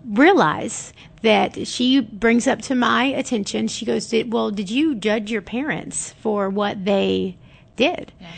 Realize 0.07 0.93
that 1.23 1.67
she 1.67 2.01
brings 2.01 2.47
up 2.47 2.63
to 2.63 2.75
my 2.75 3.05
attention. 3.05 3.69
She 3.69 3.85
goes, 3.85 4.13
well? 4.29 4.51
Did 4.51 4.71
you 4.71 4.95
judge 4.95 5.31
your 5.31 5.43
parents 5.43 6.13
for 6.21 6.49
what 6.49 6.85
they 6.85 7.37
did?" 7.77 8.13
Yeah. 8.21 8.29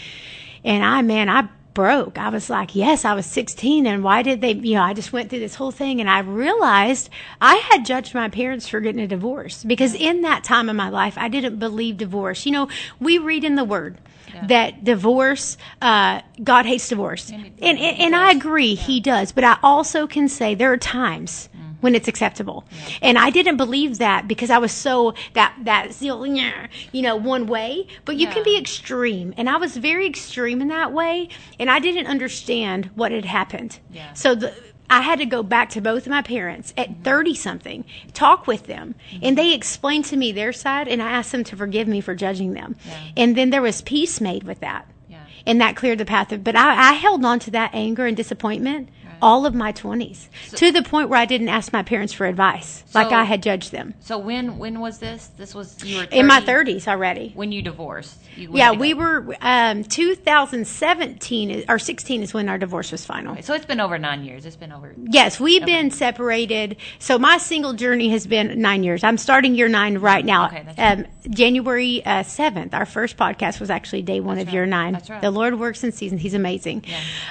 And 0.65 0.85
I, 0.85 1.03
man, 1.03 1.29
I 1.29 1.49
broke. 1.75 2.19
I 2.19 2.29
was 2.29 2.51
like, 2.51 2.75
"Yes, 2.75 3.05
I 3.05 3.15
was 3.15 3.25
16, 3.25 3.87
and 3.87 4.03
why 4.03 4.23
did 4.23 4.41
they?" 4.41 4.53
You 4.53 4.75
know, 4.75 4.83
I 4.83 4.95
just 4.95 5.13
went 5.13 5.31
through 5.31 5.39
this 5.39 5.55
whole 5.55 5.71
thing, 5.71 6.01
and 6.01 6.11
I 6.11 6.19
realized 6.19 7.09
I 7.41 7.55
had 7.71 7.87
judged 7.87 8.15
my 8.15 8.29
parents 8.29 8.67
for 8.67 8.81
getting 8.81 9.01
a 9.01 9.07
divorce 9.07 9.63
because 9.63 9.95
in 9.95 10.23
that 10.23 10.43
time 10.43 10.69
of 10.69 10.75
my 10.75 10.89
life, 10.89 11.17
I 11.17 11.29
didn't 11.29 11.59
believe 11.59 11.97
divorce. 11.97 12.47
You 12.47 12.53
know, 12.53 12.69
we 12.99 13.17
read 13.17 13.45
in 13.45 13.55
the 13.55 13.65
Word. 13.65 13.99
That 14.47 14.85
divorce, 14.85 15.57
uh, 15.83 16.21
God 16.43 16.67
hates 16.67 16.89
divorce, 16.89 17.31
And 17.31 17.47
and 17.61 17.79
and, 17.79 18.01
and 18.01 18.17
I 18.17 18.33
agree, 18.33 18.75
He 18.75 19.01
does. 19.01 19.33
But 19.33 19.45
I 19.45 19.59
also 19.63 20.07
can 20.07 20.29
say 20.29 20.55
there 20.55 20.73
are 20.73 20.77
times 20.79 21.49
when 21.81 21.95
it's 21.95 22.09
acceptable. 22.09 22.65
And 23.03 23.19
I 23.19 23.31
didn't 23.31 23.57
believe 23.57 23.99
that 23.99 24.27
because 24.27 24.51
I 24.51 24.59
was 24.59 24.73
so 24.73 25.15
that 25.35 25.55
that 25.63 25.93
zeal, 25.93 26.27
you 26.27 27.03
know, 27.03 27.17
one 27.17 27.47
way. 27.47 27.87
But 28.05 28.17
you 28.17 28.27
can 28.27 28.43
be 28.43 28.57
extreme, 28.57 29.35
and 29.37 29.49
I 29.49 29.57
was 29.57 29.77
very 29.77 30.07
extreme 30.07 30.61
in 30.61 30.69
that 30.69 30.93
way, 30.93 31.29
and 31.59 31.71
I 31.71 31.79
didn't 31.79 32.07
understand 32.07 32.91
what 32.95 33.13
had 33.13 33.25
happened. 33.25 33.79
Yeah. 33.93 34.13
So 34.15 34.35
the. 34.35 34.55
I 34.91 35.03
had 35.03 35.19
to 35.19 35.27
go 35.27 35.43
back 35.43 35.69
to 35.71 35.81
both 35.81 36.07
of 36.07 36.11
my 36.11 36.23
parents 36.23 36.73
at 36.77 37.05
30 37.05 37.35
something, 37.35 37.85
talk 38.15 38.47
with 38.47 38.67
them, 38.67 38.95
and 39.23 39.37
they 39.37 39.53
explained 39.53 40.07
to 40.07 40.17
me 40.17 40.33
their 40.33 40.53
side, 40.53 40.89
and 40.89 41.03
I 41.03 41.11
asked 41.11 41.33
them 41.33 41.45
to 41.45 41.57
forgive 41.57 41.87
me 41.89 42.01
for 42.01 42.15
judging 42.15 42.55
them. 42.55 42.77
Yeah. 42.87 42.99
And 43.17 43.37
then 43.37 43.51
there 43.51 43.63
was 43.63 43.83
peace 43.83 44.21
made 44.21 44.45
with 44.45 44.61
that 44.61 44.87
Yeah. 45.09 45.19
and 45.47 45.61
that 45.61 45.77
cleared 45.77 45.99
the 45.99 46.05
path. 46.07 46.33
Of, 46.33 46.43
but 46.43 46.57
I, 46.57 46.91
I 46.91 46.93
held 46.95 47.25
on 47.25 47.39
to 47.41 47.51
that 47.53 47.75
anger 47.75 48.07
and 48.07 48.17
disappointment. 48.17 48.89
All 49.23 49.47
of 49.47 49.55
my 49.55 49.73
20s 49.73 50.29
to 50.57 50.73
the 50.73 50.83
point 50.83 51.09
where 51.09 51.19
I 51.19 51.25
didn't 51.25 51.49
ask 51.49 51.73
my 51.73 51.83
parents 51.83 52.13
for 52.13 52.27
advice, 52.27 52.85
like 52.95 53.13
I 53.13 53.25
had 53.25 53.43
judged 53.43 53.73
them. 53.73 53.95
So 54.01 54.19
when 54.19 54.59
when 54.59 54.81
was 54.81 54.99
this? 54.99 55.31
This 55.37 55.55
was 55.55 55.83
you 55.85 55.97
were 55.97 56.05
30, 56.05 56.19
In 56.19 56.27
my 56.27 56.41
30s 56.41 56.89
already. 56.89 57.33
when 57.35 57.53
you 57.53 57.63
divorced. 57.63 58.19
You 58.37 58.51
Yeah, 58.53 58.73
we 58.73 58.95
were 58.95 59.37
um, 59.41 59.85
2017 59.85 61.65
or 61.69 61.79
16 61.79 62.23
is 62.23 62.33
when 62.33 62.49
our 62.49 62.59
divorce 62.59 62.93
was 62.93 63.05
final. 63.05 63.41
So 63.43 63.55
it's 63.55 63.67
been 63.67 63.81
over 63.81 63.99
nine 63.99 64.25
years. 64.25 64.47
It's 64.47 64.57
been 64.57 64.73
over. 64.73 64.95
Yes, 65.11 65.41
we've 65.41 65.65
been 65.65 65.91
separated. 65.91 66.77
So 66.99 67.19
my 67.19 67.39
single 67.39 67.73
journey 67.73 68.11
has 68.11 68.27
been 68.27 68.61
nine 68.61 68.85
years. 68.85 69.03
I'm 69.03 69.19
starting 69.19 69.55
year 69.55 69.69
nine 69.69 69.99
right 69.99 70.25
now. 70.25 70.47
Okay, 70.47 70.65
that's 70.65 71.01
um, 71.01 71.07
January 71.31 72.05
uh, 72.05 72.23
7th, 72.23 72.75
our 72.75 72.87
first 72.87 73.17
podcast 73.17 73.61
was 73.61 73.71
actually 73.71 74.03
day 74.03 74.21
one 74.21 74.39
of 74.39 74.47
right. 74.47 74.55
year 74.55 74.67
nine. 74.67 74.93
That's 74.95 75.11
right. 75.11 75.21
The 75.21 75.31
Lord 75.31 75.59
works 75.59 75.85
in 75.85 75.93
seasons. 75.93 76.23
He's 76.23 76.35
amazing. 76.35 76.85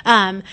Um, 0.06 0.44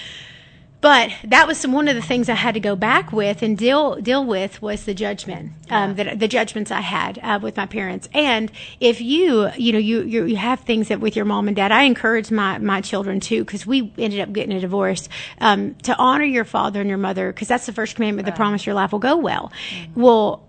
but 0.84 1.10
that 1.24 1.46
was 1.46 1.56
some, 1.56 1.72
one 1.72 1.88
of 1.88 1.96
the 1.96 2.02
things 2.02 2.28
I 2.28 2.34
had 2.34 2.52
to 2.52 2.60
go 2.60 2.76
back 2.76 3.10
with 3.10 3.42
and 3.42 3.56
deal 3.56 3.94
deal 3.96 4.22
with 4.22 4.60
was 4.60 4.84
the 4.84 4.92
judgment, 4.92 5.52
um, 5.70 5.94
the, 5.94 6.14
the 6.14 6.28
judgments 6.28 6.70
I 6.70 6.82
had 6.82 7.18
uh, 7.22 7.38
with 7.40 7.56
my 7.56 7.64
parents. 7.64 8.06
And 8.12 8.52
if 8.80 9.00
you, 9.00 9.48
you 9.56 9.72
know, 9.72 9.78
you, 9.78 10.02
you 10.02 10.26
you 10.26 10.36
have 10.36 10.60
things 10.60 10.88
that 10.88 11.00
with 11.00 11.16
your 11.16 11.24
mom 11.24 11.48
and 11.48 11.56
dad, 11.56 11.72
I 11.72 11.84
encourage 11.84 12.30
my 12.30 12.58
my 12.58 12.82
children 12.82 13.18
too, 13.18 13.46
because 13.46 13.64
we 13.66 13.94
ended 13.96 14.20
up 14.20 14.30
getting 14.34 14.54
a 14.54 14.60
divorce, 14.60 15.08
um, 15.40 15.74
to 15.84 15.96
honor 15.96 16.26
your 16.26 16.44
father 16.44 16.82
and 16.82 16.88
your 16.90 16.98
mother, 16.98 17.32
because 17.32 17.48
that's 17.48 17.64
the 17.64 17.72
first 17.72 17.94
commandment. 17.96 18.26
The 18.26 18.32
promise 18.32 18.66
your 18.66 18.74
life 18.74 18.92
will 18.92 18.98
go 18.98 19.16
well. 19.16 19.52
Well. 19.94 20.42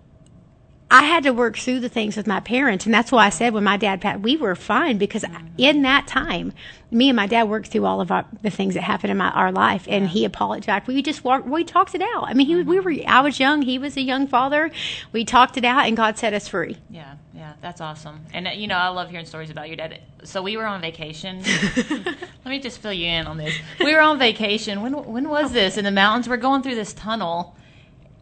I 0.91 1.03
had 1.03 1.23
to 1.23 1.31
work 1.31 1.57
through 1.57 1.79
the 1.79 1.89
things 1.89 2.15
with 2.15 2.27
my 2.27 2.39
parents, 2.39 2.85
and 2.85 2.93
that's 2.93 3.11
why 3.11 3.25
I 3.25 3.29
said 3.29 3.53
when 3.53 3.63
my 3.63 3.75
dad 3.75 4.01
passed, 4.01 4.19
we 4.19 4.37
were 4.37 4.55
fine 4.55 4.99
because 4.99 5.25
in 5.57 5.81
that 5.81 6.05
time, 6.05 6.53
me 6.91 7.09
and 7.09 7.15
my 7.15 7.25
dad 7.25 7.49
worked 7.49 7.69
through 7.69 7.85
all 7.85 8.01
of 8.01 8.11
our, 8.11 8.25
the 8.43 8.51
things 8.51 8.75
that 8.75 8.83
happened 8.83 9.09
in 9.09 9.17
my, 9.17 9.31
our 9.31 9.51
life, 9.51 9.87
and 9.89 10.07
he 10.07 10.25
apologized. 10.25 10.85
We 10.85 11.01
just 11.01 11.23
walked, 11.23 11.47
we 11.47 11.63
talked 11.63 11.95
it 11.95 12.01
out. 12.01 12.25
I 12.25 12.33
mean, 12.33 12.45
he, 12.45 12.61
we 12.61 12.79
were, 12.79 12.93
I 13.07 13.21
was 13.21 13.39
young, 13.39 13.63
he 13.63 13.79
was 13.79 13.97
a 13.97 14.01
young 14.01 14.27
father. 14.27 14.69
We 15.11 15.25
talked 15.25 15.57
it 15.57 15.65
out, 15.65 15.87
and 15.87 15.97
God 15.97 16.19
set 16.19 16.33
us 16.33 16.47
free. 16.47 16.77
Yeah, 16.91 17.15
yeah, 17.33 17.53
that's 17.61 17.81
awesome. 17.81 18.21
And 18.31 18.47
uh, 18.47 18.51
you 18.51 18.67
know, 18.67 18.77
I 18.77 18.89
love 18.89 19.09
hearing 19.09 19.25
stories 19.25 19.49
about 19.49 19.67
your 19.67 19.77
dad. 19.77 19.99
So 20.23 20.43
we 20.43 20.55
were 20.55 20.65
on 20.65 20.81
vacation. 20.81 21.41
Let 21.89 22.45
me 22.45 22.59
just 22.59 22.79
fill 22.79 22.93
you 22.93 23.07
in 23.07 23.25
on 23.25 23.37
this. 23.37 23.57
We 23.79 23.93
were 23.93 24.01
on 24.01 24.19
vacation. 24.19 24.81
When 24.81 24.93
when 24.93 25.29
was 25.29 25.51
this? 25.51 25.77
In 25.77 25.83
the 25.83 25.91
mountains. 25.91 26.29
We're 26.29 26.37
going 26.37 26.61
through 26.61 26.75
this 26.75 26.93
tunnel, 26.93 27.55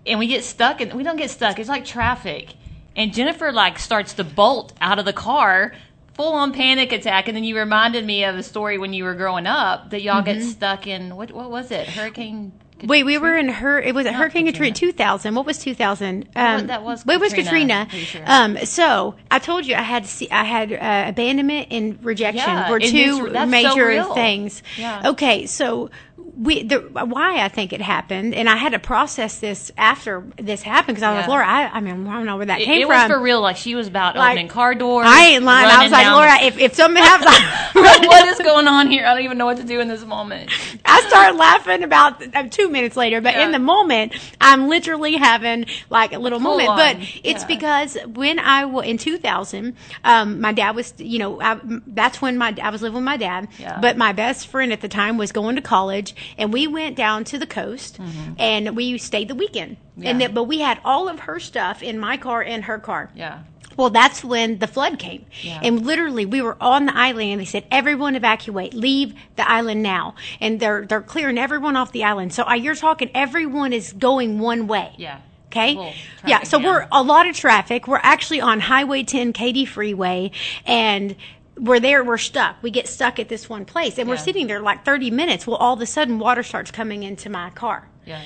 and 0.06 0.20
we 0.20 0.28
get 0.28 0.44
stuck. 0.44 0.82
And 0.82 0.94
we 0.94 1.04
don't 1.04 1.18
get 1.18 1.30
stuck. 1.30 1.60
It's 1.60 1.70
like 1.70 1.86
traffic. 1.86 2.54
And 2.96 3.14
Jennifer 3.14 3.52
like 3.52 3.80
starts 3.80 4.14
to 4.16 4.24
bolt 4.24 4.74
out 4.82 5.00
of 5.00 5.06
the 5.06 5.14
car, 5.14 5.74
full 6.14 6.34
on 6.34 6.54
panic 6.54 6.92
attack. 6.92 7.28
And 7.28 7.36
then 7.36 7.44
you 7.44 7.58
reminded 7.58 8.06
me 8.06 8.24
of 8.24 8.36
a 8.36 8.44
story 8.44 8.78
when 8.78 8.94
you 8.94 9.04
were 9.04 9.16
growing 9.16 9.48
up 9.48 9.90
that 9.92 10.02
y'all 10.02 10.22
Mm-hmm. 10.22 10.40
get 10.40 10.44
stuck 10.44 10.88
in 10.88 11.16
what 11.16 11.32
what 11.32 11.50
was 11.50 11.72
it? 11.72 11.88
Hurricane. 11.88 12.52
Wait, 12.84 13.04
we 13.04 13.18
were 13.18 13.36
in 13.38 13.48
her. 13.50 13.80
It 13.80 13.96
was 13.96 14.06
a 14.06 14.12
Hurricane 14.14 14.46
Katrina. 14.46 14.74
Katrina, 14.74 14.94
2000. 14.94 15.36
What 15.36 15.46
was 15.46 15.58
2000? 15.60 16.30
Um, 16.36 16.68
that 16.68 16.84
was 16.84 17.04
It 17.08 17.20
was 17.20 17.34
Katrina, 17.34 17.86
Katrina. 17.90 18.06
sure. 18.06 18.24
Um, 18.26 18.58
so 18.66 19.16
I 19.32 19.40
told 19.40 19.66
you 19.66 19.76
I 19.76 19.82
had 19.82 20.06
see, 20.06 20.30
I 20.30 20.44
had 20.44 20.72
uh, 20.74 21.10
abandonment 21.10 21.68
and 21.72 22.04
rejection 22.04 22.48
Yeah, 22.50 22.70
were 22.70 22.80
two 22.80 23.30
that's 23.30 23.46
so 23.46 23.76
major 23.76 24.04
things. 24.14 24.64
Yeah. 24.78 25.10
Okay, 25.12 25.46
so 25.46 25.90
we 26.36 26.64
the 26.64 26.80
why 26.80 27.42
I 27.44 27.48
think 27.48 27.74
it 27.74 27.82
happened, 27.82 28.34
and 28.34 28.50
I 28.50 28.56
had 28.56 28.72
to 28.72 28.80
process 28.80 29.38
this 29.40 29.72
after 29.78 30.24
this 30.38 30.64
happened 30.64 30.96
because 30.96 31.04
I 31.04 31.14
was 31.14 31.20
like, 31.22 31.28
Laura, 31.28 31.48
I, 31.48 31.68
I 31.68 31.80
mean, 31.80 32.08
I 32.08 32.14
don't 32.14 32.26
know 32.26 32.38
where 32.38 32.48
that 32.48 32.60
It, 32.62 32.66
came 32.66 32.82
it 32.82 32.88
was 32.88 33.02
from. 33.04 33.12
for 33.12 33.22
real. 33.22 33.40
Like 33.42 33.58
she 33.58 33.76
was 33.76 33.88
about 33.88 34.16
Like, 34.16 34.32
opening 34.32 34.48
car 34.48 34.74
doors. 34.74 35.06
I 35.08 35.26
ain't 35.28 35.44
lying. 35.44 35.70
I 35.70 35.84
was 35.84 35.92
like, 35.92 36.08
Laura, 36.08 36.42
if, 36.42 36.58
if 36.58 36.74
something 36.74 37.04
happens, 37.04 37.30
Like, 37.76 38.08
what 38.08 38.28
is 38.30 38.40
going 38.40 38.68
on 38.68 38.88
here? 38.90 39.06
I 39.06 39.14
don't 39.14 39.24
even 39.24 39.38
know 39.38 39.46
what 39.46 39.58
to 39.58 39.64
do 39.64 39.80
in 39.80 39.88
this 39.88 40.04
moment. 40.06 40.50
I 40.86 41.02
start 41.08 41.36
laughing 41.36 41.84
about 41.84 42.36
uh, 42.36 42.44
two 42.50 42.70
minutes 42.70 42.96
later, 42.98 43.22
but 43.22 43.34
Yeah. 43.34 43.46
in 43.46 43.52
the 43.52 43.60
moment, 43.60 44.14
I'm 44.42 44.68
literally 44.68 45.16
having 45.16 45.66
like 45.90 46.14
a 46.14 46.20
little 46.20 46.40
Full 46.40 46.58
moment. 46.58 46.70
on, 46.70 46.78
But 46.78 46.98
it's 47.24 47.42
yeah. 47.42 47.48
because 47.48 47.98
when 48.06 48.38
I 48.40 48.66
was 48.66 48.86
in 48.86 48.98
2000, 48.98 49.76
um, 50.04 50.42
my 50.42 50.52
dad 50.52 50.76
was, 50.76 50.94
you 50.98 51.20
know, 51.20 51.42
I, 51.42 51.60
that's 51.88 52.22
when 52.22 52.38
my 52.38 52.54
I 52.62 52.70
was 52.70 52.82
living 52.82 52.96
with 52.96 53.04
my 53.06 53.18
dad. 53.18 53.48
Yeah. 53.58 53.80
But 53.82 53.98
my 53.98 54.12
best 54.12 54.48
friend 54.48 54.74
at 54.74 54.82
the 54.82 54.90
time 54.90 55.18
was 55.18 55.32
going 55.32 55.56
to 55.56 55.62
college, 55.62 56.16
and 56.38 56.52
we 56.52 56.68
went 56.68 56.96
down 56.98 57.24
to 57.26 57.38
the 57.40 57.48
coast 57.48 58.00
and 58.38 58.76
we 58.76 58.98
stayed 58.98 59.28
the 59.30 59.36
weekend. 59.36 59.78
And 59.96 60.04
Mm-hmm. 60.06 60.20
That, 60.20 60.34
but 60.34 60.44
we 60.46 60.60
had 60.60 60.80
all 60.84 61.08
of 61.08 61.20
her 61.22 61.40
stuff 61.40 61.84
in 61.84 62.00
my 62.00 62.18
car 62.18 62.42
and 62.42 62.64
her 62.66 62.80
car. 62.80 63.12
Yeah. 63.16 63.40
Well, 63.78 63.90
that's 63.90 64.24
when 64.24 64.60
the 64.60 64.68
flood 64.68 65.00
came. 65.00 65.26
Yeah. 65.42 65.60
And 65.64 65.86
literally, 65.86 66.26
we 66.26 66.42
were 66.42 66.58
on 66.62 66.86
the 66.86 66.96
island, 66.96 67.32
and 67.32 67.42
they 67.42 67.46
said, 67.46 67.66
"Everyone 67.72 68.16
evacuate, 68.16 68.74
leave 68.74 69.14
the 69.36 69.50
island 69.50 69.82
now." 69.84 70.16
And 70.40 70.60
they're 70.60 70.86
they're 70.86 71.02
clearing 71.02 71.38
everyone 71.38 71.76
off 71.76 71.92
the 71.92 72.04
island. 72.04 72.34
So 72.34 72.52
you're 72.54 72.76
talking, 72.76 73.10
everyone 73.14 73.74
is 73.74 73.94
going 73.94 74.40
one 74.40 74.68
way. 74.68 74.94
Yeah. 74.98 75.20
Okay. 75.48 75.76
Full 75.76 75.94
yeah. 76.26 76.44
So 76.44 76.58
we're 76.60 76.88
a 76.92 77.04
lot 77.04 77.28
of 77.28 77.36
traffic. 77.36 77.88
We're 77.88 78.00
actually 78.02 78.42
on 78.42 78.60
Highway 78.60 79.04
10 79.04 79.34
Katy 79.34 79.66
Freeway, 79.66 80.32
and 80.66 81.16
we're 81.60 81.80
there. 81.80 82.04
We're 82.04 82.18
stuck. 82.18 82.56
We 82.64 82.72
get 82.72 82.88
stuck 82.88 83.20
at 83.20 83.30
this 83.30 83.48
one 83.48 83.66
place, 83.66 84.00
and 84.00 84.10
we're 84.10 84.18
sitting 84.18 84.48
there 84.48 84.60
like 84.62 84.84
30 84.84 85.12
minutes. 85.12 85.46
Well, 85.46 85.58
all 85.58 85.74
of 85.76 85.82
a 85.82 85.86
sudden, 85.86 86.18
water 86.18 86.42
starts 86.42 86.72
coming 86.72 87.04
into 87.04 87.30
my 87.30 87.52
car 87.52 87.88
Yeah. 88.06 88.22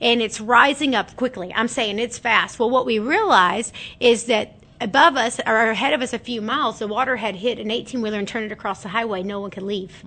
and 0.00 0.20
it's 0.20 0.40
rising 0.40 0.96
up 0.96 1.14
quickly. 1.14 1.52
I'm 1.54 1.68
saying 1.68 2.00
it's 2.00 2.18
fast. 2.18 2.58
Well, 2.58 2.70
what 2.70 2.84
we 2.84 2.98
realize 2.98 3.72
is 4.00 4.24
that 4.24 4.54
above 4.82 5.16
us 5.16 5.40
or 5.46 5.70
ahead 5.70 5.92
of 5.92 6.02
us 6.02 6.12
a 6.12 6.18
few 6.18 6.42
miles, 6.42 6.78
the 6.78 6.86
water 6.88 7.16
had 7.16 7.36
hit 7.36 7.58
an 7.58 7.70
18 7.70 8.02
wheeler 8.02 8.18
and 8.18 8.28
turned 8.28 8.46
it 8.46 8.52
across 8.52 8.82
the 8.82 8.88
highway. 8.88 9.22
No 9.22 9.40
one 9.40 9.50
could 9.50 9.62
leave. 9.62 10.02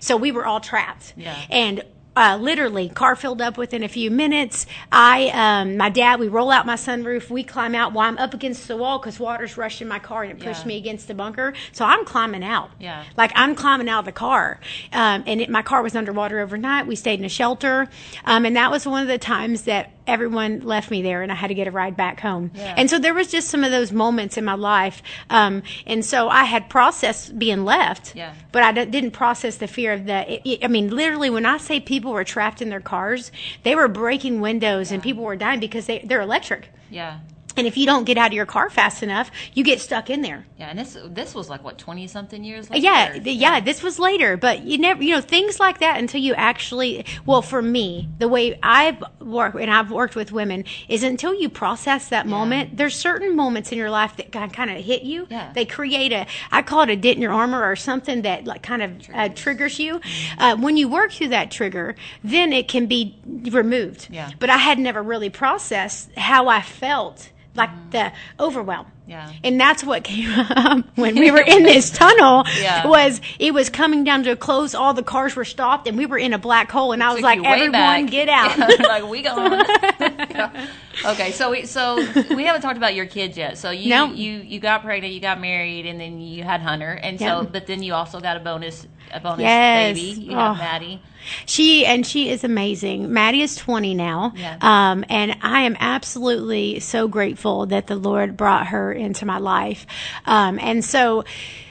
So 0.00 0.16
we 0.16 0.32
were 0.32 0.46
all 0.46 0.60
trapped. 0.60 1.14
Yeah. 1.16 1.36
And 1.50 1.82
uh, 2.16 2.38
literally, 2.40 2.88
car 2.88 3.16
filled 3.16 3.42
up 3.42 3.58
within 3.58 3.82
a 3.82 3.88
few 3.88 4.08
minutes. 4.08 4.66
I, 4.92 5.30
um, 5.34 5.76
my 5.76 5.90
dad, 5.90 6.20
we 6.20 6.28
roll 6.28 6.52
out 6.52 6.64
my 6.64 6.76
sunroof. 6.76 7.28
We 7.28 7.42
climb 7.42 7.74
out 7.74 7.92
while 7.92 8.06
I'm 8.08 8.18
up 8.18 8.32
against 8.34 8.68
the 8.68 8.76
wall 8.76 9.00
because 9.00 9.18
water's 9.18 9.56
rushing 9.56 9.88
my 9.88 9.98
car 9.98 10.22
and 10.22 10.30
it 10.30 10.38
pushed 10.38 10.60
Yeah. 10.60 10.68
me 10.68 10.76
against 10.76 11.08
the 11.08 11.14
bunker. 11.14 11.54
So 11.72 11.84
I'm 11.84 12.04
climbing 12.04 12.44
out. 12.44 12.70
Yeah. 12.78 13.02
Like 13.16 13.32
I'm 13.34 13.56
climbing 13.56 13.88
out 13.88 13.98
of 14.00 14.04
the 14.04 14.12
car, 14.12 14.60
um, 14.92 15.24
and 15.26 15.40
it, 15.40 15.50
my 15.50 15.62
car 15.62 15.82
was 15.82 15.96
underwater 15.96 16.38
overnight. 16.38 16.86
We 16.86 16.94
stayed 16.94 17.18
in 17.18 17.24
a 17.24 17.28
shelter, 17.28 17.88
um, 18.24 18.46
and 18.46 18.54
that 18.54 18.70
was 18.70 18.86
one 18.86 19.02
of 19.02 19.08
the 19.08 19.18
times 19.18 19.62
that 19.62 19.90
everyone 20.06 20.60
left 20.60 20.90
me 20.90 21.02
there, 21.02 21.22
and 21.22 21.30
I 21.32 21.34
had 21.34 21.48
to 21.48 21.54
get 21.54 21.66
a 21.66 21.70
ride 21.70 21.96
back 21.96 22.20
home. 22.20 22.50
Yeah. 22.54 22.74
And 22.76 22.90
so 22.90 22.98
there 22.98 23.14
was 23.14 23.28
just 23.30 23.48
some 23.48 23.64
of 23.64 23.70
those 23.70 23.92
moments 23.92 24.36
in 24.36 24.44
my 24.44 24.54
life, 24.54 25.02
um, 25.30 25.62
and 25.86 26.04
so 26.04 26.28
I 26.28 26.44
had 26.44 26.68
processed 26.68 27.38
being 27.38 27.64
left, 27.64 28.14
Yeah. 28.14 28.34
but 28.52 28.62
I 28.62 28.72
d- 28.72 28.84
didn't 28.86 29.12
process 29.12 29.56
the 29.56 29.66
fear 29.66 29.92
of 29.92 30.06
the. 30.06 30.32
It, 30.34 30.42
it- 30.44 30.64
I 30.64 30.68
mean, 30.68 30.90
literally, 30.90 31.30
when 31.30 31.46
I 31.46 31.56
say 31.58 31.80
people 31.80 32.12
were 32.12 32.24
trapped 32.24 32.60
in 32.62 32.68
their 32.70 32.80
cars, 32.80 33.32
they 33.62 33.74
were 33.74 33.88
breaking 33.88 34.40
windows 34.40 34.92
and 34.92 35.02
people 35.02 35.24
were 35.24 35.36
dying 35.36 35.60
because 35.60 35.86
they 35.86 36.00
they're 36.04 36.20
electric. 36.20 36.68
Yeah. 36.90 37.18
And 37.56 37.66
if 37.66 37.76
you 37.76 37.86
don't 37.86 38.04
get 38.04 38.18
out 38.18 38.28
of 38.28 38.32
your 38.32 38.46
car 38.46 38.68
fast 38.68 39.02
enough, 39.02 39.30
you 39.52 39.62
get 39.62 39.80
stuck 39.80 40.10
in 40.10 40.22
there. 40.22 40.44
Yeah. 40.58 40.70
And 40.70 40.78
this 40.78 40.96
this 41.06 41.34
was 41.34 41.48
like 41.48 41.62
what 41.62 41.78
twenty 41.78 42.06
something 42.06 42.42
years 42.42 42.68
later. 42.68 42.82
Yeah, 42.82 43.14
yeah, 43.14 43.60
this 43.60 43.82
was 43.82 43.98
later, 43.98 44.36
but 44.36 44.62
you 44.62 44.78
never, 44.78 45.02
you 45.02 45.14
know, 45.14 45.20
things 45.20 45.60
like 45.60 45.78
that 45.78 45.98
until 45.98 46.20
you 46.20 46.34
actually, 46.34 47.06
well, 47.26 47.42
for 47.42 47.62
me, 47.62 48.08
the 48.18 48.28
way 48.28 48.58
I've 48.62 49.02
worked 49.20 49.56
and 49.56 49.70
I've 49.70 49.90
worked 49.90 50.16
with 50.16 50.32
women 50.32 50.64
is 50.88 51.02
until 51.02 51.34
you 51.34 51.48
process 51.48 52.08
that 52.08 52.26
moment, 52.26 52.76
there's 52.76 52.96
certain 52.96 53.36
moments 53.36 53.70
in 53.72 53.78
your 53.78 53.90
life 53.90 54.16
that 54.16 54.32
kind 54.32 54.70
of 54.70 54.84
hit 54.84 55.02
you. 55.02 55.26
Yeah. 55.30 55.52
They 55.52 55.64
create 55.64 56.12
a, 56.12 56.26
I 56.50 56.62
call 56.62 56.82
it 56.82 56.90
a 56.90 56.96
dent 56.96 57.16
in 57.16 57.22
your 57.22 57.32
armor 57.32 57.62
or 57.62 57.76
something 57.76 58.22
that 58.22 58.44
like 58.44 58.62
kind 58.62 58.82
of 58.82 59.08
uh, 59.14 59.28
triggers 59.28 59.78
you. 59.78 60.00
Mm-hmm. 60.00 60.40
Uh, 60.40 60.56
when 60.56 60.76
you 60.76 60.88
work 60.88 61.12
through 61.12 61.28
that 61.28 61.50
trigger, 61.50 61.94
then 62.22 62.52
it 62.52 62.68
can 62.68 62.86
be 62.86 63.16
removed. 63.24 64.08
Yeah. 64.10 64.30
But 64.38 64.50
I 64.50 64.56
had 64.56 64.78
never 64.78 65.02
really 65.02 65.30
processed 65.30 66.10
how 66.16 66.48
I 66.48 66.60
felt. 66.60 67.30
Like 67.56 67.70
the 67.90 68.12
overwhelm. 68.40 68.86
Yeah. 69.06 69.30
and 69.44 69.60
that's 69.60 69.84
what 69.84 70.02
came 70.02 70.30
up 70.34 70.86
when 70.96 71.14
we 71.16 71.30
were 71.30 71.42
in 71.42 71.62
this 71.72 71.90
tunnel 71.90 72.44
Yeah. 72.58 72.86
was 72.86 73.20
it 73.38 73.52
was 73.52 73.68
coming 73.68 74.02
down 74.02 74.24
to 74.24 74.30
a 74.30 74.36
close. 74.36 74.74
All 74.74 74.94
the 74.94 75.02
cars 75.02 75.36
were 75.36 75.44
stopped, 75.44 75.86
and 75.86 75.98
we 75.98 76.06
were 76.06 76.16
in 76.16 76.32
a 76.32 76.38
black 76.38 76.70
hole. 76.72 76.92
And 76.92 77.02
I 77.02 77.12
was 77.12 77.22
like, 77.22 77.38
"Everyone, 77.44 77.72
back. 77.72 78.06
get 78.10 78.28
out!" 78.30 78.56
Yeah, 78.58 78.86
like 78.86 79.04
we 79.06 79.20
gone. 79.22 79.62
Yeah. 80.00 80.66
Okay, 81.04 81.32
so 81.32 81.50
we 81.50 81.66
so 81.66 81.96
we 82.34 82.44
haven't 82.44 82.62
talked 82.62 82.78
about 82.78 82.94
your 82.94 83.04
kids 83.06 83.36
yet. 83.36 83.58
So 83.58 83.70
you 83.70 83.90
No. 83.90 84.06
you 84.06 84.38
you 84.38 84.58
got 84.58 84.82
pregnant, 84.82 85.12
you 85.12 85.20
got 85.20 85.38
married, 85.38 85.84
and 85.86 86.00
then 86.00 86.20
you 86.20 86.42
had 86.42 86.60
Hunter, 86.62 86.92
and 86.92 87.18
so 87.20 87.44
but 87.44 87.66
then 87.66 87.82
you 87.82 87.92
also 87.94 88.20
got 88.20 88.36
a 88.38 88.40
bonus 88.40 88.86
a 89.12 89.20
bonus 89.20 89.40
Yes. 89.40 89.96
baby. 89.98 90.20
You 90.22 90.30
got 90.32 90.50
Oh. 90.56 90.58
Maddie. 90.58 91.00
She 91.46 91.86
and 91.86 92.06
she 92.06 92.28
is 92.28 92.44
amazing. 92.44 93.12
Maddie 93.12 93.40
is 93.42 93.56
20 93.56 93.94
now. 93.94 94.32
Yeah. 94.36 94.56
Um, 94.60 95.04
and 95.08 95.36
I 95.42 95.62
am 95.62 95.76
absolutely 95.80 96.80
so 96.80 97.08
grateful 97.08 97.66
that 97.66 97.86
the 97.86 97.96
Lord 97.96 98.36
brought 98.36 98.66
her 98.68 98.92
into 98.92 99.24
my 99.24 99.38
life. 99.38 99.86
Um, 100.26 100.58
and 100.60 100.84
so, 100.84 101.24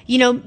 you 0.08 0.18
know, 0.18 0.42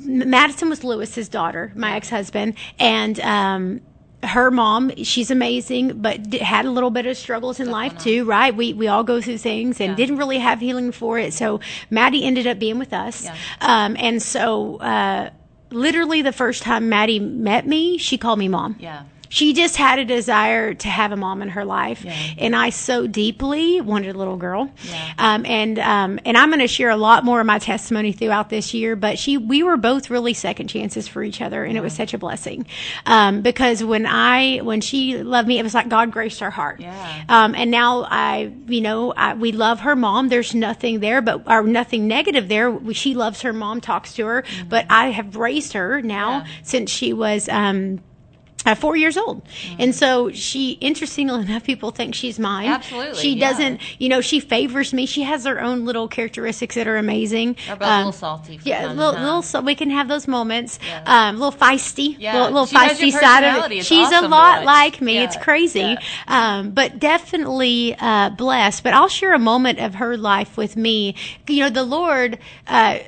Madison 0.00 0.68
was 0.70 0.82
Lewis's 0.84 1.28
daughter, 1.28 1.72
my 1.76 1.94
ex-husband, 1.96 2.54
and, 2.78 3.18
um, 3.20 3.80
her 4.24 4.50
mom, 4.50 4.90
she's 5.04 5.30
amazing, 5.30 6.02
but 6.02 6.34
had 6.34 6.64
a 6.64 6.70
little 6.72 6.90
bit 6.90 7.06
of 7.06 7.16
struggles 7.16 7.60
in 7.60 7.70
life 7.70 7.96
too, 7.98 8.24
right? 8.24 8.52
We 8.54 8.72
we 8.72 8.88
all 8.88 9.04
go 9.04 9.20
through 9.20 9.38
things 9.38 9.80
and 9.80 9.90
Yeah. 9.90 9.94
didn't 9.96 10.16
really 10.16 10.38
have 10.38 10.58
healing 10.58 10.90
for 10.90 11.20
it. 11.20 11.32
So 11.34 11.60
Maddie 11.88 12.24
ended 12.24 12.48
up 12.48 12.58
being 12.58 12.80
with 12.80 12.92
us, 12.92 13.22
Yeah. 13.26 13.36
um, 13.60 13.96
and 13.96 14.20
so 14.20 14.78
uh, 14.78 15.30
literally 15.70 16.22
the 16.22 16.32
first 16.32 16.62
time 16.62 16.88
Maddie 16.88 17.18
met 17.20 17.66
me, 17.66 17.98
she 17.98 18.18
called 18.18 18.38
me 18.38 18.48
mom. 18.48 18.76
Yeah. 18.78 19.02
She 19.28 19.52
just 19.52 19.76
had 19.76 19.98
a 19.98 20.04
desire 20.04 20.74
to 20.74 20.88
have 20.88 21.12
a 21.12 21.16
mom 21.16 21.42
in 21.42 21.50
her 21.50 21.64
life, 21.64 22.04
Yeah. 22.04 22.14
and 22.38 22.54
I 22.56 22.70
so 22.70 23.06
deeply 23.06 23.80
wanted 23.80 24.14
a 24.14 24.18
little 24.18 24.36
girl. 24.36 24.70
Yeah. 24.84 25.12
Um, 25.18 25.44
and 25.46 25.78
um, 25.78 26.20
and 26.24 26.36
I'm 26.36 26.48
going 26.50 26.60
to 26.60 26.68
share 26.68 26.90
a 26.90 26.96
lot 26.96 27.24
more 27.24 27.40
of 27.40 27.46
my 27.46 27.58
testimony 27.58 28.12
throughout 28.12 28.48
this 28.50 28.72
year. 28.74 28.96
But 28.96 29.18
she, 29.18 29.36
we 29.36 29.62
were 29.62 29.76
both 29.76 30.10
really 30.10 30.34
second 30.34 30.68
chances 30.68 31.06
for 31.08 31.22
each 31.22 31.40
other, 31.40 31.64
and 31.64 31.76
it 31.76 31.80
was 31.82 31.92
such 31.92 32.14
a 32.14 32.18
blessing. 32.18 32.66
Um, 33.06 33.42
because 33.42 33.82
when 33.84 34.06
I 34.06 34.58
when 34.58 34.80
she 34.80 35.22
loved 35.22 35.48
me, 35.48 35.58
it 35.58 35.62
was 35.62 35.74
like 35.74 35.88
God 35.88 36.10
graced 36.12 36.40
her 36.40 36.50
heart. 36.50 36.80
Yeah. 36.80 37.24
Um, 37.28 37.54
and 37.54 37.70
now 37.70 38.04
I, 38.08 38.52
you 38.66 38.80
know, 38.80 39.12
I, 39.16 39.34
we 39.34 39.52
love 39.52 39.80
her 39.80 39.94
mom. 39.96 40.28
There's 40.28 40.54
nothing 40.54 41.00
there, 41.00 41.20
but 41.20 41.42
or 41.46 41.62
nothing 41.64 42.06
negative 42.08 42.48
there. 42.48 42.78
She 42.92 43.14
loves 43.14 43.42
her 43.42 43.52
mom, 43.52 43.80
talks 43.80 44.14
to 44.14 44.26
her. 44.26 44.44
But 44.68 44.86
I 44.90 45.10
have 45.10 45.36
raised 45.36 45.72
her 45.74 46.00
now 46.02 46.38
Yeah. 46.38 46.46
since 46.62 46.90
she 46.90 47.12
was. 47.12 47.48
Um, 47.48 48.00
uh, 48.68 48.74
four 48.74 48.96
years 48.96 49.16
old. 49.16 49.42
And 49.78 49.94
so 49.94 50.30
she, 50.32 50.72
interestingly 50.72 51.40
enough, 51.42 51.64
people 51.64 51.90
think 51.90 52.14
she's 52.14 52.38
mine. 52.38 52.68
Absolutely, 52.68 53.20
She 53.22 53.32
yeah. 53.34 53.48
doesn't, 53.48 53.80
you 54.00 54.08
know, 54.08 54.20
she 54.20 54.40
favors 54.40 54.92
me. 54.92 55.06
She 55.06 55.22
has 55.22 55.44
her 55.44 55.60
own 55.60 55.84
little 55.86 56.06
characteristics 56.08 56.74
that 56.74 56.86
are 56.86 56.96
amazing. 56.98 57.56
We're 57.68 57.76
both 57.76 57.82
a 57.82 57.90
Um, 57.90 57.98
little 57.98 58.12
salty. 58.12 58.60
Yeah, 58.64 58.92
little, 58.92 59.12
little, 59.20 59.42
so 59.42 59.60
we 59.60 59.74
can 59.74 59.90
have 59.90 60.08
those 60.08 60.28
moments. 60.28 60.78
Yeah. 60.86 61.02
Um, 61.06 61.36
a 61.36 61.38
little 61.38 61.58
feisty, 61.58 62.16
Yeah, 62.18 62.34
little, 62.34 62.62
little 62.62 62.66
feisty 62.80 63.10
side 63.12 63.44
of 63.44 63.72
it. 63.72 63.84
She's 63.84 64.06
awesome 64.08 64.26
a 64.26 64.28
lot 64.28 64.64
like 64.64 65.00
me. 65.00 65.14
Yeah, 65.14 65.24
It's 65.24 65.36
crazy, 65.36 65.96
um, 66.26 66.70
but 66.70 66.98
definitely 66.98 67.94
uh, 67.98 68.30
blessed. 68.30 68.82
But 68.82 68.92
I'll 68.94 69.08
share 69.08 69.32
a 69.34 69.38
moment 69.38 69.78
of 69.78 69.94
her 69.94 70.16
life 70.16 70.56
with 70.56 70.76
me. 70.76 71.14
You 71.48 71.60
know, 71.64 71.70
the 71.70 71.84
Lord. 71.84 72.38
Uh, 72.66 72.98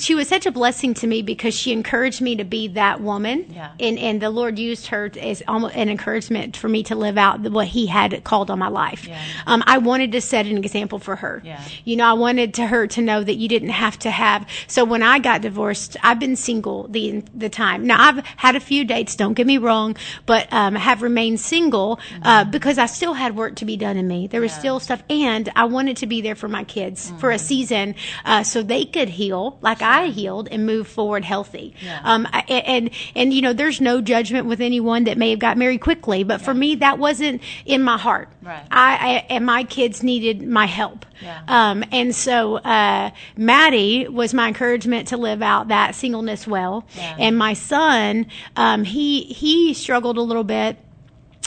she 0.00 0.14
was 0.14 0.28
such 0.28 0.46
a 0.46 0.50
blessing 0.50 0.94
to 0.94 1.06
me 1.06 1.22
because 1.22 1.54
she 1.54 1.72
encouraged 1.72 2.20
me 2.20 2.36
to 2.36 2.44
be 2.44 2.68
that 2.68 3.00
woman. 3.00 3.46
Yeah. 3.50 3.72
And 3.80 3.98
and 3.98 4.20
the 4.20 4.30
Lord 4.30 4.58
used 4.58 4.88
her 4.88 5.10
as 5.20 5.42
almost 5.48 5.74
an 5.74 5.88
encouragement 5.88 6.56
for 6.56 6.68
me 6.68 6.82
to 6.84 6.94
live 6.94 7.18
out 7.18 7.40
what 7.50 7.68
He 7.68 7.86
had 7.86 8.24
called 8.24 8.50
on 8.50 8.58
my 8.58 8.68
life. 8.68 9.06
Yeah. 9.06 9.20
Um, 9.46 9.62
I 9.66 9.78
wanted 9.78 10.12
to 10.12 10.20
set 10.20 10.46
an 10.46 10.58
example 10.58 10.98
for 10.98 11.16
her. 11.16 11.42
Yeah. 11.44 11.62
You 11.84 11.96
know, 11.96 12.06
I 12.06 12.14
wanted 12.14 12.54
to 12.54 12.66
her 12.66 12.86
to 12.88 13.02
know 13.02 13.22
that 13.22 13.36
you 13.36 13.48
didn't 13.48 13.70
have 13.70 13.98
to 14.00 14.10
have. 14.10 14.48
So 14.66 14.84
when 14.84 15.02
I 15.02 15.18
got 15.18 15.42
divorced, 15.42 15.96
I've 16.02 16.20
been 16.20 16.36
single 16.36 16.88
the 16.88 17.22
the 17.34 17.48
time. 17.48 17.86
Now 17.86 18.08
I've 18.08 18.24
had 18.36 18.56
a 18.56 18.60
few 18.60 18.84
dates. 18.84 19.16
Don't 19.16 19.34
get 19.34 19.46
me 19.46 19.58
wrong, 19.58 19.96
but 20.26 20.52
um, 20.52 20.74
have 20.74 21.02
remained 21.02 21.40
single 21.40 22.00
uh, 22.22 22.44
because 22.44 22.78
I 22.78 22.86
still 22.86 23.14
had 23.14 23.36
work 23.36 23.56
to 23.56 23.64
be 23.64 23.76
done 23.76 23.96
in 23.96 24.06
me. 24.06 24.26
There 24.26 24.40
was 24.40 24.52
still 24.52 24.80
stuff, 24.80 25.02
and 25.10 25.48
I 25.56 25.64
wanted 25.64 25.98
to 25.98 26.06
be 26.06 26.20
there 26.20 26.34
for 26.34 26.48
my 26.48 26.64
kids 26.64 27.12
for 27.18 27.30
a 27.30 27.38
season 27.38 27.94
uh, 28.24 28.42
so 28.42 28.62
they 28.62 28.84
could 28.84 29.08
heal 29.08 29.58
like 29.60 29.82
I 29.88 30.08
healed 30.08 30.48
and 30.50 30.66
moved 30.66 30.90
forward 30.90 31.24
healthy. 31.24 31.74
Yeah. 31.82 32.00
Um, 32.04 32.26
I, 32.32 32.40
and 32.40 32.90
and 33.14 33.32
you 33.32 33.42
know, 33.42 33.52
there's 33.52 33.80
no 33.80 34.00
judgment 34.00 34.46
with 34.46 34.60
anyone 34.60 35.04
that 35.04 35.16
may 35.18 35.30
have 35.30 35.38
got 35.38 35.56
married 35.56 35.80
quickly, 35.80 36.22
but 36.24 36.40
for 36.40 36.54
me, 36.54 36.74
that 36.76 36.98
wasn't 36.98 37.42
in 37.64 37.82
my 37.82 37.98
heart. 37.98 38.28
Right. 38.42 38.62
I, 38.70 38.92
I 38.96 39.26
and 39.30 39.46
my 39.46 39.64
kids 39.64 40.02
needed 40.02 40.42
my 40.46 40.66
help. 40.66 41.06
Yeah. 41.22 41.40
Um, 41.48 41.84
and 41.90 42.14
so 42.14 42.56
uh, 42.58 43.10
Maddie 43.36 44.06
was 44.08 44.34
my 44.34 44.48
encouragement 44.48 45.08
to 45.08 45.16
live 45.16 45.42
out 45.42 45.68
that 45.68 45.94
singleness 45.94 46.46
well. 46.46 46.86
Yeah. 46.96 47.16
And 47.18 47.36
my 47.38 47.54
son, 47.54 48.26
um, 48.56 48.84
he 48.84 49.22
he 49.24 49.74
struggled 49.74 50.18
a 50.18 50.22
little 50.22 50.44
bit. 50.44 50.76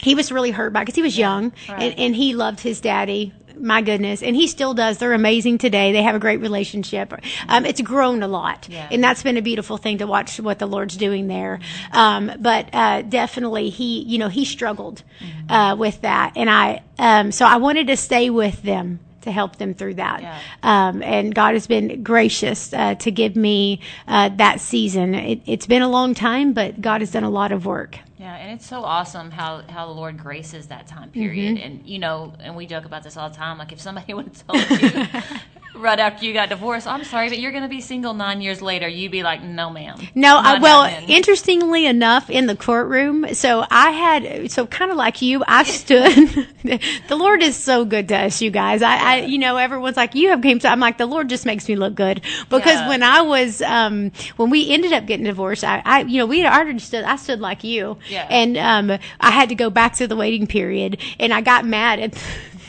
He 0.02 0.16
was 0.16 0.32
really 0.32 0.50
hurt 0.50 0.74
by 0.74 0.82
because 0.82 0.96
he 0.96 1.04
was 1.04 1.16
young 1.16 1.54
Right. 1.70 1.84
and, 1.92 2.00
and 2.00 2.16
he 2.16 2.34
loved 2.34 2.60
his 2.60 2.82
daddy. 2.82 3.34
My 3.58 3.82
goodness, 3.82 4.22
and 4.24 4.36
he 4.36 4.47
still 4.47 4.74
does. 4.74 4.97
They're 4.97 5.14
amazing 5.14 5.58
today. 5.58 5.91
They 5.91 6.04
have 6.04 6.16
a 6.16 6.20
great 6.20 6.39
relationship. 6.41 7.14
Um, 7.47 7.66
it's 7.66 7.82
grown 7.82 8.24
a 8.24 8.28
lot, 8.28 8.68
Yeah. 8.70 8.88
and 8.91 9.04
that's 9.04 9.24
been 9.24 9.38
a 9.38 9.41
beautiful 9.41 9.78
thing 9.78 9.97
to 9.99 10.08
watch 10.08 10.39
what 10.39 10.60
the 10.60 10.66
Lord's 10.66 10.97
doing 10.97 11.28
there. 11.28 11.60
Um, 11.91 12.32
but 12.39 12.70
uh, 12.74 13.02
definitely, 13.04 13.70
he, 13.70 14.02
you 14.04 14.18
know, 14.18 14.30
he 14.30 14.45
struggled 14.45 15.04
uh, 15.49 15.76
with 15.78 16.02
that, 16.02 16.34
and 16.36 16.49
I, 16.49 16.84
um, 16.97 17.32
so 17.32 17.45
I 17.45 17.58
wanted 17.58 17.88
to 17.88 17.97
stay 17.97 18.30
with 18.30 18.62
them 18.64 18.99
to 19.22 19.32
help 19.32 19.58
them 19.58 19.76
through 19.76 19.93
that. 19.93 20.22
Yeah. 20.22 20.39
Um, 20.64 21.04
and 21.04 21.36
God 21.36 21.54
has 21.54 21.68
been 21.68 22.02
gracious 22.02 22.74
uh, 22.74 22.95
to 22.95 23.12
give 23.12 23.36
me 23.36 23.80
uh, 24.08 24.30
that 24.38 24.60
season. 24.62 25.14
It, 25.14 25.41
it's 25.45 25.68
been 25.68 25.84
a 25.84 25.89
long 25.89 26.16
time, 26.16 26.54
but 26.54 26.82
God 26.82 27.02
has 27.02 27.12
done 27.12 27.24
a 27.24 27.30
lot 27.30 27.52
of 27.52 27.66
work. 27.68 27.99
Yeah, 28.22 28.36
and 28.36 28.52
it's 28.52 28.68
so 28.68 28.84
awesome 28.84 29.32
how 29.32 29.64
how 29.68 29.88
the 29.88 29.94
Lord 29.94 30.20
graces 30.20 30.68
that 30.68 30.86
time 30.86 31.10
period. 31.10 31.56
Mm-hmm. 31.56 31.66
And 31.66 31.88
you 31.88 31.98
know, 31.98 32.34
and 32.40 32.56
we 32.56 32.68
joke 32.68 32.86
about 32.86 33.02
this 33.02 33.18
all 33.18 33.32
the 33.32 33.36
time. 33.36 33.58
Like 33.58 33.72
if 33.72 33.82
somebody 33.82 34.14
would 34.14 34.26
have 34.26 34.46
told 34.46 34.82
you 34.82 34.90
right 35.74 36.00
after 36.00 36.26
you 36.26 36.34
got 36.34 36.50
divorced, 36.50 36.88
I'm 36.88 37.04
sorry, 37.04 37.30
but 37.30 37.40
you're 37.40 37.52
going 37.52 37.64
to 37.64 37.70
be 37.70 37.82
single 37.82 38.14
nine 38.14 38.42
years 38.42 38.62
later, 38.62 38.88
you'd 38.88 39.12
be 39.12 39.24
like, 39.24 39.42
no, 39.42 39.70
ma'am. 39.70 40.00
No, 40.14 40.38
uh, 40.38 40.60
well, 40.62 40.84
happening. 40.84 41.16
interestingly 41.16 41.86
enough, 41.86 42.30
in 42.30 42.46
the 42.48 42.56
courtroom, 42.56 43.34
so 43.34 43.66
I 43.70 43.92
had, 43.92 44.52
so 44.52 44.68
kind 44.68 44.92
of 44.92 44.98
like 44.98 45.22
you, 45.22 45.44
I 45.48 45.64
stood. 45.64 46.14
the 46.64 47.16
Lord 47.16 47.42
is 47.42 47.56
so 47.56 47.86
good 47.86 48.08
to 48.10 48.18
us, 48.18 48.42
you 48.42 48.52
guys. 48.52 48.82
I, 48.82 48.98
I, 48.98 49.16
you 49.22 49.38
know, 49.38 49.58
everyone's 49.58 49.98
like, 49.98 50.16
you 50.16 50.30
have 50.30 50.42
came 50.42 50.60
to. 50.60 50.68
I'm 50.68 50.80
like, 50.80 50.98
the 50.98 51.06
Lord 51.06 51.30
just 51.30 51.46
makes 51.46 51.68
me 51.68 51.76
look 51.76 51.96
good 51.96 52.22
because 52.50 52.66
Yeah. 52.66 52.88
when 52.90 53.04
I 53.04 53.22
was, 53.22 53.62
um, 53.62 54.12
when 54.38 54.50
we 54.50 54.70
ended 54.72 54.94
up 54.94 55.06
getting 55.06 55.26
divorced, 55.26 55.64
I, 55.64 55.82
I, 55.86 56.02
you 56.02 56.18
know, 56.18 56.26
we 56.26 56.40
had 56.42 56.54
already 56.54 56.80
stood. 56.80 57.04
I 57.06 57.16
stood 57.16 57.40
like 57.40 57.64
you, 57.64 57.98
Yeah. 58.10 58.28
and 58.30 58.58
um, 58.58 59.00
I 59.20 59.32
had 59.32 59.50
to 59.50 59.56
go 59.56 59.70
back 59.70 59.96
to 59.96 60.08
the 60.08 60.16
waiting 60.16 60.48
period, 60.48 61.00
and 61.20 61.34
I 61.34 61.42
got 61.42 61.66
mad 61.66 62.00
at. 62.00 62.24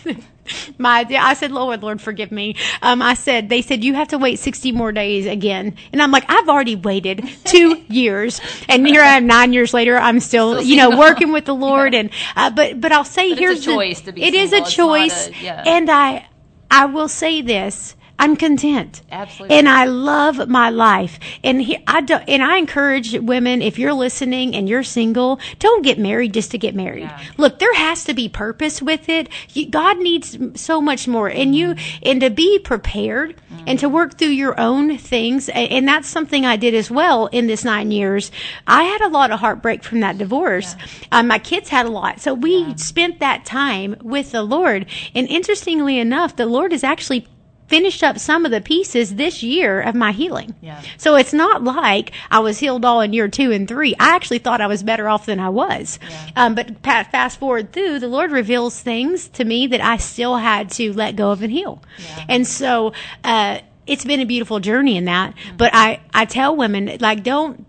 my 0.78 1.06
I 1.10 1.34
said, 1.34 1.52
Lord, 1.52 1.82
Lord, 1.82 2.00
forgive 2.00 2.32
me. 2.32 2.56
Um, 2.82 3.00
I 3.02 3.14
said, 3.14 3.48
they 3.48 3.62
said 3.62 3.84
you 3.84 3.94
have 3.94 4.08
to 4.08 4.18
wait 4.18 4.38
sixty 4.38 4.72
more 4.72 4.92
days 4.92 5.26
again, 5.26 5.76
and 5.92 6.02
I'm 6.02 6.10
like, 6.10 6.24
I've 6.28 6.48
already 6.48 6.76
waited 6.76 7.28
two 7.44 7.82
years, 7.88 8.40
and 8.68 8.86
here 8.86 9.02
I 9.02 9.16
am 9.16 9.26
nine 9.26 9.52
years 9.52 9.72
later. 9.72 9.96
I'm 9.96 10.20
still, 10.20 10.54
Still 10.54 10.62
you 10.64 10.76
know, 10.76 10.98
working 10.98 11.32
with 11.32 11.44
the 11.44 11.54
Lord, 11.68 11.94
and 11.94 12.10
uh, 12.36 12.50
but 12.50 12.80
but 12.80 12.92
I'll 12.92 13.04
say 13.04 13.30
But 13.30 13.38
it's 13.38 13.40
a 13.40 13.44
here's 13.44 13.64
the- 13.66 13.72
choice 13.72 14.00
to 14.02 14.12
be 14.12 14.22
It 14.24 14.34
is 14.34 14.50
single. 14.50 14.64
a 14.64 14.66
It's 14.66 14.74
choice, 14.76 15.28
a- 15.28 15.42
yeah. 15.44 15.62
and 15.66 15.90
I 15.90 16.26
I 16.70 16.86
will 16.86 17.08
say 17.08 17.40
this. 17.42 17.94
I'm 18.22 18.36
content. 18.36 19.02
Absolutely. 19.10 19.56
And 19.58 19.68
I 19.68 19.84
love 19.86 20.48
my 20.48 20.70
life. 20.70 21.18
And 21.42 21.60
he, 21.60 21.82
I 21.86 22.00
don't, 22.02 22.22
and 22.28 22.42
I 22.42 22.56
encourage 22.58 23.14
women, 23.18 23.62
if 23.62 23.78
you're 23.78 23.92
listening 23.92 24.54
and 24.54 24.68
you're 24.68 24.84
single, 24.84 25.40
don't 25.58 25.82
get 25.82 25.98
married 25.98 26.32
just 26.32 26.52
to 26.52 26.58
get 26.58 26.74
married. 26.74 27.02
Yeah. 27.04 27.22
Look, 27.36 27.58
there 27.58 27.74
has 27.74 28.04
to 28.04 28.14
be 28.14 28.28
purpose 28.28 28.80
with 28.80 29.08
it. 29.08 29.28
You, 29.52 29.68
God 29.68 29.98
needs 29.98 30.38
so 30.54 30.80
much 30.80 31.08
more. 31.08 31.28
And 31.28 31.54
you, 31.56 31.72
Mm-hmm. 31.72 32.08
and 32.10 32.20
to 32.20 32.30
be 32.30 32.58
prepared 32.58 33.40
and 33.66 33.78
to 33.78 33.88
work 33.88 34.18
through 34.18 34.28
your 34.28 34.58
own 34.60 34.98
things. 34.98 35.48
And 35.48 35.88
that's 35.88 36.08
something 36.08 36.44
I 36.44 36.56
did 36.56 36.74
as 36.74 36.90
well 36.90 37.26
in 37.26 37.46
this 37.46 37.64
nine 37.64 37.90
years. 37.90 38.30
I 38.66 38.84
had 38.84 39.00
a 39.00 39.08
lot 39.08 39.30
of 39.30 39.40
heartbreak 39.40 39.82
from 39.84 40.00
that 40.00 40.18
divorce. 40.18 40.76
Uh, 41.10 41.22
my 41.22 41.38
kids 41.38 41.68
had 41.70 41.86
a 41.86 41.90
lot. 41.90 42.20
So 42.20 42.34
we 42.34 42.76
spent 42.76 43.20
that 43.20 43.44
time 43.44 43.96
with 44.02 44.32
the 44.32 44.42
Lord. 44.42 44.86
And 45.14 45.28
interestingly 45.28 45.98
enough, 45.98 46.36
the 46.36 46.46
Lord 46.46 46.72
is 46.72 46.84
actually 46.84 47.26
finished 47.72 48.02
up 48.02 48.18
some 48.18 48.44
of 48.44 48.50
the 48.50 48.60
pieces 48.60 49.14
this 49.14 49.42
year 49.42 49.80
of 49.80 49.94
my 49.94 50.12
healing. 50.12 50.54
Yeah. 50.60 50.82
So 50.98 51.16
it's 51.16 51.32
not 51.32 51.64
like 51.64 52.12
I 52.30 52.40
was 52.40 52.58
healed 52.58 52.84
all 52.84 53.00
in 53.00 53.14
year 53.14 53.28
two 53.28 53.50
and 53.50 53.66
three. 53.66 53.94
I 53.98 54.14
actually 54.14 54.40
thought 54.40 54.60
I 54.60 54.66
was 54.66 54.82
better 54.82 55.08
off 55.08 55.24
than 55.24 55.40
I 55.40 55.48
was. 55.48 55.98
Yeah. 56.06 56.30
Um, 56.36 56.54
but 56.54 56.82
fast 56.82 57.38
forward 57.38 57.72
through, 57.72 58.00
the 58.00 58.08
Lord 58.08 58.30
reveals 58.30 58.78
things 58.78 59.26
to 59.28 59.44
me 59.46 59.66
that 59.68 59.80
I 59.80 59.96
still 59.96 60.36
had 60.36 60.68
to 60.72 60.92
let 60.92 61.16
go 61.16 61.30
of 61.30 61.42
and 61.42 61.50
heal. 61.50 61.82
Yeah. 61.98 62.26
And 62.28 62.46
so, 62.46 62.92
uh, 63.24 63.60
it's 63.86 64.04
been 64.04 64.20
a 64.20 64.26
beautiful 64.26 64.60
journey 64.60 64.98
in 64.98 65.06
that. 65.06 65.34
Mm-hmm. 65.34 65.56
But 65.56 65.70
I, 65.72 66.02
I 66.12 66.26
tell 66.26 66.54
women, 66.54 66.98
like, 67.00 67.22
don't, 67.22 67.64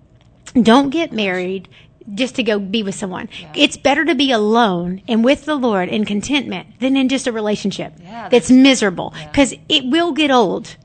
don't 0.53 0.89
get 0.89 1.13
married 1.13 1.69
just 2.13 2.35
to 2.35 2.43
go 2.43 2.59
be 2.59 2.83
with 2.83 2.95
someone. 2.95 3.29
It's 3.55 3.77
better 3.77 4.03
to 4.05 4.15
be 4.15 4.31
alone 4.31 5.01
and 5.07 5.23
with 5.23 5.45
the 5.45 5.55
Lord 5.55 5.89
in 5.89 6.05
contentment 6.05 6.79
than 6.79 6.97
in 6.97 7.09
just 7.09 7.27
a 7.27 7.31
relationship 7.31 7.93
Yeah, 8.01 8.29
that's 8.29 8.51
miserable 8.51 9.13
because 9.31 9.53
it 9.69 9.85
will 9.85 10.11
get 10.11 10.31
old. 10.31 10.75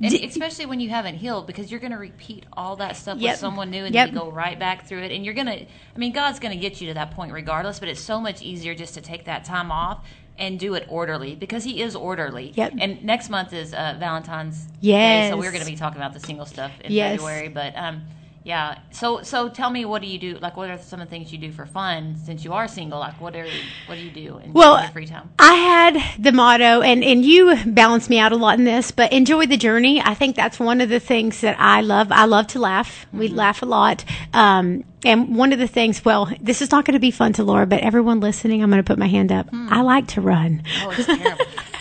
And 0.00 0.14
especially 0.14 0.66
when 0.66 0.78
you 0.78 0.90
haven't 0.90 1.16
healed, 1.16 1.48
because 1.48 1.72
you're 1.72 1.80
going 1.80 1.90
to 1.90 1.98
repeat 1.98 2.46
all 2.52 2.76
that 2.76 2.96
stuff 2.96 3.18
Yep. 3.18 3.32
with 3.32 3.40
someone 3.40 3.70
new, 3.70 3.84
and 3.84 3.92
Yep. 3.92 4.10
you 4.10 4.14
go 4.14 4.30
right 4.30 4.56
back 4.56 4.86
through 4.86 5.00
it. 5.02 5.10
And 5.10 5.24
you're 5.24 5.34
going 5.34 5.48
to, 5.48 5.60
I 5.60 5.98
mean, 5.98 6.12
God's 6.12 6.38
going 6.38 6.54
to 6.54 6.60
get 6.60 6.80
you 6.80 6.86
to 6.86 6.94
that 6.94 7.10
point 7.10 7.32
regardless. 7.32 7.80
But 7.80 7.88
it's 7.88 8.00
so 8.00 8.20
much 8.20 8.40
easier 8.40 8.76
just 8.76 8.94
to 8.94 9.00
take 9.00 9.24
that 9.24 9.44
time 9.44 9.72
off 9.72 10.06
and 10.38 10.56
do 10.56 10.74
it 10.74 10.86
orderly, 10.88 11.34
because 11.34 11.64
He 11.64 11.82
is 11.82 11.96
orderly. 11.96 12.52
Yep. 12.54 12.74
And 12.78 13.02
next 13.02 13.28
month 13.28 13.52
is 13.52 13.74
uh, 13.74 13.96
Valentine's 13.98 14.66
Day, 14.66 14.70
Yes. 14.82 15.30
so 15.32 15.36
we're 15.36 15.50
going 15.50 15.64
to 15.64 15.70
be 15.70 15.74
talking 15.76 15.96
about 16.00 16.12
the 16.12 16.20
single 16.20 16.46
stuff 16.46 16.70
in 16.84 16.92
Yes. 16.92 17.16
February. 17.16 17.48
But 17.48 17.76
um, 17.76 18.02
yeah, 18.48 18.78
so 18.92 19.20
so 19.20 19.50
tell 19.50 19.68
me, 19.68 19.84
what 19.84 20.00
do 20.00 20.08
you 20.08 20.18
do? 20.18 20.38
Like, 20.38 20.56
what 20.56 20.70
are 20.70 20.78
some 20.78 21.02
of 21.02 21.08
the 21.08 21.10
things 21.10 21.30
you 21.30 21.36
do 21.36 21.52
for 21.52 21.66
fun 21.66 22.16
since 22.16 22.46
you 22.46 22.54
are 22.54 22.66
single? 22.66 22.98
Like, 22.98 23.20
what 23.20 23.36
are 23.36 23.46
what 23.84 23.96
do 23.96 24.00
you 24.00 24.10
do 24.10 24.38
in 24.38 24.54
Well, 24.54 24.80
your 24.80 24.88
free 24.88 25.04
time? 25.04 25.28
I 25.38 25.52
had 25.52 26.02
the 26.18 26.32
motto, 26.32 26.80
and, 26.80 27.04
and 27.04 27.26
you 27.26 27.54
balance 27.66 28.08
me 28.08 28.18
out 28.18 28.32
a 28.32 28.36
lot 28.36 28.58
in 28.58 28.64
this, 28.64 28.90
but 28.90 29.12
enjoy 29.12 29.44
the 29.44 29.58
journey. 29.58 30.00
I 30.00 30.14
think 30.14 30.34
that's 30.34 30.58
one 30.58 30.80
of 30.80 30.88
the 30.88 30.98
things 30.98 31.42
that 31.42 31.60
I 31.60 31.82
love. 31.82 32.10
I 32.10 32.24
love 32.24 32.46
to 32.48 32.58
laugh. 32.58 33.04
We 33.12 33.28
laugh 33.28 33.60
a 33.60 33.66
lot. 33.66 34.02
Um, 34.32 34.84
and 35.04 35.36
one 35.36 35.52
of 35.52 35.58
the 35.58 35.68
things, 35.68 36.02
well, 36.02 36.32
this 36.40 36.62
is 36.62 36.70
not 36.70 36.86
going 36.86 36.94
to 36.94 37.00
be 37.00 37.10
fun 37.10 37.34
to 37.34 37.44
Laura, 37.44 37.66
but 37.66 37.82
everyone 37.82 38.20
listening, 38.20 38.62
I'm 38.62 38.70
going 38.70 38.82
to 38.82 38.86
put 38.86 38.98
my 38.98 39.08
hand 39.08 39.30
up. 39.30 39.48
I 39.52 39.82
like 39.82 40.06
to 40.08 40.22
run. 40.22 40.62
Oh, 40.84 40.90
it's 40.96 41.04
terrible. 41.04 41.44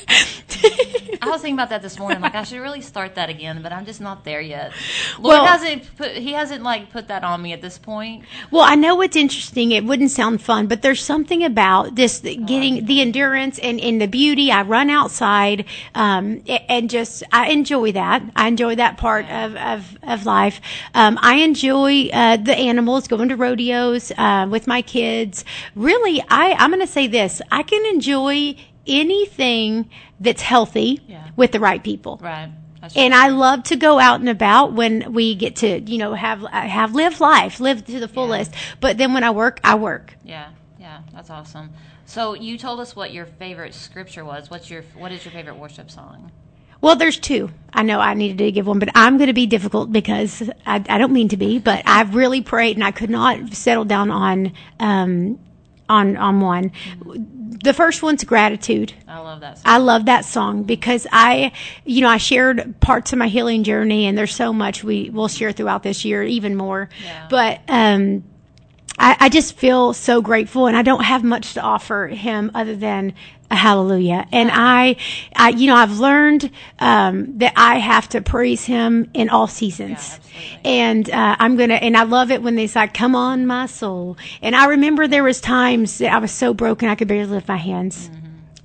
I 1.28 1.32
was 1.32 1.42
thinking 1.42 1.56
about 1.56 1.70
that 1.70 1.82
this 1.82 2.00
morning. 2.00 2.22
Like 2.22 2.36
I 2.36 2.44
should 2.44 2.60
really 2.60 2.82
start 2.82 3.16
that 3.16 3.30
again, 3.30 3.62
but 3.62 3.72
I'm 3.72 3.86
just 3.86 4.02
not 4.02 4.24
there 4.24 4.42
yet. 4.42 4.72
Lord 5.20 5.42
Well- 5.42 5.46
hasn't 5.46 5.96
put 5.98 6.12
he 6.12 6.34
hasn't 6.34 6.64
like 6.64 6.92
put 6.92 7.08
that 7.10 7.24
on 7.24 7.42
me 7.42 7.54
at 7.54 7.62
this 7.62 7.78
point. 7.78 8.26
Well, 8.52 8.64
I 8.64 8.76
know 8.76 8.96
what's 8.96 9.16
interesting. 9.16 9.72
It 9.72 9.86
wouldn't 9.86 10.12
sound 10.12 10.42
fun, 10.42 10.68
but 10.68 10.82
there's 10.82 11.04
something 11.04 11.44
about 11.44 11.96
this 11.96 12.20
getting 12.20 12.86
the 12.86 13.02
endurance 13.02 13.60
and, 13.60 13.80
and 13.80 14.02
the 14.02 14.08
beauty. 14.08 14.52
I 14.52 14.62
run 14.64 14.90
outside, 14.90 15.66
um, 15.96 16.44
and 16.70 16.90
just, 16.90 17.24
I 17.32 17.50
enjoy 17.50 17.92
that. 17.94 18.24
I 18.36 18.48
enjoy 18.48 18.76
that 18.76 18.98
part 18.98 19.30
of, 19.30 19.56
of, 19.56 19.98
of 20.04 20.26
life. 20.26 20.62
Um, 20.94 21.18
I 21.22 21.36
enjoy, 21.36 22.08
uh, 22.14 22.38
the 22.38 22.56
animals, 22.56 23.08
going 23.08 23.30
to 23.30 23.36
rodeos, 23.36 24.12
uh, 24.18 24.48
with 24.50 24.68
my 24.68 24.82
kids. 24.82 25.44
Really, 25.76 26.22
I, 26.30 26.54
I'm 26.54 26.72
going 26.72 26.82
to 26.82 26.88
say 26.88 27.08
this. 27.08 27.42
I 27.52 27.64
can 27.64 27.86
enjoy 27.86 28.56
anything 28.88 29.90
that's 30.20 30.42
healthy 30.42 31.02
Yeah. 31.08 31.24
with 31.36 31.52
the 31.52 31.60
right 31.60 31.84
people. 31.84 32.20
Right. 32.22 32.50
And 32.96 33.14
I 33.14 33.30
love 33.30 33.64
to 33.64 33.76
go 33.76 34.00
out 34.00 34.20
and 34.22 34.30
about 34.30 34.74
when 34.74 35.12
we 35.12 35.36
get 35.36 35.58
to, 35.58 35.80
you 35.82 35.98
know, 35.98 36.14
have 36.14 36.42
have 36.44 36.96
live 36.96 37.20
life, 37.20 37.60
live 37.60 37.86
to 37.86 38.00
the 38.00 38.08
fullest. 38.08 38.54
But 38.80 38.98
then 38.98 39.14
when 39.14 39.24
I 39.24 39.32
work, 39.32 39.60
I 39.64 39.76
work. 39.76 40.16
Yeah, 40.24 40.50
yeah, 40.80 41.00
that's 41.14 41.30
awesome. 41.30 41.72
So 42.06 42.34
you 42.34 42.58
told 42.58 42.80
us 42.80 42.96
what 42.96 43.12
your 43.12 43.26
favorite 43.26 43.74
scripture 43.74 44.24
was. 44.24 44.50
What's 44.50 44.70
your 44.70 44.84
what 44.96 45.12
is 45.12 45.26
your 45.26 45.34
favorite 45.34 45.58
worship 45.58 45.92
song? 45.92 46.32
Well, 46.80 46.96
there's 46.96 47.18
two. 47.18 47.50
I 47.74 47.82
know 47.82 48.00
I 48.00 48.14
needed 48.14 48.38
to 48.38 48.52
give 48.52 48.68
one, 48.68 48.78
but 48.80 48.90
I'm 48.94 49.18
going 49.18 49.28
to 49.28 49.34
be 49.34 49.48
difficult 49.48 49.92
because 49.92 50.44
I, 50.66 50.76
I 50.88 50.98
don't 51.00 51.12
mean 51.12 51.30
to 51.30 51.38
be, 51.38 51.58
but 51.58 51.82
I've 51.88 52.14
really 52.14 52.42
prayed 52.42 52.78
and 52.78 52.84
I 52.84 52.92
could 52.92 53.10
not 53.10 53.54
settle 53.54 53.84
down 53.84 54.12
on 54.12 54.54
um, 54.80 55.40
on 55.90 56.16
on 56.16 56.40
one. 56.40 56.72
The 57.64 57.74
first 57.74 58.04
one's 58.04 58.24
gratitude. 58.24 58.94
I 59.08 59.20
love 59.20 59.42
that 59.42 59.58
song. 59.58 59.64
I 59.66 59.78
love 59.78 60.06
that 60.06 60.26
song 60.26 60.64
because 60.64 61.08
I, 61.12 61.52
you 61.86 62.02
know, 62.02 62.10
I 62.10 62.18
shared 62.18 62.80
parts 62.80 63.14
of 63.14 63.20
my 63.20 63.28
healing 63.28 63.64
journey, 63.64 64.06
and 64.06 64.18
there's 64.18 64.36
so 64.36 64.54
much 64.54 64.84
we 64.84 65.10
will 65.10 65.28
share 65.28 65.52
throughout 65.52 65.84
this 65.84 66.06
year, 66.06 66.24
even 66.24 66.56
more. 66.56 66.90
Yeah. 67.04 67.28
But 67.30 67.62
um, 67.68 68.24
I, 69.00 69.16
I 69.20 69.30
just 69.30 69.56
feel 69.56 69.94
so 69.94 70.22
grateful, 70.22 70.68
and 70.68 70.76
I 70.76 70.82
don't 70.82 71.04
have 71.04 71.24
much 71.24 71.54
to 71.54 71.62
offer 71.62 72.08
him 72.08 72.52
other 72.54 72.76
than 72.76 73.14
hallelujah. 73.50 74.28
And 74.32 74.50
I, 74.52 74.98
I, 75.36 75.50
you 75.50 75.68
know, 75.68 75.76
I've 75.76 76.00
learned 76.00 76.52
um, 76.80 77.38
that 77.38 77.54
I 77.56 77.76
have 77.80 78.10
to 78.10 78.22
praise 78.22 78.66
him 78.66 79.10
in 79.14 79.30
all 79.30 79.48
seasons. 79.48 79.98
absolutely. 79.98 80.60
and 80.66 81.10
uh, 81.10 81.36
I'm 81.40 81.56
gonna, 81.58 81.76
and 81.76 81.96
I 81.96 82.04
love 82.04 82.32
it 82.32 82.42
when 82.44 82.56
they 82.56 82.68
say, 82.68 82.88
"Come 82.88 83.16
on, 83.16 83.48
my 83.48 83.66
soul." 83.66 84.18
And 84.42 84.56
I 84.56 84.68
remember 84.68 85.08
there 85.08 85.24
was 85.24 85.40
times 85.42 85.98
that 86.00 86.14
I 86.14 86.18
was 86.20 86.32
so 86.32 86.54
broken 86.54 86.90
I 86.90 86.96
could 86.96 87.08
barely 87.08 87.32
lift 87.32 87.48
my 87.48 87.58
hands. 87.58 88.10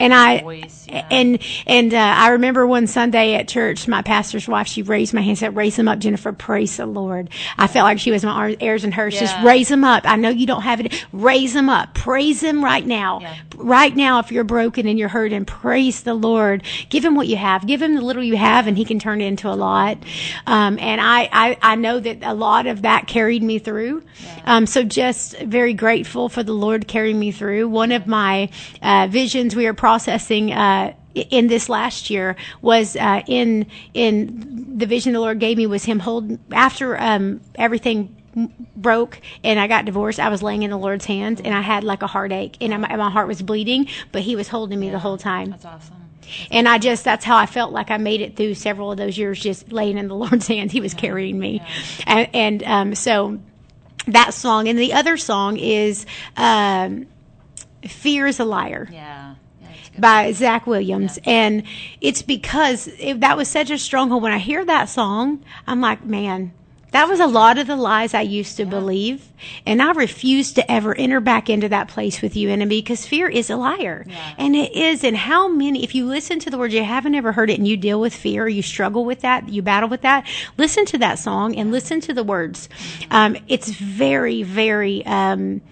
And 0.03 0.12
I, 0.12 0.40
Voice, 0.40 0.86
yeah. 0.88 1.07
and 1.12 1.38
and 1.64 1.94
uh, 1.94 1.96
I 1.96 2.30
remember 2.30 2.66
one 2.66 2.88
Sunday 2.88 3.34
at 3.34 3.46
church, 3.46 3.86
my 3.86 4.03
pastor's 4.03 4.48
wife, 4.48 4.66
she 4.66 4.82
raised 4.82 5.14
my 5.14 5.20
hand, 5.20 5.30
and 5.30 5.38
said, 5.38 5.57
"Raise 5.57 5.76
them 5.76 5.86
up, 5.86 6.00
Jennifer. 6.00 6.32
Praise 6.32 6.76
the 6.76 6.86
Lord." 6.86 7.30
I 7.57 7.68
felt 7.68 7.84
like 7.84 8.00
she 8.00 8.11
was 8.11 8.24
my 8.24 8.57
Aaron 8.61 8.84
and 8.84 8.92
Hur. 8.92 9.11
Just 9.11 9.36
raise 9.44 9.68
them 9.68 9.84
up. 9.84 10.05
I 10.05 10.16
know 10.16 10.28
you 10.28 10.44
don't 10.44 10.62
have 10.62 10.80
it. 10.80 11.07
Raise 11.12 11.53
them 11.53 11.68
up. 11.68 11.94
Praise 11.94 12.42
Him 12.42 12.64
right 12.64 12.84
now. 12.84 13.20
Yeah. 13.20 13.36
Right 13.57 13.94
now, 13.94 14.18
if 14.18 14.32
you're 14.32 14.42
broken 14.42 14.88
and 14.88 14.98
you're 14.98 15.09
hurt, 15.09 15.32
and 15.32 15.46
praise 15.46 16.03
the 16.03 16.14
Lord. 16.14 16.64
Give 16.88 17.05
Him 17.05 17.14
what 17.14 17.28
you 17.28 17.36
have. 17.36 17.64
Give 17.64 17.80
Him 17.80 17.94
the 17.94 18.00
little 18.00 18.24
you 18.24 18.36
have, 18.36 18.66
and 18.66 18.76
He 18.76 18.84
can 18.84 18.98
turn 18.98 19.20
it 19.20 19.26
into 19.26 19.48
a 19.48 19.55
lot. 19.55 19.98
Um, 20.48 20.80
and 20.80 21.00
I, 21.00 21.28
I 21.32 21.59
I 21.62 21.74
know 21.76 22.00
that 22.00 22.18
a 22.22 22.34
lot 22.34 22.66
of 22.66 22.82
that 22.82 23.07
carried 23.07 23.44
me 23.44 23.61
through. 23.61 24.03
Um, 24.44 24.66
so 24.66 24.82
just 24.82 25.38
very 25.38 25.74
grateful 25.74 26.28
for 26.28 26.42
the 26.42 26.53
Lord 26.53 26.88
carrying 26.88 27.20
me 27.20 27.30
through. 27.30 27.68
One 27.68 27.92
of 27.92 28.09
my 28.09 28.50
uh, 28.82 29.07
visions 29.09 29.55
we 29.55 29.66
are 29.66 29.74
processing. 29.93 30.53
Uh, 30.53 30.95
in 31.14 31.47
this 31.47 31.68
last 31.68 32.09
year 32.09 32.36
was 32.62 32.97
uh, 32.97 33.20
in 33.26 33.66
in 33.93 34.78
the 34.78 34.86
vision 34.86 35.12
the 35.12 35.20
Lord 35.20 35.38
gave 35.38 35.59
me 35.59 35.66
was 35.66 35.84
Him 35.84 35.99
holding 35.99 36.38
after 36.51 36.99
um, 36.99 37.43
everything 37.57 38.16
broke 38.74 39.20
and 39.45 39.61
I 39.61 39.66
got 39.66 39.84
divorced. 39.84 40.18
I 40.18 40.30
was 40.30 40.43
laying 40.43 40.62
in 40.62 40.70
the 40.70 40.78
Lord's 40.78 41.05
hands 41.05 41.43
and 41.45 41.55
I 41.55 41.61
had 41.61 41.84
like 41.84 42.03
a 42.03 42.07
heartache 42.07 42.57
and 42.62 42.80
my, 42.80 42.97
my 42.97 43.11
heart 43.11 43.28
was 43.28 43.43
bleeding, 43.43 43.88
but 44.11 44.22
He 44.22 44.36
was 44.36 44.49
holding 44.49 44.80
me 44.80 44.88
the 44.88 44.99
whole 44.99 45.18
time. 45.18 45.51
That's 45.51 45.66
awesome. 45.66 45.97
And 46.51 46.66
I 46.66 46.78
just, 46.78 47.05
that's 47.05 47.26
how 47.26 47.36
I 47.36 47.45
felt 47.45 47.72
like 47.72 47.90
I 47.90 47.99
made 47.99 48.22
it 48.22 48.34
through 48.34 48.55
several 48.55 48.90
of 48.90 48.97
those 48.97 49.18
years 49.18 49.38
just 49.38 49.70
laying 49.70 49.99
in 49.99 50.09
the 50.09 50.14
Lord's 50.24 50.49
hands. 50.49 50.72
He 50.72 50.80
was 50.80 50.95
carrying 50.95 51.38
me. 51.38 51.61
And, 52.07 52.28
and 52.32 52.62
um, 52.62 52.95
so 52.95 53.38
that 54.07 54.32
song. 54.32 54.66
And 54.68 54.78
the 54.78 54.95
other 54.95 55.18
song 55.18 55.59
is 55.59 56.07
um, 56.38 57.07
Fear 57.86 58.28
is 58.28 58.40
a 58.40 58.45
Liar 58.45 58.88
Yeah, 58.90 58.99
yeah. 58.99 59.32
By 59.99 60.32
Zach 60.32 60.66
Williams. 60.66 61.18
And 61.24 61.64
it's 62.01 62.22
because 62.22 62.88
it, 62.99 63.20
that 63.20 63.36
was 63.36 63.49
such 63.49 63.70
a 63.70 63.78
stronghold. 63.78 64.22
When 64.22 64.32
I 64.32 64.38
hear 64.38 64.64
that 64.64 64.88
song, 64.88 65.45
I'm 65.66 65.80
like, 65.80 66.05
man, 66.05 66.53
that 66.93 67.09
was 67.09 67.20
a 67.20 67.26
lot 67.26 67.57
of 67.57 67.66
the 67.66 67.76
lies 67.76 68.12
I 68.12 68.20
used 68.20 68.59
to 68.59 68.66
believe. 68.66 69.28
And 69.64 69.82
I 69.82 69.93
refuse 69.93 70.53
to 70.53 70.70
ever 70.70 70.95
enter 70.95 71.20
back 71.20 71.49
into 71.49 71.70
that 71.70 71.88
place 71.88 72.20
with 72.20 72.36
you, 72.36 72.51
enemy, 72.51 72.82
because 72.82 73.07
fear 73.07 73.28
is 73.28 73.49
a 73.49 73.57
liar. 73.57 74.05
Yeah. 74.07 74.34
And 74.36 74.55
it 74.55 74.72
is. 74.72 75.03
And 75.03 75.16
how 75.16 75.49
many, 75.49 75.82
if 75.84 75.95
you 75.95 76.05
listen 76.05 76.38
to 76.40 76.51
the 76.51 76.59
words, 76.59 76.74
you 76.74 76.84
haven't 76.84 77.14
ever 77.14 77.32
heard 77.32 77.49
it 77.49 77.59
and 77.59 77.66
you 77.66 77.78
deal 77.78 77.99
with 77.99 78.14
fear, 78.14 78.47
you 78.47 78.61
struggle 78.61 79.07
with 79.07 79.22
that, 79.22 79.49
you 79.49 79.62
battle 79.62 79.88
with 79.88 80.03
that, 80.03 80.26
listen 80.59 80.84
to 80.86 80.99
that 80.99 81.18
song 81.18 81.57
and 81.57 81.72
listen 81.72 82.01
to 82.03 82.12
the 82.12 82.24
words. 82.24 82.68
Um, 83.11 83.38
it's 83.49 83.70
very, 83.70 84.43
very, 84.43 85.05
um, 85.07 85.62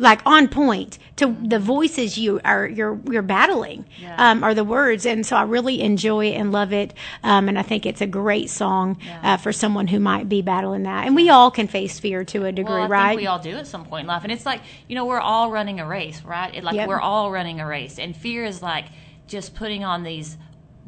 like 0.00 0.20
on 0.24 0.48
point 0.48 0.98
to 1.16 1.36
the 1.42 1.58
voices 1.58 2.16
you 2.18 2.40
are 2.44 2.66
you're 2.66 2.98
you're 3.10 3.20
battling 3.22 3.84
Yeah. 4.00 4.30
um, 4.30 4.42
are 4.42 4.54
the 4.54 4.64
words. 4.64 5.04
And 5.04 5.26
so 5.26 5.36
I 5.36 5.42
really 5.42 5.82
enjoy 5.82 6.26
it 6.30 6.34
and 6.36 6.50
love 6.50 6.72
it. 6.72 6.94
Um, 7.22 7.48
and 7.48 7.58
I 7.58 7.62
think 7.62 7.84
it's 7.84 8.00
a 8.00 8.06
great 8.06 8.48
song 8.48 8.96
uh, 9.22 9.36
for 9.36 9.52
someone 9.52 9.86
who 9.88 10.00
might 10.00 10.28
be 10.28 10.40
battling 10.42 10.84
that. 10.84 11.06
And 11.06 11.14
we 11.14 11.28
all 11.28 11.50
can 11.50 11.68
face 11.68 11.98
fear 12.00 12.24
to 12.24 12.46
a 12.46 12.52
degree 12.52 12.72
Well, 12.72 12.84
I 12.84 12.86
right? 12.88 13.08
think 13.10 13.20
we 13.20 13.26
all 13.26 13.38
do 13.38 13.56
at 13.56 13.66
some 13.66 13.84
point 13.84 14.02
in 14.04 14.06
life, 14.08 14.22
and 14.24 14.32
it's 14.32 14.46
like 14.46 14.62
you 14.88 14.94
know 14.94 15.04
we're 15.04 15.20
all 15.20 15.50
running 15.50 15.78
a 15.80 15.86
race, 15.86 16.22
right? 16.24 16.54
It, 16.54 16.64
like 16.64 16.74
Yep. 16.76 16.88
we're 16.88 17.00
all 17.00 17.30
running 17.30 17.60
a 17.60 17.66
race, 17.66 17.98
and 17.98 18.16
fear 18.16 18.44
is 18.44 18.62
like 18.62 18.86
just 19.28 19.54
putting 19.54 19.84
on 19.84 20.02
these 20.02 20.36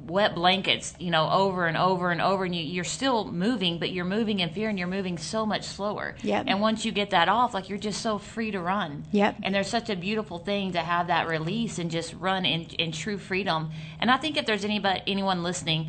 wet 0.07 0.35
blankets, 0.35 0.95
you 0.99 1.11
know, 1.11 1.29
over 1.31 1.67
and 1.67 1.77
over 1.77 2.11
and 2.11 2.21
over, 2.21 2.45
and 2.45 2.55
you, 2.55 2.63
you're 2.63 2.85
still 2.85 3.31
moving, 3.31 3.79
but 3.79 3.91
you're 3.91 4.05
moving 4.05 4.41
in 4.41 4.51
fear, 4.51 4.69
and 4.69 4.79
you're 4.79 4.89
moving 4.89 5.19
so 5.19 5.47
much 5.47 5.65
slower. 5.65 6.17
Yep. 6.23 6.45
And 6.49 6.61
once 6.61 6.85
you 6.85 6.93
get 6.93 7.11
that 7.11 7.29
off, 7.29 7.55
like 7.55 7.69
you're 7.69 7.79
just 7.79 8.01
so 8.01 8.19
free 8.19 8.51
to 8.51 8.61
run. 8.61 9.05
Yep. 9.13 9.37
And 9.43 9.55
there's 9.55 9.69
such 9.69 9.91
a 9.91 9.97
beautiful 9.97 10.39
thing 10.39 10.73
to 10.73 10.81
have 10.81 11.07
that 11.09 11.29
release 11.29 11.79
and 11.79 11.91
just 11.91 12.15
run 12.15 12.45
in, 12.45 12.63
in 12.79 12.93
true 12.93 13.19
freedom. 13.19 13.71
And 14.01 14.11
I 14.11 14.17
think 14.17 14.37
if 14.37 14.47
there's 14.47 14.65
anybody, 14.65 15.03
anyone 15.07 15.43
listening, 15.43 15.89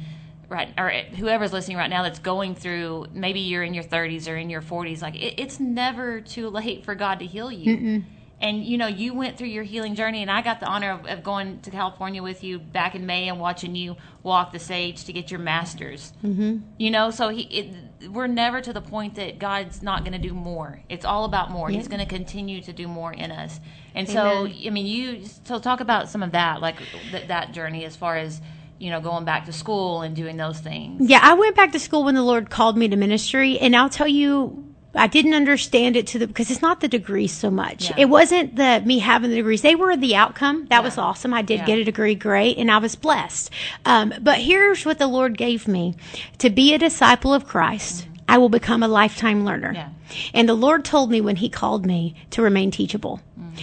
right, 0.50 0.70
or 0.78 0.92
whoever's 1.18 1.52
listening 1.54 1.78
right 1.78 1.90
now 1.90 2.04
that's 2.04 2.20
going 2.20 2.56
through, 2.56 3.08
maybe 3.14 3.40
you're 3.42 3.64
in 3.64 3.74
your 3.74 3.84
30s 3.84 4.32
or 4.32 4.36
in 4.36 4.50
your 4.50 4.62
40s, 4.62 5.02
like 5.02 5.16
it, 5.16 5.36
it's 5.38 5.60
never 5.60 6.22
too 6.22 6.50
late 6.50 6.86
for 6.86 6.96
God 6.96 7.20
to 7.20 7.26
heal 7.26 7.52
you. 7.52 8.04
And 8.44 8.62
you 8.66 8.78
know, 8.78 8.88
you 8.88 9.14
went 9.14 9.38
through 9.38 9.48
your 9.48 9.64
healing 9.64 9.96
journey, 9.96 10.22
and 10.22 10.30
I 10.30 10.42
got 10.42 10.60
the 10.60 10.66
honor 10.66 10.92
of, 10.92 11.06
of 11.08 11.24
going 11.24 11.62
to 11.62 11.72
California 11.72 12.22
with 12.22 12.44
you 12.44 12.60
back 12.60 12.94
in 12.94 13.06
May 13.06 13.30
and 13.30 13.40
watching 13.40 13.74
you 13.74 13.96
walk 14.22 14.52
the 14.52 14.60
stage 14.60 15.06
to 15.06 15.14
get 15.14 15.32
your 15.32 15.40
master's. 15.40 16.12
Mm-hmm. 16.22 16.58
You 16.78 16.92
know, 16.92 17.10
so 17.10 17.30
he, 17.30 17.44
it, 17.44 18.10
we're 18.12 18.28
never 18.28 18.60
to 18.60 18.74
the 18.74 18.82
point 18.82 19.16
that 19.16 19.40
God's 19.40 19.82
not 19.82 20.02
going 20.04 20.12
to 20.12 20.28
do 20.28 20.34
more. 20.34 20.82
It's 20.90 21.06
all 21.06 21.24
about 21.24 21.52
more. 21.52 21.70
He's 21.70 21.88
going 21.88 22.02
to 22.02 22.06
continue 22.06 22.62
to 22.64 22.74
do 22.74 22.86
more 22.86 23.14
in 23.14 23.32
us. 23.32 23.62
And 23.96 24.10
so, 24.10 24.46
I 24.46 24.70
mean, 24.70 24.88
you 24.88 25.26
so 25.46 25.58
talk 25.60 25.80
about 25.80 26.10
some 26.10 26.22
of 26.22 26.34
that, 26.34 26.60
like 26.60 26.76
th- 27.12 27.30
that 27.30 27.54
journey 27.54 27.86
as 27.86 27.96
far 27.96 28.18
as 28.18 28.42
you 28.78 28.90
know, 28.90 29.00
going 29.00 29.24
back 29.24 29.46
to 29.46 29.54
school 29.54 30.02
and 30.02 30.14
doing 30.14 30.36
those 30.36 30.60
things. 30.60 31.10
yeah 31.10 31.20
I 31.22 31.36
went 31.36 31.56
back 31.56 31.72
to 31.72 31.80
school 31.80 32.04
when 32.04 32.16
the 32.16 32.24
Lord 32.24 32.50
called 32.50 32.76
me 32.76 32.90
to 32.90 32.98
ministry 32.98 33.58
and 33.60 33.74
I'll 33.74 33.90
tell 33.90 34.10
you 34.10 34.73
I 34.96 35.08
didn't 35.08 35.34
understand 35.34 35.96
it 35.96 36.06
to 36.08 36.20
the 36.20 36.28
because 36.28 36.52
it's 36.52 36.62
not 36.62 36.80
the 36.80 36.88
degrees 36.88 37.32
so 37.32 37.50
much. 37.50 37.90
Yeah. 37.90 37.96
It 37.98 38.06
wasn't 38.06 38.56
the 38.56 38.82
me 38.86 39.00
having 39.00 39.30
the 39.32 39.38
degrees. 39.38 39.62
They 39.62 39.76
were 39.76 39.96
the 39.98 40.16
outcome. 40.16 40.68
That 40.70 40.80
Yeah. 40.80 40.84
was 40.84 40.98
awesome. 40.98 41.34
I 41.34 41.42
did 41.42 41.60
Yeah. 41.60 41.66
get 41.66 41.80
a 41.80 41.84
degree, 41.84 42.16
great, 42.16 42.58
and 42.58 42.70
I 42.70 42.78
was 42.78 42.96
blessed. 42.96 43.50
Um, 43.86 44.14
but 44.22 44.40
here's 44.40 44.86
what 44.86 45.00
the 45.00 45.08
Lord 45.08 45.38
gave 45.38 45.68
me: 45.68 45.96
to 46.38 46.50
be 46.50 46.74
a 46.74 46.78
disciple 46.78 47.34
of 47.34 47.48
Christ. 47.48 48.08
I 48.30 48.38
will 48.38 48.50
become 48.50 48.84
a 48.84 48.88
lifetime 48.88 49.44
learner. 49.44 49.92
And 50.34 50.48
the 50.48 50.54
Lord 50.54 50.86
told 50.86 51.12
me 51.12 51.20
when 51.22 51.38
He 51.38 51.50
called 51.50 51.86
me 51.86 52.16
to 52.32 52.42
remain 52.42 52.72
teachable. 52.72 53.20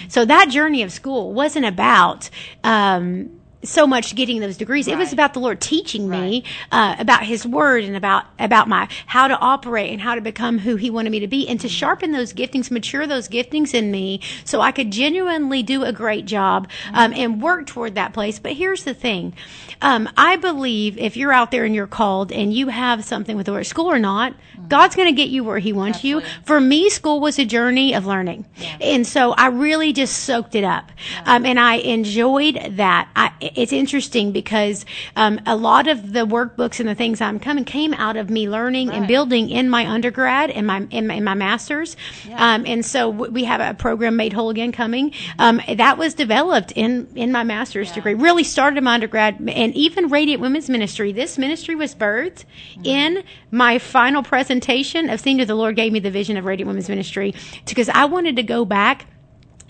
So 0.08 0.24
that 0.24 0.48
journey 0.50 0.82
of 0.82 0.92
school 0.92 1.32
wasn't 1.32 1.64
about. 1.64 2.28
Um, 2.62 3.30
so 3.62 3.86
much 3.86 4.14
getting 4.14 4.40
those 4.40 4.56
degrees. 4.56 4.88
It 4.88 4.96
was 4.96 5.12
about 5.12 5.34
the 5.34 5.40
Lord 5.40 5.60
teaching 5.60 6.08
me 6.08 6.44
uh, 6.72 6.96
about 6.98 7.24
His 7.24 7.46
Word 7.46 7.84
and 7.84 7.96
about 7.96 8.24
about 8.38 8.68
my 8.68 8.88
how 9.06 9.28
to 9.28 9.38
operate 9.38 9.90
and 9.90 10.00
how 10.00 10.14
to 10.14 10.20
become 10.20 10.58
who 10.58 10.76
He 10.76 10.90
wanted 10.90 11.10
me 11.10 11.20
to 11.20 11.28
be, 11.28 11.48
and 11.48 11.60
to 11.60 11.68
sharpen 11.68 12.12
those 12.12 12.32
giftings, 12.32 12.70
mature 12.70 13.06
those 13.06 13.28
giftings 13.28 13.74
in 13.74 13.90
me, 13.90 14.20
so 14.44 14.60
I 14.60 14.72
could 14.72 14.90
genuinely 14.90 15.62
do 15.62 15.84
a 15.84 15.92
great 15.92 16.24
job 16.24 16.68
um, 16.92 17.12
and 17.14 17.42
work 17.42 17.66
toward 17.66 17.94
that 17.96 18.12
place. 18.12 18.38
But 18.38 18.52
here's 18.52 18.84
the 18.84 18.94
thing: 18.94 19.34
um, 19.82 20.08
I 20.16 20.36
believe 20.36 20.96
if 20.98 21.16
you're 21.16 21.32
out 21.32 21.50
there 21.50 21.64
and 21.64 21.74
you're 21.74 21.86
called 21.86 22.32
and 22.32 22.52
you 22.52 22.68
have 22.68 23.04
something 23.04 23.36
with 23.36 23.46
the 23.46 23.52
word 23.52 23.64
school 23.64 23.86
or 23.90 23.98
not, 23.98 24.34
God's 24.68 24.96
going 24.96 25.08
to 25.08 25.14
get 25.14 25.28
you 25.28 25.44
where 25.44 25.58
He 25.58 25.72
wants 25.72 26.04
you. 26.04 26.22
For 26.44 26.60
me, 26.60 26.88
school 26.90 27.20
was 27.20 27.38
a 27.38 27.44
journey 27.44 27.94
of 27.94 28.06
learning. 28.06 28.46
And 28.80 29.06
so 29.06 29.32
I 29.32 29.48
really 29.48 29.92
just 29.92 30.24
soaked 30.24 30.54
it 30.54 30.64
up. 30.64 30.90
Um, 31.24 31.44
and 31.44 31.58
I 31.60 31.74
enjoyed 31.74 32.76
that. 32.76 33.08
I, 33.14 33.49
it's 33.54 33.72
interesting 33.72 34.32
because 34.32 34.84
um, 35.16 35.40
a 35.46 35.56
lot 35.56 35.88
of 35.88 36.12
the 36.12 36.26
workbooks 36.26 36.80
and 36.80 36.88
the 36.88 36.94
things 36.94 37.20
I'm 37.20 37.38
coming 37.40 37.64
came 37.64 37.94
out 37.94 38.16
of 38.16 38.30
me 38.30 38.48
learning 38.48 38.90
and 38.90 39.06
building 39.06 39.50
in 39.50 39.68
my 39.70 39.86
undergrad 39.88 40.50
and 40.50 40.66
my 40.66 40.86
in 40.90 41.06
my, 41.06 41.14
in 41.14 41.24
my 41.24 41.34
master's. 41.34 41.96
Yeah. 42.28 42.54
Um, 42.54 42.64
and 42.66 42.84
so 42.84 43.12
w- 43.12 43.32
we 43.32 43.44
have 43.44 43.60
a 43.60 43.74
program 43.74 44.16
made 44.16 44.32
whole 44.32 44.50
again 44.50 44.72
coming. 44.72 45.12
Um, 45.38 45.60
that 45.76 45.98
was 45.98 46.14
developed 46.14 46.72
in 46.76 47.08
in 47.14 47.32
my 47.32 47.42
master's 47.44 47.88
Yeah. 47.88 47.94
degree. 47.96 48.14
Really 48.14 48.44
started 48.44 48.78
in 48.78 48.84
my 48.84 48.94
undergrad 48.94 49.36
and 49.40 49.74
even 49.74 50.08
Radiant 50.08 50.40
Women's 50.40 50.68
Ministry. 50.70 51.12
This 51.12 51.38
ministry 51.38 51.74
was 51.74 51.94
birthed 51.94 52.44
Mm-hmm. 52.74 52.84
in 52.84 53.22
my 53.50 53.78
final 53.78 54.22
presentation 54.22 55.10
of 55.10 55.20
senior. 55.20 55.44
The 55.44 55.54
Lord 55.54 55.76
gave 55.76 55.92
me 55.92 56.00
the 56.00 56.10
vision 56.10 56.36
of 56.36 56.44
Radiant 56.44 56.68
Women's 56.68 56.88
Ministry 56.88 57.34
because 57.66 57.88
I 57.88 58.04
wanted 58.04 58.36
to 58.36 58.42
go 58.42 58.64
back 58.64 59.06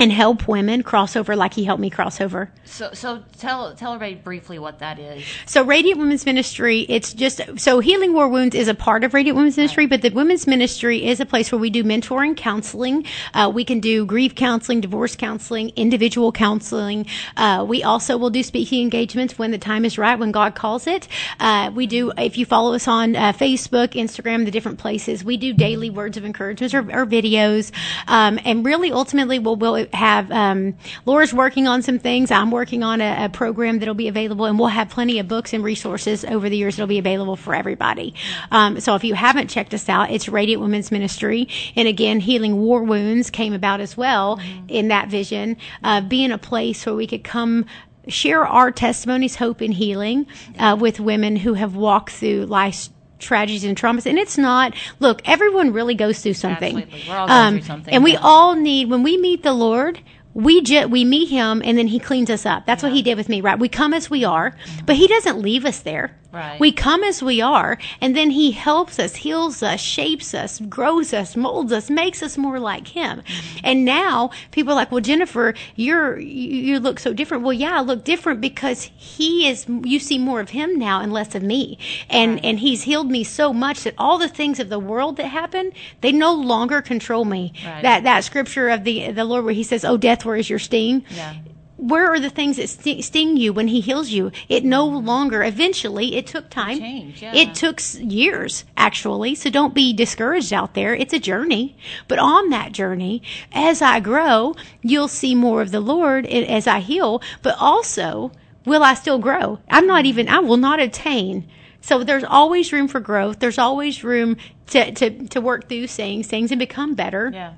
and 0.01 0.11
help 0.11 0.49
women 0.49 0.83
cross 0.83 1.15
over 1.15 1.37
like 1.37 1.53
He 1.53 1.65
helped 1.65 1.81
me 1.81 1.91
cross 1.91 2.21
over. 2.23 2.51
So, 2.65 2.91
so 2.95 3.23
tell 3.37 3.75
tell 3.75 3.93
everybody 3.93 4.15
briefly 4.15 4.59
what 4.59 4.79
that 4.79 4.99
is. 4.99 5.23
So 5.45 5.63
Radiant 5.63 5.99
Women's 5.99 6.25
Ministry, 6.25 6.87
it's 6.89 7.13
just 7.13 7.43
so 7.57 7.81
Healing 7.81 8.15
War 8.15 8.27
Wounds 8.27 8.57
is 8.57 8.67
a 8.67 8.75
part 8.75 9.05
of 9.05 9.13
Radiant 9.13 9.37
Women's 9.37 9.59
Ministry, 9.59 9.87
but 9.87 10.01
the 10.01 10.09
Women's 10.09 10.47
Ministry 10.47 11.07
is 11.07 11.21
a 11.21 11.27
place 11.27 11.53
where 11.53 11.59
we 11.59 11.69
do 11.69 11.85
mentoring, 11.85 12.35
counseling. 12.35 13.05
Uh, 13.35 13.53
we 13.55 13.63
can 13.65 13.81
do 13.81 14.07
grief 14.07 14.35
counseling, 14.35 14.81
divorce 14.81 15.15
counseling, 15.15 15.71
individual 15.77 16.33
counseling. 16.33 17.05
Uh, 17.37 17.67
we 17.69 17.83
also 17.83 18.17
will 18.17 18.31
do 18.31 18.43
speaking 18.43 18.81
engagements 18.83 19.39
when 19.39 19.51
the 19.51 19.59
time 19.59 19.85
is 19.85 19.99
right, 19.99 20.19
when 20.19 20.33
God 20.33 20.55
calls 20.55 20.87
it. 20.87 21.09
Uh, 21.39 21.71
we 21.75 21.87
do 21.87 22.11
if 22.17 22.39
you 22.39 22.47
follow 22.47 22.75
us 22.75 22.89
on 22.89 23.17
uh, 23.17 23.35
Facebook, 23.35 23.89
Instagram, 23.89 24.47
the 24.47 24.51
different 24.51 24.79
places, 24.79 25.23
we 25.23 25.37
do 25.37 25.53
daily 25.53 25.91
words 25.91 26.17
of 26.17 26.25
encouragement 26.25 26.73
or, 26.73 26.81
or 27.03 27.05
videos, 27.05 27.71
um, 28.09 28.41
and 28.47 28.65
really 28.65 28.91
ultimately 28.93 29.39
we'll, 29.39 29.57
we'll 29.57 29.90
have 29.93 30.31
um, 30.31 30.75
Laura's 31.07 31.33
working 31.33 31.67
on 31.67 31.83
some 31.83 31.99
things. 31.99 32.31
I'm 32.31 32.51
working 32.51 32.83
on 32.83 33.01
a, 33.01 33.27
a 33.27 33.29
program 33.29 33.79
that'll 33.79 33.95
be 33.95 34.09
available, 34.09 34.45
and 34.45 34.59
we'll 34.59 34.69
have 34.69 34.89
plenty 34.89 35.19
of 35.19 35.29
books 35.29 35.53
and 35.53 35.63
resources 35.63 36.25
over 36.25 36.49
the 36.49 36.57
years 36.57 36.77
that'll 36.77 36.87
be 36.87 36.99
available 36.99 37.37
for 37.37 37.55
everybody. 37.55 38.15
Um, 38.51 38.81
so 38.81 38.95
if 38.95 39.05
you 39.05 39.15
haven't 39.15 39.49
checked 39.49 39.75
us 39.75 39.89
out, 39.89 40.11
it's 40.11 40.29
Radiant 40.29 40.63
Women's 40.63 40.91
Ministry, 40.91 41.49
and 41.77 41.89
again, 41.89 42.21
Healing 42.21 42.61
War 42.61 42.83
Wounds 42.83 43.31
came 43.31 43.53
about 43.53 43.81
as 43.81 43.97
well 43.97 44.41
in 44.69 44.89
that 44.89 45.09
vision, 45.09 45.57
uh, 45.83 46.01
being 46.01 46.33
a 46.33 46.39
place 46.39 46.85
where 46.87 46.95
we 46.95 47.07
could 47.07 47.25
come 47.25 47.67
share 48.09 48.47
our 48.47 48.71
testimonies, 48.71 49.37
hope, 49.37 49.61
and 49.61 49.75
healing 49.75 50.27
uh, 50.59 50.77
with 50.79 51.01
women 51.01 51.37
who 51.37 51.55
have 51.55 51.77
walked 51.77 52.11
through 52.11 52.47
life's 52.47 52.91
tragedies 53.21 53.65
and 53.65 53.77
traumas. 53.77 54.07
And 54.07 54.19
it's 54.19 54.39
not, 54.39 54.75
look, 54.99 55.23
everyone 55.25 55.73
really 55.73 55.95
goes 55.95 56.21
through 56.21 56.35
something. 56.35 56.77
Um, 56.77 56.83
Absolutely. 56.83 57.09
We're 57.09 57.17
all 57.17 57.29
going 57.29 57.53
through 57.55 57.67
something, 57.67 57.95
And 57.95 58.05
we 58.05 58.13
yeah. 58.13 58.21
all 58.23 58.55
need, 58.57 58.91
when 58.91 59.03
we 59.03 59.17
meet 59.17 59.43
the 59.43 59.53
Lord, 59.53 60.01
we 60.33 60.61
ju- 60.63 60.87
we 60.87 61.05
meet 61.05 61.29
him 61.29 61.61
and 61.65 61.77
then 61.77 61.89
he 61.89 61.99
cleans 61.99 62.31
us 62.31 62.47
up. 62.47 62.65
That's 62.67 62.83
what 62.83 62.93
he 62.93 63.03
did 63.03 63.17
with 63.17 63.29
me, 63.29 63.41
right? 63.41 63.59
We 63.59 63.69
come 63.69 63.93
as 63.93 64.09
we 64.09 64.25
are, 64.25 64.55
but 64.87 64.97
he 64.97 65.09
doesn't 65.09 65.39
leave 65.41 65.65
us 65.65 65.81
there. 65.81 66.17
Right. 66.33 66.61
We 66.61 66.71
come 66.71 67.03
as 67.03 67.23
we 67.23 67.41
are, 67.41 67.77
and 68.01 68.17
then 68.17 68.31
he 68.31 68.53
helps 68.53 68.99
us, 68.99 69.17
heals 69.17 69.63
us, 69.63 69.81
shapes 69.81 70.33
us, 70.33 70.61
grows 70.61 71.13
us, 71.13 71.37
molds 71.37 71.73
us, 71.73 71.91
makes 71.91 72.23
us 72.23 72.39
more 72.39 72.61
like 72.61 72.89
him. 72.89 73.23
And 73.65 73.85
now 73.85 74.31
people 74.53 74.73
are 74.73 74.77
like, 74.77 74.93
"Well, 74.93 75.01
Jennifer, 75.01 75.55
you're 75.75 76.19
you, 76.21 76.79
look 76.79 77.01
so 77.01 77.13
different." 77.13 77.43
Well, 77.43 77.53
yeah, 77.53 77.79
I 77.79 77.83
look 77.83 78.05
different 78.05 78.41
because 78.41 78.91
he 78.97 79.49
is. 79.49 79.67
You 79.69 79.99
see 79.99 80.19
more 80.19 80.41
of 80.41 80.51
him 80.51 80.79
now 80.79 81.01
and 81.01 81.13
less 81.13 81.35
of 81.35 81.43
me, 81.43 81.79
and 82.09 82.45
and 82.45 82.61
he's 82.61 82.83
healed 82.83 83.11
me 83.11 83.25
so 83.25 83.53
much 83.53 83.83
that 83.83 83.95
all 83.99 84.19
the 84.19 84.29
things 84.29 84.61
of 84.61 84.69
the 84.69 84.79
world 84.79 85.17
that 85.17 85.27
happen, 85.27 85.73
they 86.01 86.13
no 86.13 86.33
longer 86.33 86.81
control 86.81 87.25
me. 87.25 87.53
Right. 87.65 87.83
That 87.83 88.05
that 88.05 88.23
scripture 88.25 88.69
of 88.69 88.85
the 88.85 89.11
the 89.11 89.25
Lord 89.25 89.45
where 89.45 89.55
he 89.55 89.65
says, 89.65 89.85
"Oh, 89.85 89.97
death, 89.97 90.25
where 90.25 90.37
is 90.37 90.49
your 90.49 90.61
sting?" 90.61 91.05
Yeah. 91.11 91.35
Where 91.81 92.13
are 92.13 92.21
the 92.21 92.31
things 92.31 92.57
that 92.57 92.69
sting 92.69 93.37
you 93.37 93.53
when 93.53 93.69
he 93.69 93.81
heals 93.81 94.11
you? 94.11 94.31
It 94.49 94.65
no 94.65 94.89
mm-hmm. 94.89 95.07
longer, 95.07 95.43
eventually, 95.43 96.17
it 96.17 96.27
took 96.27 96.51
time. 96.51 96.79
change, 96.79 97.23
yeah. 97.23 97.35
It 97.35 97.55
took 97.55 97.81
years, 97.99 98.65
actually. 98.77 99.35
So 99.35 99.51
don't 99.51 99.75
be 99.75 99.93
discouraged 99.93 100.53
out 100.53 100.75
there. 100.75 100.95
It's 100.95 101.15
a 101.15 101.19
journey. 101.19 101.77
But 102.07 102.19
on 102.19 102.51
that 102.51 102.73
journey, 102.73 103.23
as 103.53 103.81
I 103.81 104.01
grow, 104.01 104.55
you'll 104.83 105.09
see 105.09 105.35
more 105.35 105.63
of 105.63 105.71
the 105.71 105.81
Lord 105.81 106.27
as 106.27 106.67
I 106.67 106.81
heal. 106.81 107.23
But 107.43 107.57
also, 107.59 108.33
will 108.67 108.83
I 108.83 108.95
still 108.95 109.19
grow? 109.19 109.59
I'm 109.71 109.87
not 109.87 110.05
even, 110.05 110.29
I 110.29 110.41
will 110.41 110.59
not 110.59 110.81
attain. 110.81 111.49
So 111.81 112.05
there's 112.05 112.25
always 112.25 112.73
room 112.73 112.89
for 112.89 113.01
growth. 113.01 113.39
There's 113.39 113.59
always 113.59 114.05
room 114.05 114.37
to, 114.69 114.93
to, 114.93 115.29
to 115.29 115.41
work 115.41 115.69
through 115.69 115.87
things, 115.87 116.27
things 116.27 116.51
and 116.53 116.59
become 116.59 116.95
better. 116.95 117.31
Yeah. 117.33 117.55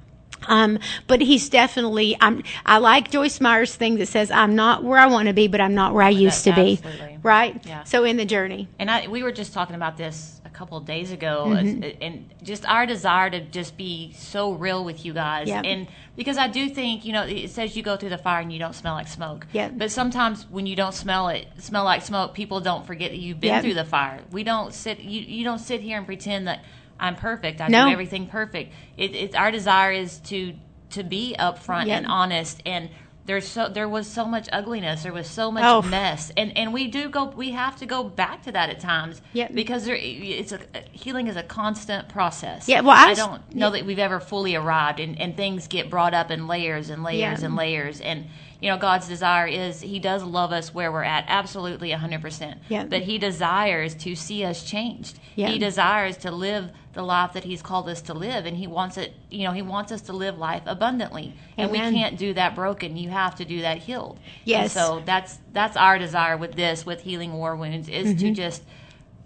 Um, 0.48 0.78
but 1.06 1.20
he's 1.20 1.48
definitely. 1.48 2.16
I'm. 2.20 2.42
I 2.66 2.78
like 2.78 3.10
Joyce 3.10 3.40
Meyer's 3.40 3.74
thing 3.74 3.96
that 3.96 4.06
says, 4.08 4.30
"I'm 4.30 4.54
not 4.56 4.82
where 4.84 4.98
I 4.98 5.06
want 5.06 5.28
to 5.28 5.34
be, 5.34 5.48
but 5.48 5.60
I'm 5.60 5.74
not 5.74 5.94
where 5.94 6.04
I 6.04 6.10
used 6.10 6.44
to 6.44 6.52
be." 6.54 6.80
absolutely. 6.82 7.18
Right. 7.22 7.64
Yeah. 7.66 7.84
So 7.84 8.04
in 8.04 8.16
the 8.16 8.24
journey. 8.24 8.68
And 8.80 8.90
I, 8.90 9.06
we 9.06 9.22
were 9.22 9.30
just 9.30 9.52
talking 9.54 9.76
about 9.76 9.96
this 9.96 10.40
a 10.44 10.50
couple 10.50 10.76
of 10.76 10.84
days 10.84 11.12
ago, 11.12 11.44
Mm-hmm. 11.46 11.82
as- 11.84 11.94
and 12.00 12.30
just 12.42 12.66
our 12.68 12.84
desire 12.84 13.30
to 13.30 13.40
just 13.40 13.76
be 13.76 14.12
so 14.16 14.52
real 14.52 14.84
with 14.84 15.04
you 15.04 15.12
guys. 15.12 15.46
Yep. 15.46 15.64
And 15.64 15.86
because 16.16 16.36
I 16.36 16.48
do 16.48 16.68
think, 16.68 17.04
you 17.04 17.12
know, 17.12 17.22
it 17.22 17.50
says 17.50 17.76
you 17.76 17.82
go 17.84 17.96
through 17.96 18.08
the 18.10 18.18
fire 18.18 18.40
and 18.40 18.52
you 18.52 18.58
don't 18.58 18.74
smell 18.74 18.94
like 18.94 19.06
smoke. 19.08 19.46
Yeah. 19.52 19.68
But 19.68 19.92
sometimes 19.92 20.46
when 20.50 20.66
you 20.66 20.74
don't 20.74 20.94
smell 20.94 21.28
it, 21.28 21.46
smell 21.58 21.84
like 21.84 22.02
smoke, 22.02 22.34
people 22.34 22.60
don't 22.60 22.84
forget 22.86 23.12
that 23.12 23.18
you've 23.18 23.38
been 23.40 23.50
Yep. 23.54 23.62
through 23.62 23.74
the 23.74 23.84
fire. 23.84 24.20
We 24.32 24.42
don't 24.42 24.74
sit. 24.74 24.98
You 24.98 25.20
you 25.20 25.44
don't 25.44 25.60
sit 25.60 25.80
here 25.80 25.96
and 25.98 26.04
pretend 26.06 26.48
that 26.48 26.64
I'm 27.02 27.16
perfect. 27.16 27.60
I 27.60 27.68
No. 27.68 27.86
do 27.86 27.92
everything 27.92 28.26
perfect. 28.28 28.72
It, 28.96 29.14
it's 29.14 29.34
our 29.34 29.50
desire 29.50 29.92
is 29.92 30.18
to 30.30 30.54
to 30.90 31.02
be 31.02 31.34
upfront 31.38 31.86
Yep. 31.86 31.98
and 31.98 32.06
honest 32.06 32.62
and. 32.64 32.88
There's 33.24 33.46
so 33.46 33.68
there 33.68 33.88
was 33.88 34.08
so 34.08 34.24
much 34.24 34.48
ugliness. 34.52 35.04
There 35.04 35.12
was 35.12 35.28
so 35.30 35.52
much 35.52 35.62
Oh. 35.64 35.80
mess, 35.80 36.32
and 36.36 36.58
and 36.58 36.72
we 36.74 36.88
do 36.88 37.08
go. 37.08 37.26
We 37.26 37.52
have 37.52 37.76
to 37.76 37.86
go 37.86 38.02
back 38.02 38.42
to 38.46 38.50
that 38.52 38.68
at 38.68 38.80
times 38.80 39.22
Yep. 39.32 39.54
because 39.54 39.84
there, 39.84 39.94
it's 39.96 40.50
a 40.50 40.58
healing 40.90 41.28
is 41.28 41.36
a 41.36 41.44
constant 41.44 42.08
process. 42.08 42.68
Yeah, 42.68 42.80
well, 42.80 42.96
I 42.96 43.10
I, 43.10 43.14
don't 43.14 43.54
know 43.54 43.70
that 43.70 43.86
we've 43.86 44.00
ever 44.00 44.18
fully 44.18 44.56
arrived, 44.56 44.98
and, 44.98 45.20
and 45.20 45.36
things 45.36 45.68
get 45.68 45.88
brought 45.88 46.14
up 46.14 46.32
in 46.32 46.48
layers 46.48 46.90
and 46.90 47.04
layers 47.04 47.40
Yeah. 47.42 47.46
and 47.46 47.54
layers. 47.54 48.00
And 48.00 48.26
you 48.60 48.68
know, 48.68 48.76
God's 48.76 49.06
desire 49.06 49.46
is 49.46 49.80
He 49.80 50.00
does 50.00 50.24
love 50.24 50.50
us 50.50 50.74
where 50.74 50.90
we're 50.90 51.04
at, 51.04 51.24
absolutely 51.28 51.92
hundred 51.92 52.22
percent. 52.22 52.58
Yeah. 52.68 52.86
But 52.86 53.02
He 53.02 53.18
desires 53.18 53.94
to 54.02 54.16
see 54.16 54.44
us 54.44 54.64
changed. 54.64 55.20
Yeah. 55.36 55.46
He 55.46 55.60
desires 55.60 56.16
to 56.18 56.32
live 56.32 56.72
the 56.94 57.02
life 57.02 57.32
that 57.32 57.44
He's 57.44 57.62
called 57.62 57.88
us 57.88 58.02
to 58.02 58.14
live, 58.14 58.44
and 58.46 58.56
He 58.56 58.66
wants 58.66 58.96
it. 58.96 59.14
You 59.30 59.44
know, 59.44 59.52
He 59.52 59.62
wants 59.62 59.92
us 59.92 60.02
to 60.02 60.12
live 60.12 60.38
life 60.38 60.62
abundantly, 60.66 61.34
and 61.56 61.70
Amen. 61.70 61.92
we 61.92 61.98
can't 61.98 62.18
do 62.18 62.34
that 62.34 62.54
broken. 62.54 62.96
You 62.96 63.10
have 63.10 63.34
to 63.36 63.44
do 63.44 63.62
that 63.62 63.78
healed. 63.78 64.16
And 64.16 64.22
Yes. 64.44 64.72
so 64.72 65.02
that's 65.04 65.38
that's 65.52 65.76
our 65.76 65.98
desire 65.98 66.36
with 66.36 66.52
this, 66.54 66.84
with 66.84 67.00
healing 67.02 67.32
war 67.32 67.56
wounds, 67.56 67.88
is 67.88 68.08
Mm-hmm. 68.08 68.18
to 68.18 68.30
just 68.32 68.62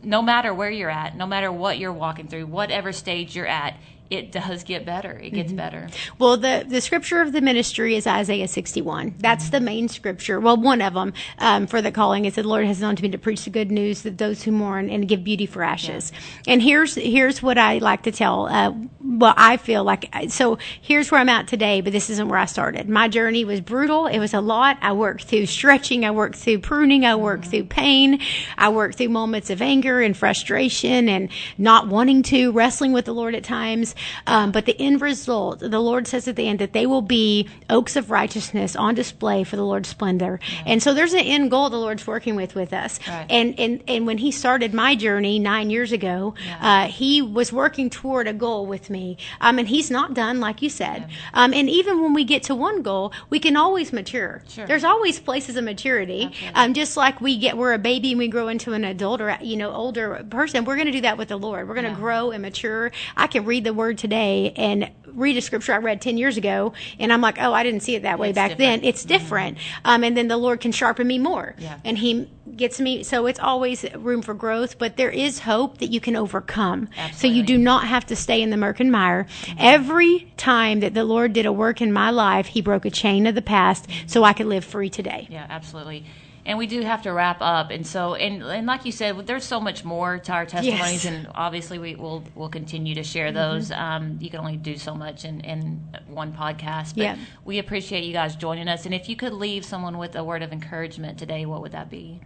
no 0.02 0.22
matter 0.22 0.54
where 0.54 0.70
you're 0.70 0.90
at, 0.90 1.16
no 1.16 1.26
matter 1.26 1.50
what 1.50 1.78
you're 1.78 1.92
walking 1.92 2.28
through, 2.28 2.46
whatever 2.46 2.92
stage 2.92 3.34
you're 3.34 3.46
at, 3.46 3.76
it 4.10 4.32
does 4.32 4.64
get 4.64 4.84
better. 4.84 5.12
It 5.12 5.26
Mm-hmm. 5.26 5.34
gets 5.36 5.52
better. 5.52 5.88
Well, 6.18 6.36
the, 6.36 6.64
the 6.68 6.80
scripture 6.80 7.20
of 7.20 7.32
the 7.32 7.40
ministry 7.40 7.96
is 7.96 8.06
Isaiah 8.06 8.46
61. 8.48 9.14
That's 9.18 9.50
the 9.50 9.60
main 9.60 9.88
scripture. 9.88 10.38
Well, 10.38 10.56
one 10.56 10.80
of 10.80 10.94
them 10.94 11.12
um, 11.38 11.66
for 11.66 11.82
the 11.82 11.90
calling. 11.90 12.24
It 12.24 12.34
said, 12.34 12.44
"The 12.44 12.48
Lord 12.48 12.66
has 12.66 12.80
known 12.80 12.94
to 12.96 13.02
me 13.02 13.08
to 13.10 13.18
preach 13.18 13.44
the 13.44 13.50
good 13.50 13.70
news 13.72 14.02
to 14.02 14.10
those 14.10 14.42
who 14.44 14.52
mourn 14.52 14.88
and 14.88 15.08
give 15.08 15.24
beauty 15.24 15.46
for 15.46 15.62
ashes." 15.64 16.12
And 16.46 16.62
here's 16.62 16.94
here's 16.94 17.42
what 17.42 17.58
I 17.58 17.78
like 17.78 18.02
to 18.04 18.12
tell. 18.12 18.46
Uh, 18.46 18.72
well, 19.04 19.34
I 19.36 19.56
feel 19.56 19.82
like 19.82 20.08
so. 20.28 20.58
Here's 20.80 21.10
where 21.10 21.20
I'm 21.20 21.28
at 21.28 21.48
today, 21.48 21.80
but 21.80 21.92
this 21.92 22.08
isn't 22.10 22.28
where 22.28 22.38
I 22.38 22.44
started. 22.46 22.88
My 22.88 23.08
journey 23.08 23.44
was 23.44 23.60
brutal. 23.60 24.06
It 24.06 24.18
was 24.20 24.32
a 24.34 24.40
lot. 24.40 24.78
I 24.80 24.92
worked 24.92 25.24
through 25.24 25.46
stretching. 25.46 26.04
I 26.04 26.12
worked 26.12 26.36
through 26.36 26.60
pruning. 26.60 27.04
I 27.04 27.16
worked 27.16 27.46
through 27.46 27.64
pain. 27.64 28.20
I 28.56 28.68
worked 28.68 28.98
through 28.98 29.08
moments 29.08 29.50
of 29.50 29.60
anger 29.60 30.00
and 30.00 30.16
frustration 30.16 31.08
and 31.08 31.28
not 31.58 31.88
wanting 31.88 32.22
to 32.24 32.52
wrestling 32.52 32.92
with 32.92 33.04
the 33.06 33.14
Lord 33.14 33.34
at 33.34 33.42
times. 33.42 33.94
Um, 34.26 34.52
but 34.52 34.66
the 34.66 34.78
end 34.80 35.00
result, 35.00 35.60
the 35.60 35.80
Lord 35.80 36.06
says 36.06 36.28
at 36.28 36.36
the 36.36 36.46
end 36.48 36.58
that 36.58 36.72
they 36.72 36.86
will 36.86 37.02
be 37.02 37.48
oaks 37.70 37.96
of 37.96 38.10
righteousness 38.10 38.76
on 38.76 38.94
display 38.94 39.44
for 39.44 39.56
the 39.56 39.64
Lord's 39.64 39.88
splendor. 39.88 40.40
And 40.64 40.82
so 40.82 40.94
there's 40.94 41.12
an 41.12 41.20
end 41.20 41.50
goal 41.50 41.70
the 41.70 41.76
Lord's 41.78 42.06
working 42.06 42.36
with 42.36 42.54
with 42.54 42.72
us. 42.72 42.98
Right. 43.08 43.26
And 43.30 43.58
and 43.58 43.82
and 43.88 44.06
when 44.06 44.18
He 44.18 44.30
started 44.30 44.74
my 44.74 44.94
journey 44.96 45.38
nine 45.38 45.70
years 45.70 45.92
ago, 45.92 46.34
uh, 46.60 46.86
He 46.88 47.22
was 47.22 47.52
working 47.52 47.90
toward 47.90 48.26
a 48.26 48.32
goal 48.32 48.66
with 48.66 48.90
me. 48.90 49.16
Um, 49.40 49.58
and 49.58 49.68
He's 49.68 49.90
not 49.90 50.14
done, 50.14 50.40
like 50.40 50.62
you 50.62 50.68
said. 50.70 51.08
Um, 51.34 51.52
and 51.54 51.68
even 51.70 52.02
when 52.02 52.12
we 52.14 52.24
get 52.24 52.42
to 52.44 52.54
one 52.54 52.82
goal, 52.82 53.12
we 53.30 53.38
can 53.38 53.56
always 53.56 53.92
mature. 53.92 54.42
Sure. 54.48 54.66
There's 54.66 54.84
always 54.84 55.18
places 55.20 55.56
of 55.56 55.64
maturity. 55.64 56.32
Um, 56.54 56.74
just 56.74 56.96
like 56.96 57.20
we 57.20 57.36
get, 57.38 57.56
we're 57.56 57.72
a 57.74 57.78
baby 57.78 58.10
and 58.12 58.18
we 58.18 58.28
grow 58.28 58.48
into 58.48 58.72
an 58.72 58.84
adult 58.84 59.20
or 59.20 59.36
you 59.40 59.56
know 59.56 59.70
older 59.72 60.24
person. 60.30 60.64
We're 60.64 60.76
going 60.76 60.86
to 60.86 60.92
do 60.92 61.02
that 61.02 61.18
with 61.18 61.28
the 61.28 61.36
Lord. 61.36 61.68
We're 61.68 61.74
going 61.74 61.84
to 61.84 61.90
Yeah. 61.90 61.96
grow 61.96 62.30
and 62.32 62.42
mature. 62.42 62.90
I 63.16 63.28
can 63.28 63.44
read 63.44 63.62
the 63.62 63.72
Word 63.72 63.85
today 63.94 64.52
and 64.56 64.90
read 65.06 65.36
a 65.36 65.40
scripture 65.40 65.72
I 65.72 65.78
read 65.78 66.00
ten 66.02 66.18
years 66.18 66.36
ago, 66.36 66.74
and 66.98 67.10
I'm 67.12 67.20
like, 67.22 67.38
oh, 67.40 67.52
I 67.54 67.62
didn't 67.62 67.80
see 67.80 67.94
it 67.94 68.02
that 68.02 68.18
way 68.18 68.30
It's 68.30 68.34
back 68.34 68.50
different. 68.50 68.82
then. 68.82 68.88
It's 68.88 69.04
different. 69.04 69.58
Um, 69.84 70.04
and 70.04 70.16
then 70.16 70.28
the 70.28 70.36
Lord 70.36 70.60
can 70.60 70.72
sharpen 70.72 71.06
me 71.06 71.18
more. 71.18 71.54
Yeah. 71.58 71.78
And 71.84 71.96
He 71.96 72.30
gets 72.54 72.80
me. 72.80 73.02
So 73.02 73.26
it's 73.26 73.38
always 73.40 73.84
room 73.94 74.20
for 74.22 74.34
growth, 74.34 74.78
but 74.78 74.96
there 74.96 75.10
is 75.10 75.38
hope 75.40 75.78
that 75.78 75.88
you 75.90 76.00
can 76.00 76.16
overcome. 76.16 76.88
So 77.14 77.26
you 77.26 77.42
do 77.42 77.56
not 77.58 77.86
have 77.86 78.04
to 78.06 78.16
stay 78.16 78.42
in 78.42 78.50
the 78.50 78.56
murk 78.56 78.78
and 78.80 78.92
mire. 78.92 79.26
Every 79.58 80.32
time 80.36 80.80
that 80.80 80.92
the 80.94 81.04
Lord 81.04 81.32
did 81.32 81.46
a 81.46 81.52
work 81.52 81.80
in 81.80 81.92
my 81.92 82.10
life, 82.10 82.46
He 82.46 82.60
broke 82.60 82.84
a 82.84 82.90
chain 82.90 83.26
of 83.26 83.34
the 83.34 83.42
past 83.42 83.88
so 84.06 84.22
I 84.22 84.32
could 84.32 84.46
live 84.46 84.64
free 84.64 84.90
today. 84.90 85.26
Yeah, 85.30 85.46
absolutely. 85.48 86.04
And 86.46 86.56
we 86.58 86.66
do 86.68 86.80
have 86.82 87.02
to 87.02 87.12
wrap 87.12 87.38
up, 87.40 87.70
and 87.70 87.84
so 87.84 88.14
and 88.14 88.42
and 88.42 88.66
like 88.68 88.84
you 88.84 88.92
said, 88.92 89.26
there's 89.26 89.42
so 89.44 89.58
much 89.60 89.84
more 89.84 90.18
to 90.20 90.32
our 90.32 90.46
testimonies, 90.46 91.04
Yes. 91.04 91.06
and 91.06 91.28
obviously 91.34 91.78
we 91.78 91.96
will 91.96 92.22
will 92.36 92.48
continue 92.48 92.94
to 92.94 93.02
share 93.02 93.32
those. 93.32 93.72
Um, 93.72 94.18
you 94.20 94.30
can 94.30 94.38
only 94.40 94.56
do 94.56 94.76
so 94.78 94.94
much 94.94 95.24
in 95.24 95.40
in 95.40 95.82
one 96.06 96.32
podcast, 96.32 96.94
but 96.94 97.02
Yeah. 97.02 97.16
we 97.44 97.58
appreciate 97.58 98.04
you 98.04 98.12
guys 98.12 98.36
joining 98.36 98.68
us. 98.68 98.86
And 98.86 98.94
if 98.94 99.08
you 99.08 99.16
could 99.16 99.32
leave 99.32 99.64
someone 99.64 99.98
with 99.98 100.14
a 100.14 100.22
word 100.22 100.42
of 100.42 100.52
encouragement 100.52 101.18
today, 101.18 101.44
what 101.46 101.62
would 101.62 101.72
that 101.72 101.90
be? 101.90 102.20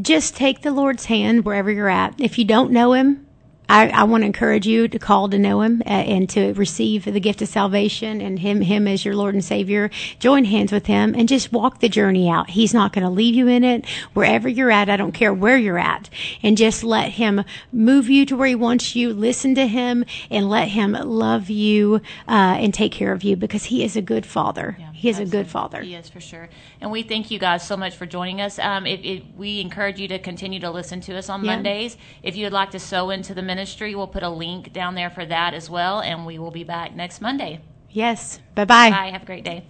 just 0.00 0.34
take 0.36 0.62
the 0.62 0.72
Lord's 0.72 1.04
hand 1.04 1.44
wherever 1.44 1.70
you're 1.70 1.88
at. 1.88 2.20
If 2.20 2.36
you 2.38 2.44
don't 2.44 2.70
know 2.72 2.92
Him, 2.94 3.26
I, 3.68 3.88
I 3.88 4.04
want 4.04 4.22
to 4.22 4.26
encourage 4.26 4.66
you 4.66 4.88
to 4.88 4.98
call 4.98 5.28
to 5.28 5.38
know 5.38 5.62
Him 5.62 5.82
uh, 5.86 5.88
and 5.88 6.28
to 6.30 6.52
receive 6.54 7.04
the 7.04 7.20
gift 7.20 7.42
of 7.42 7.48
salvation 7.48 8.20
and 8.20 8.38
Him, 8.38 8.60
Him 8.60 8.86
as 8.86 9.04
your 9.04 9.16
Lord 9.16 9.34
and 9.34 9.44
Savior. 9.44 9.90
Join 10.18 10.44
hands 10.44 10.70
with 10.70 10.86
Him 10.86 11.14
and 11.16 11.28
just 11.28 11.52
walk 11.52 11.80
the 11.80 11.88
journey 11.88 12.28
out. 12.28 12.50
He's 12.50 12.74
not 12.74 12.92
going 12.92 13.04
to 13.04 13.10
leave 13.10 13.34
you 13.34 13.48
in 13.48 13.64
it. 13.64 13.86
Wherever 14.12 14.48
you're 14.48 14.70
at, 14.70 14.90
I 14.90 14.96
don't 14.96 15.12
care 15.12 15.32
where 15.32 15.56
you're 15.56 15.78
at, 15.78 16.10
and 16.42 16.56
just 16.56 16.84
let 16.84 17.12
Him 17.12 17.44
move 17.72 18.10
you 18.10 18.26
to 18.26 18.36
where 18.36 18.48
He 18.48 18.54
wants 18.54 18.94
you. 18.94 19.12
Listen 19.12 19.54
to 19.54 19.66
Him 19.66 20.04
and 20.30 20.48
let 20.50 20.68
Him 20.68 20.92
love 20.92 21.48
you 21.48 21.96
uh, 22.28 22.56
and 22.58 22.74
take 22.74 22.92
care 22.92 23.12
of 23.12 23.24
you 23.24 23.36
because 23.36 23.64
He 23.64 23.82
is 23.82 23.96
a 23.96 24.02
good 24.02 24.26
Father. 24.26 24.76
Yeah, 24.78 24.92
he 25.04 25.10
is 25.10 25.18
a 25.18 25.26
good 25.26 25.46
Father. 25.46 25.82
He 25.82 25.94
is 25.94 26.08
for 26.08 26.20
sure. 26.20 26.48
And 26.80 26.90
we 26.90 27.02
thank 27.02 27.30
you 27.30 27.38
guys 27.38 27.66
so 27.66 27.76
much 27.76 27.94
for 27.96 28.06
joining 28.06 28.40
us. 28.40 28.58
Um, 28.58 28.86
it, 28.86 29.04
it, 29.04 29.22
we 29.36 29.60
encourage 29.60 30.00
you 30.00 30.08
to 30.08 30.18
continue 30.18 30.60
to 30.60 30.70
listen 30.70 31.00
to 31.02 31.16
us 31.16 31.28
on 31.28 31.44
Yeah. 31.44 31.54
Mondays. 31.54 31.96
If 32.22 32.36
you 32.36 32.46
would 32.46 32.52
like 32.52 32.70
to 32.72 32.78
sow 32.78 33.10
into 33.10 33.34
the 33.34 33.42
ministry, 33.42 33.94
we'll 33.94 34.06
put 34.06 34.22
a 34.22 34.28
link 34.28 34.72
down 34.72 34.94
there 34.94 35.10
for 35.10 35.24
that 35.26 35.54
as 35.54 35.68
well. 35.68 36.00
And 36.00 36.26
we 36.26 36.38
will 36.38 36.50
be 36.50 36.64
back 36.64 36.94
next 36.94 37.20
Monday. 37.20 37.60
Yes. 37.90 38.40
Bye-bye. 38.54 38.90
Bye. 38.90 39.10
Have 39.10 39.22
a 39.22 39.26
great 39.26 39.44
day. 39.44 39.64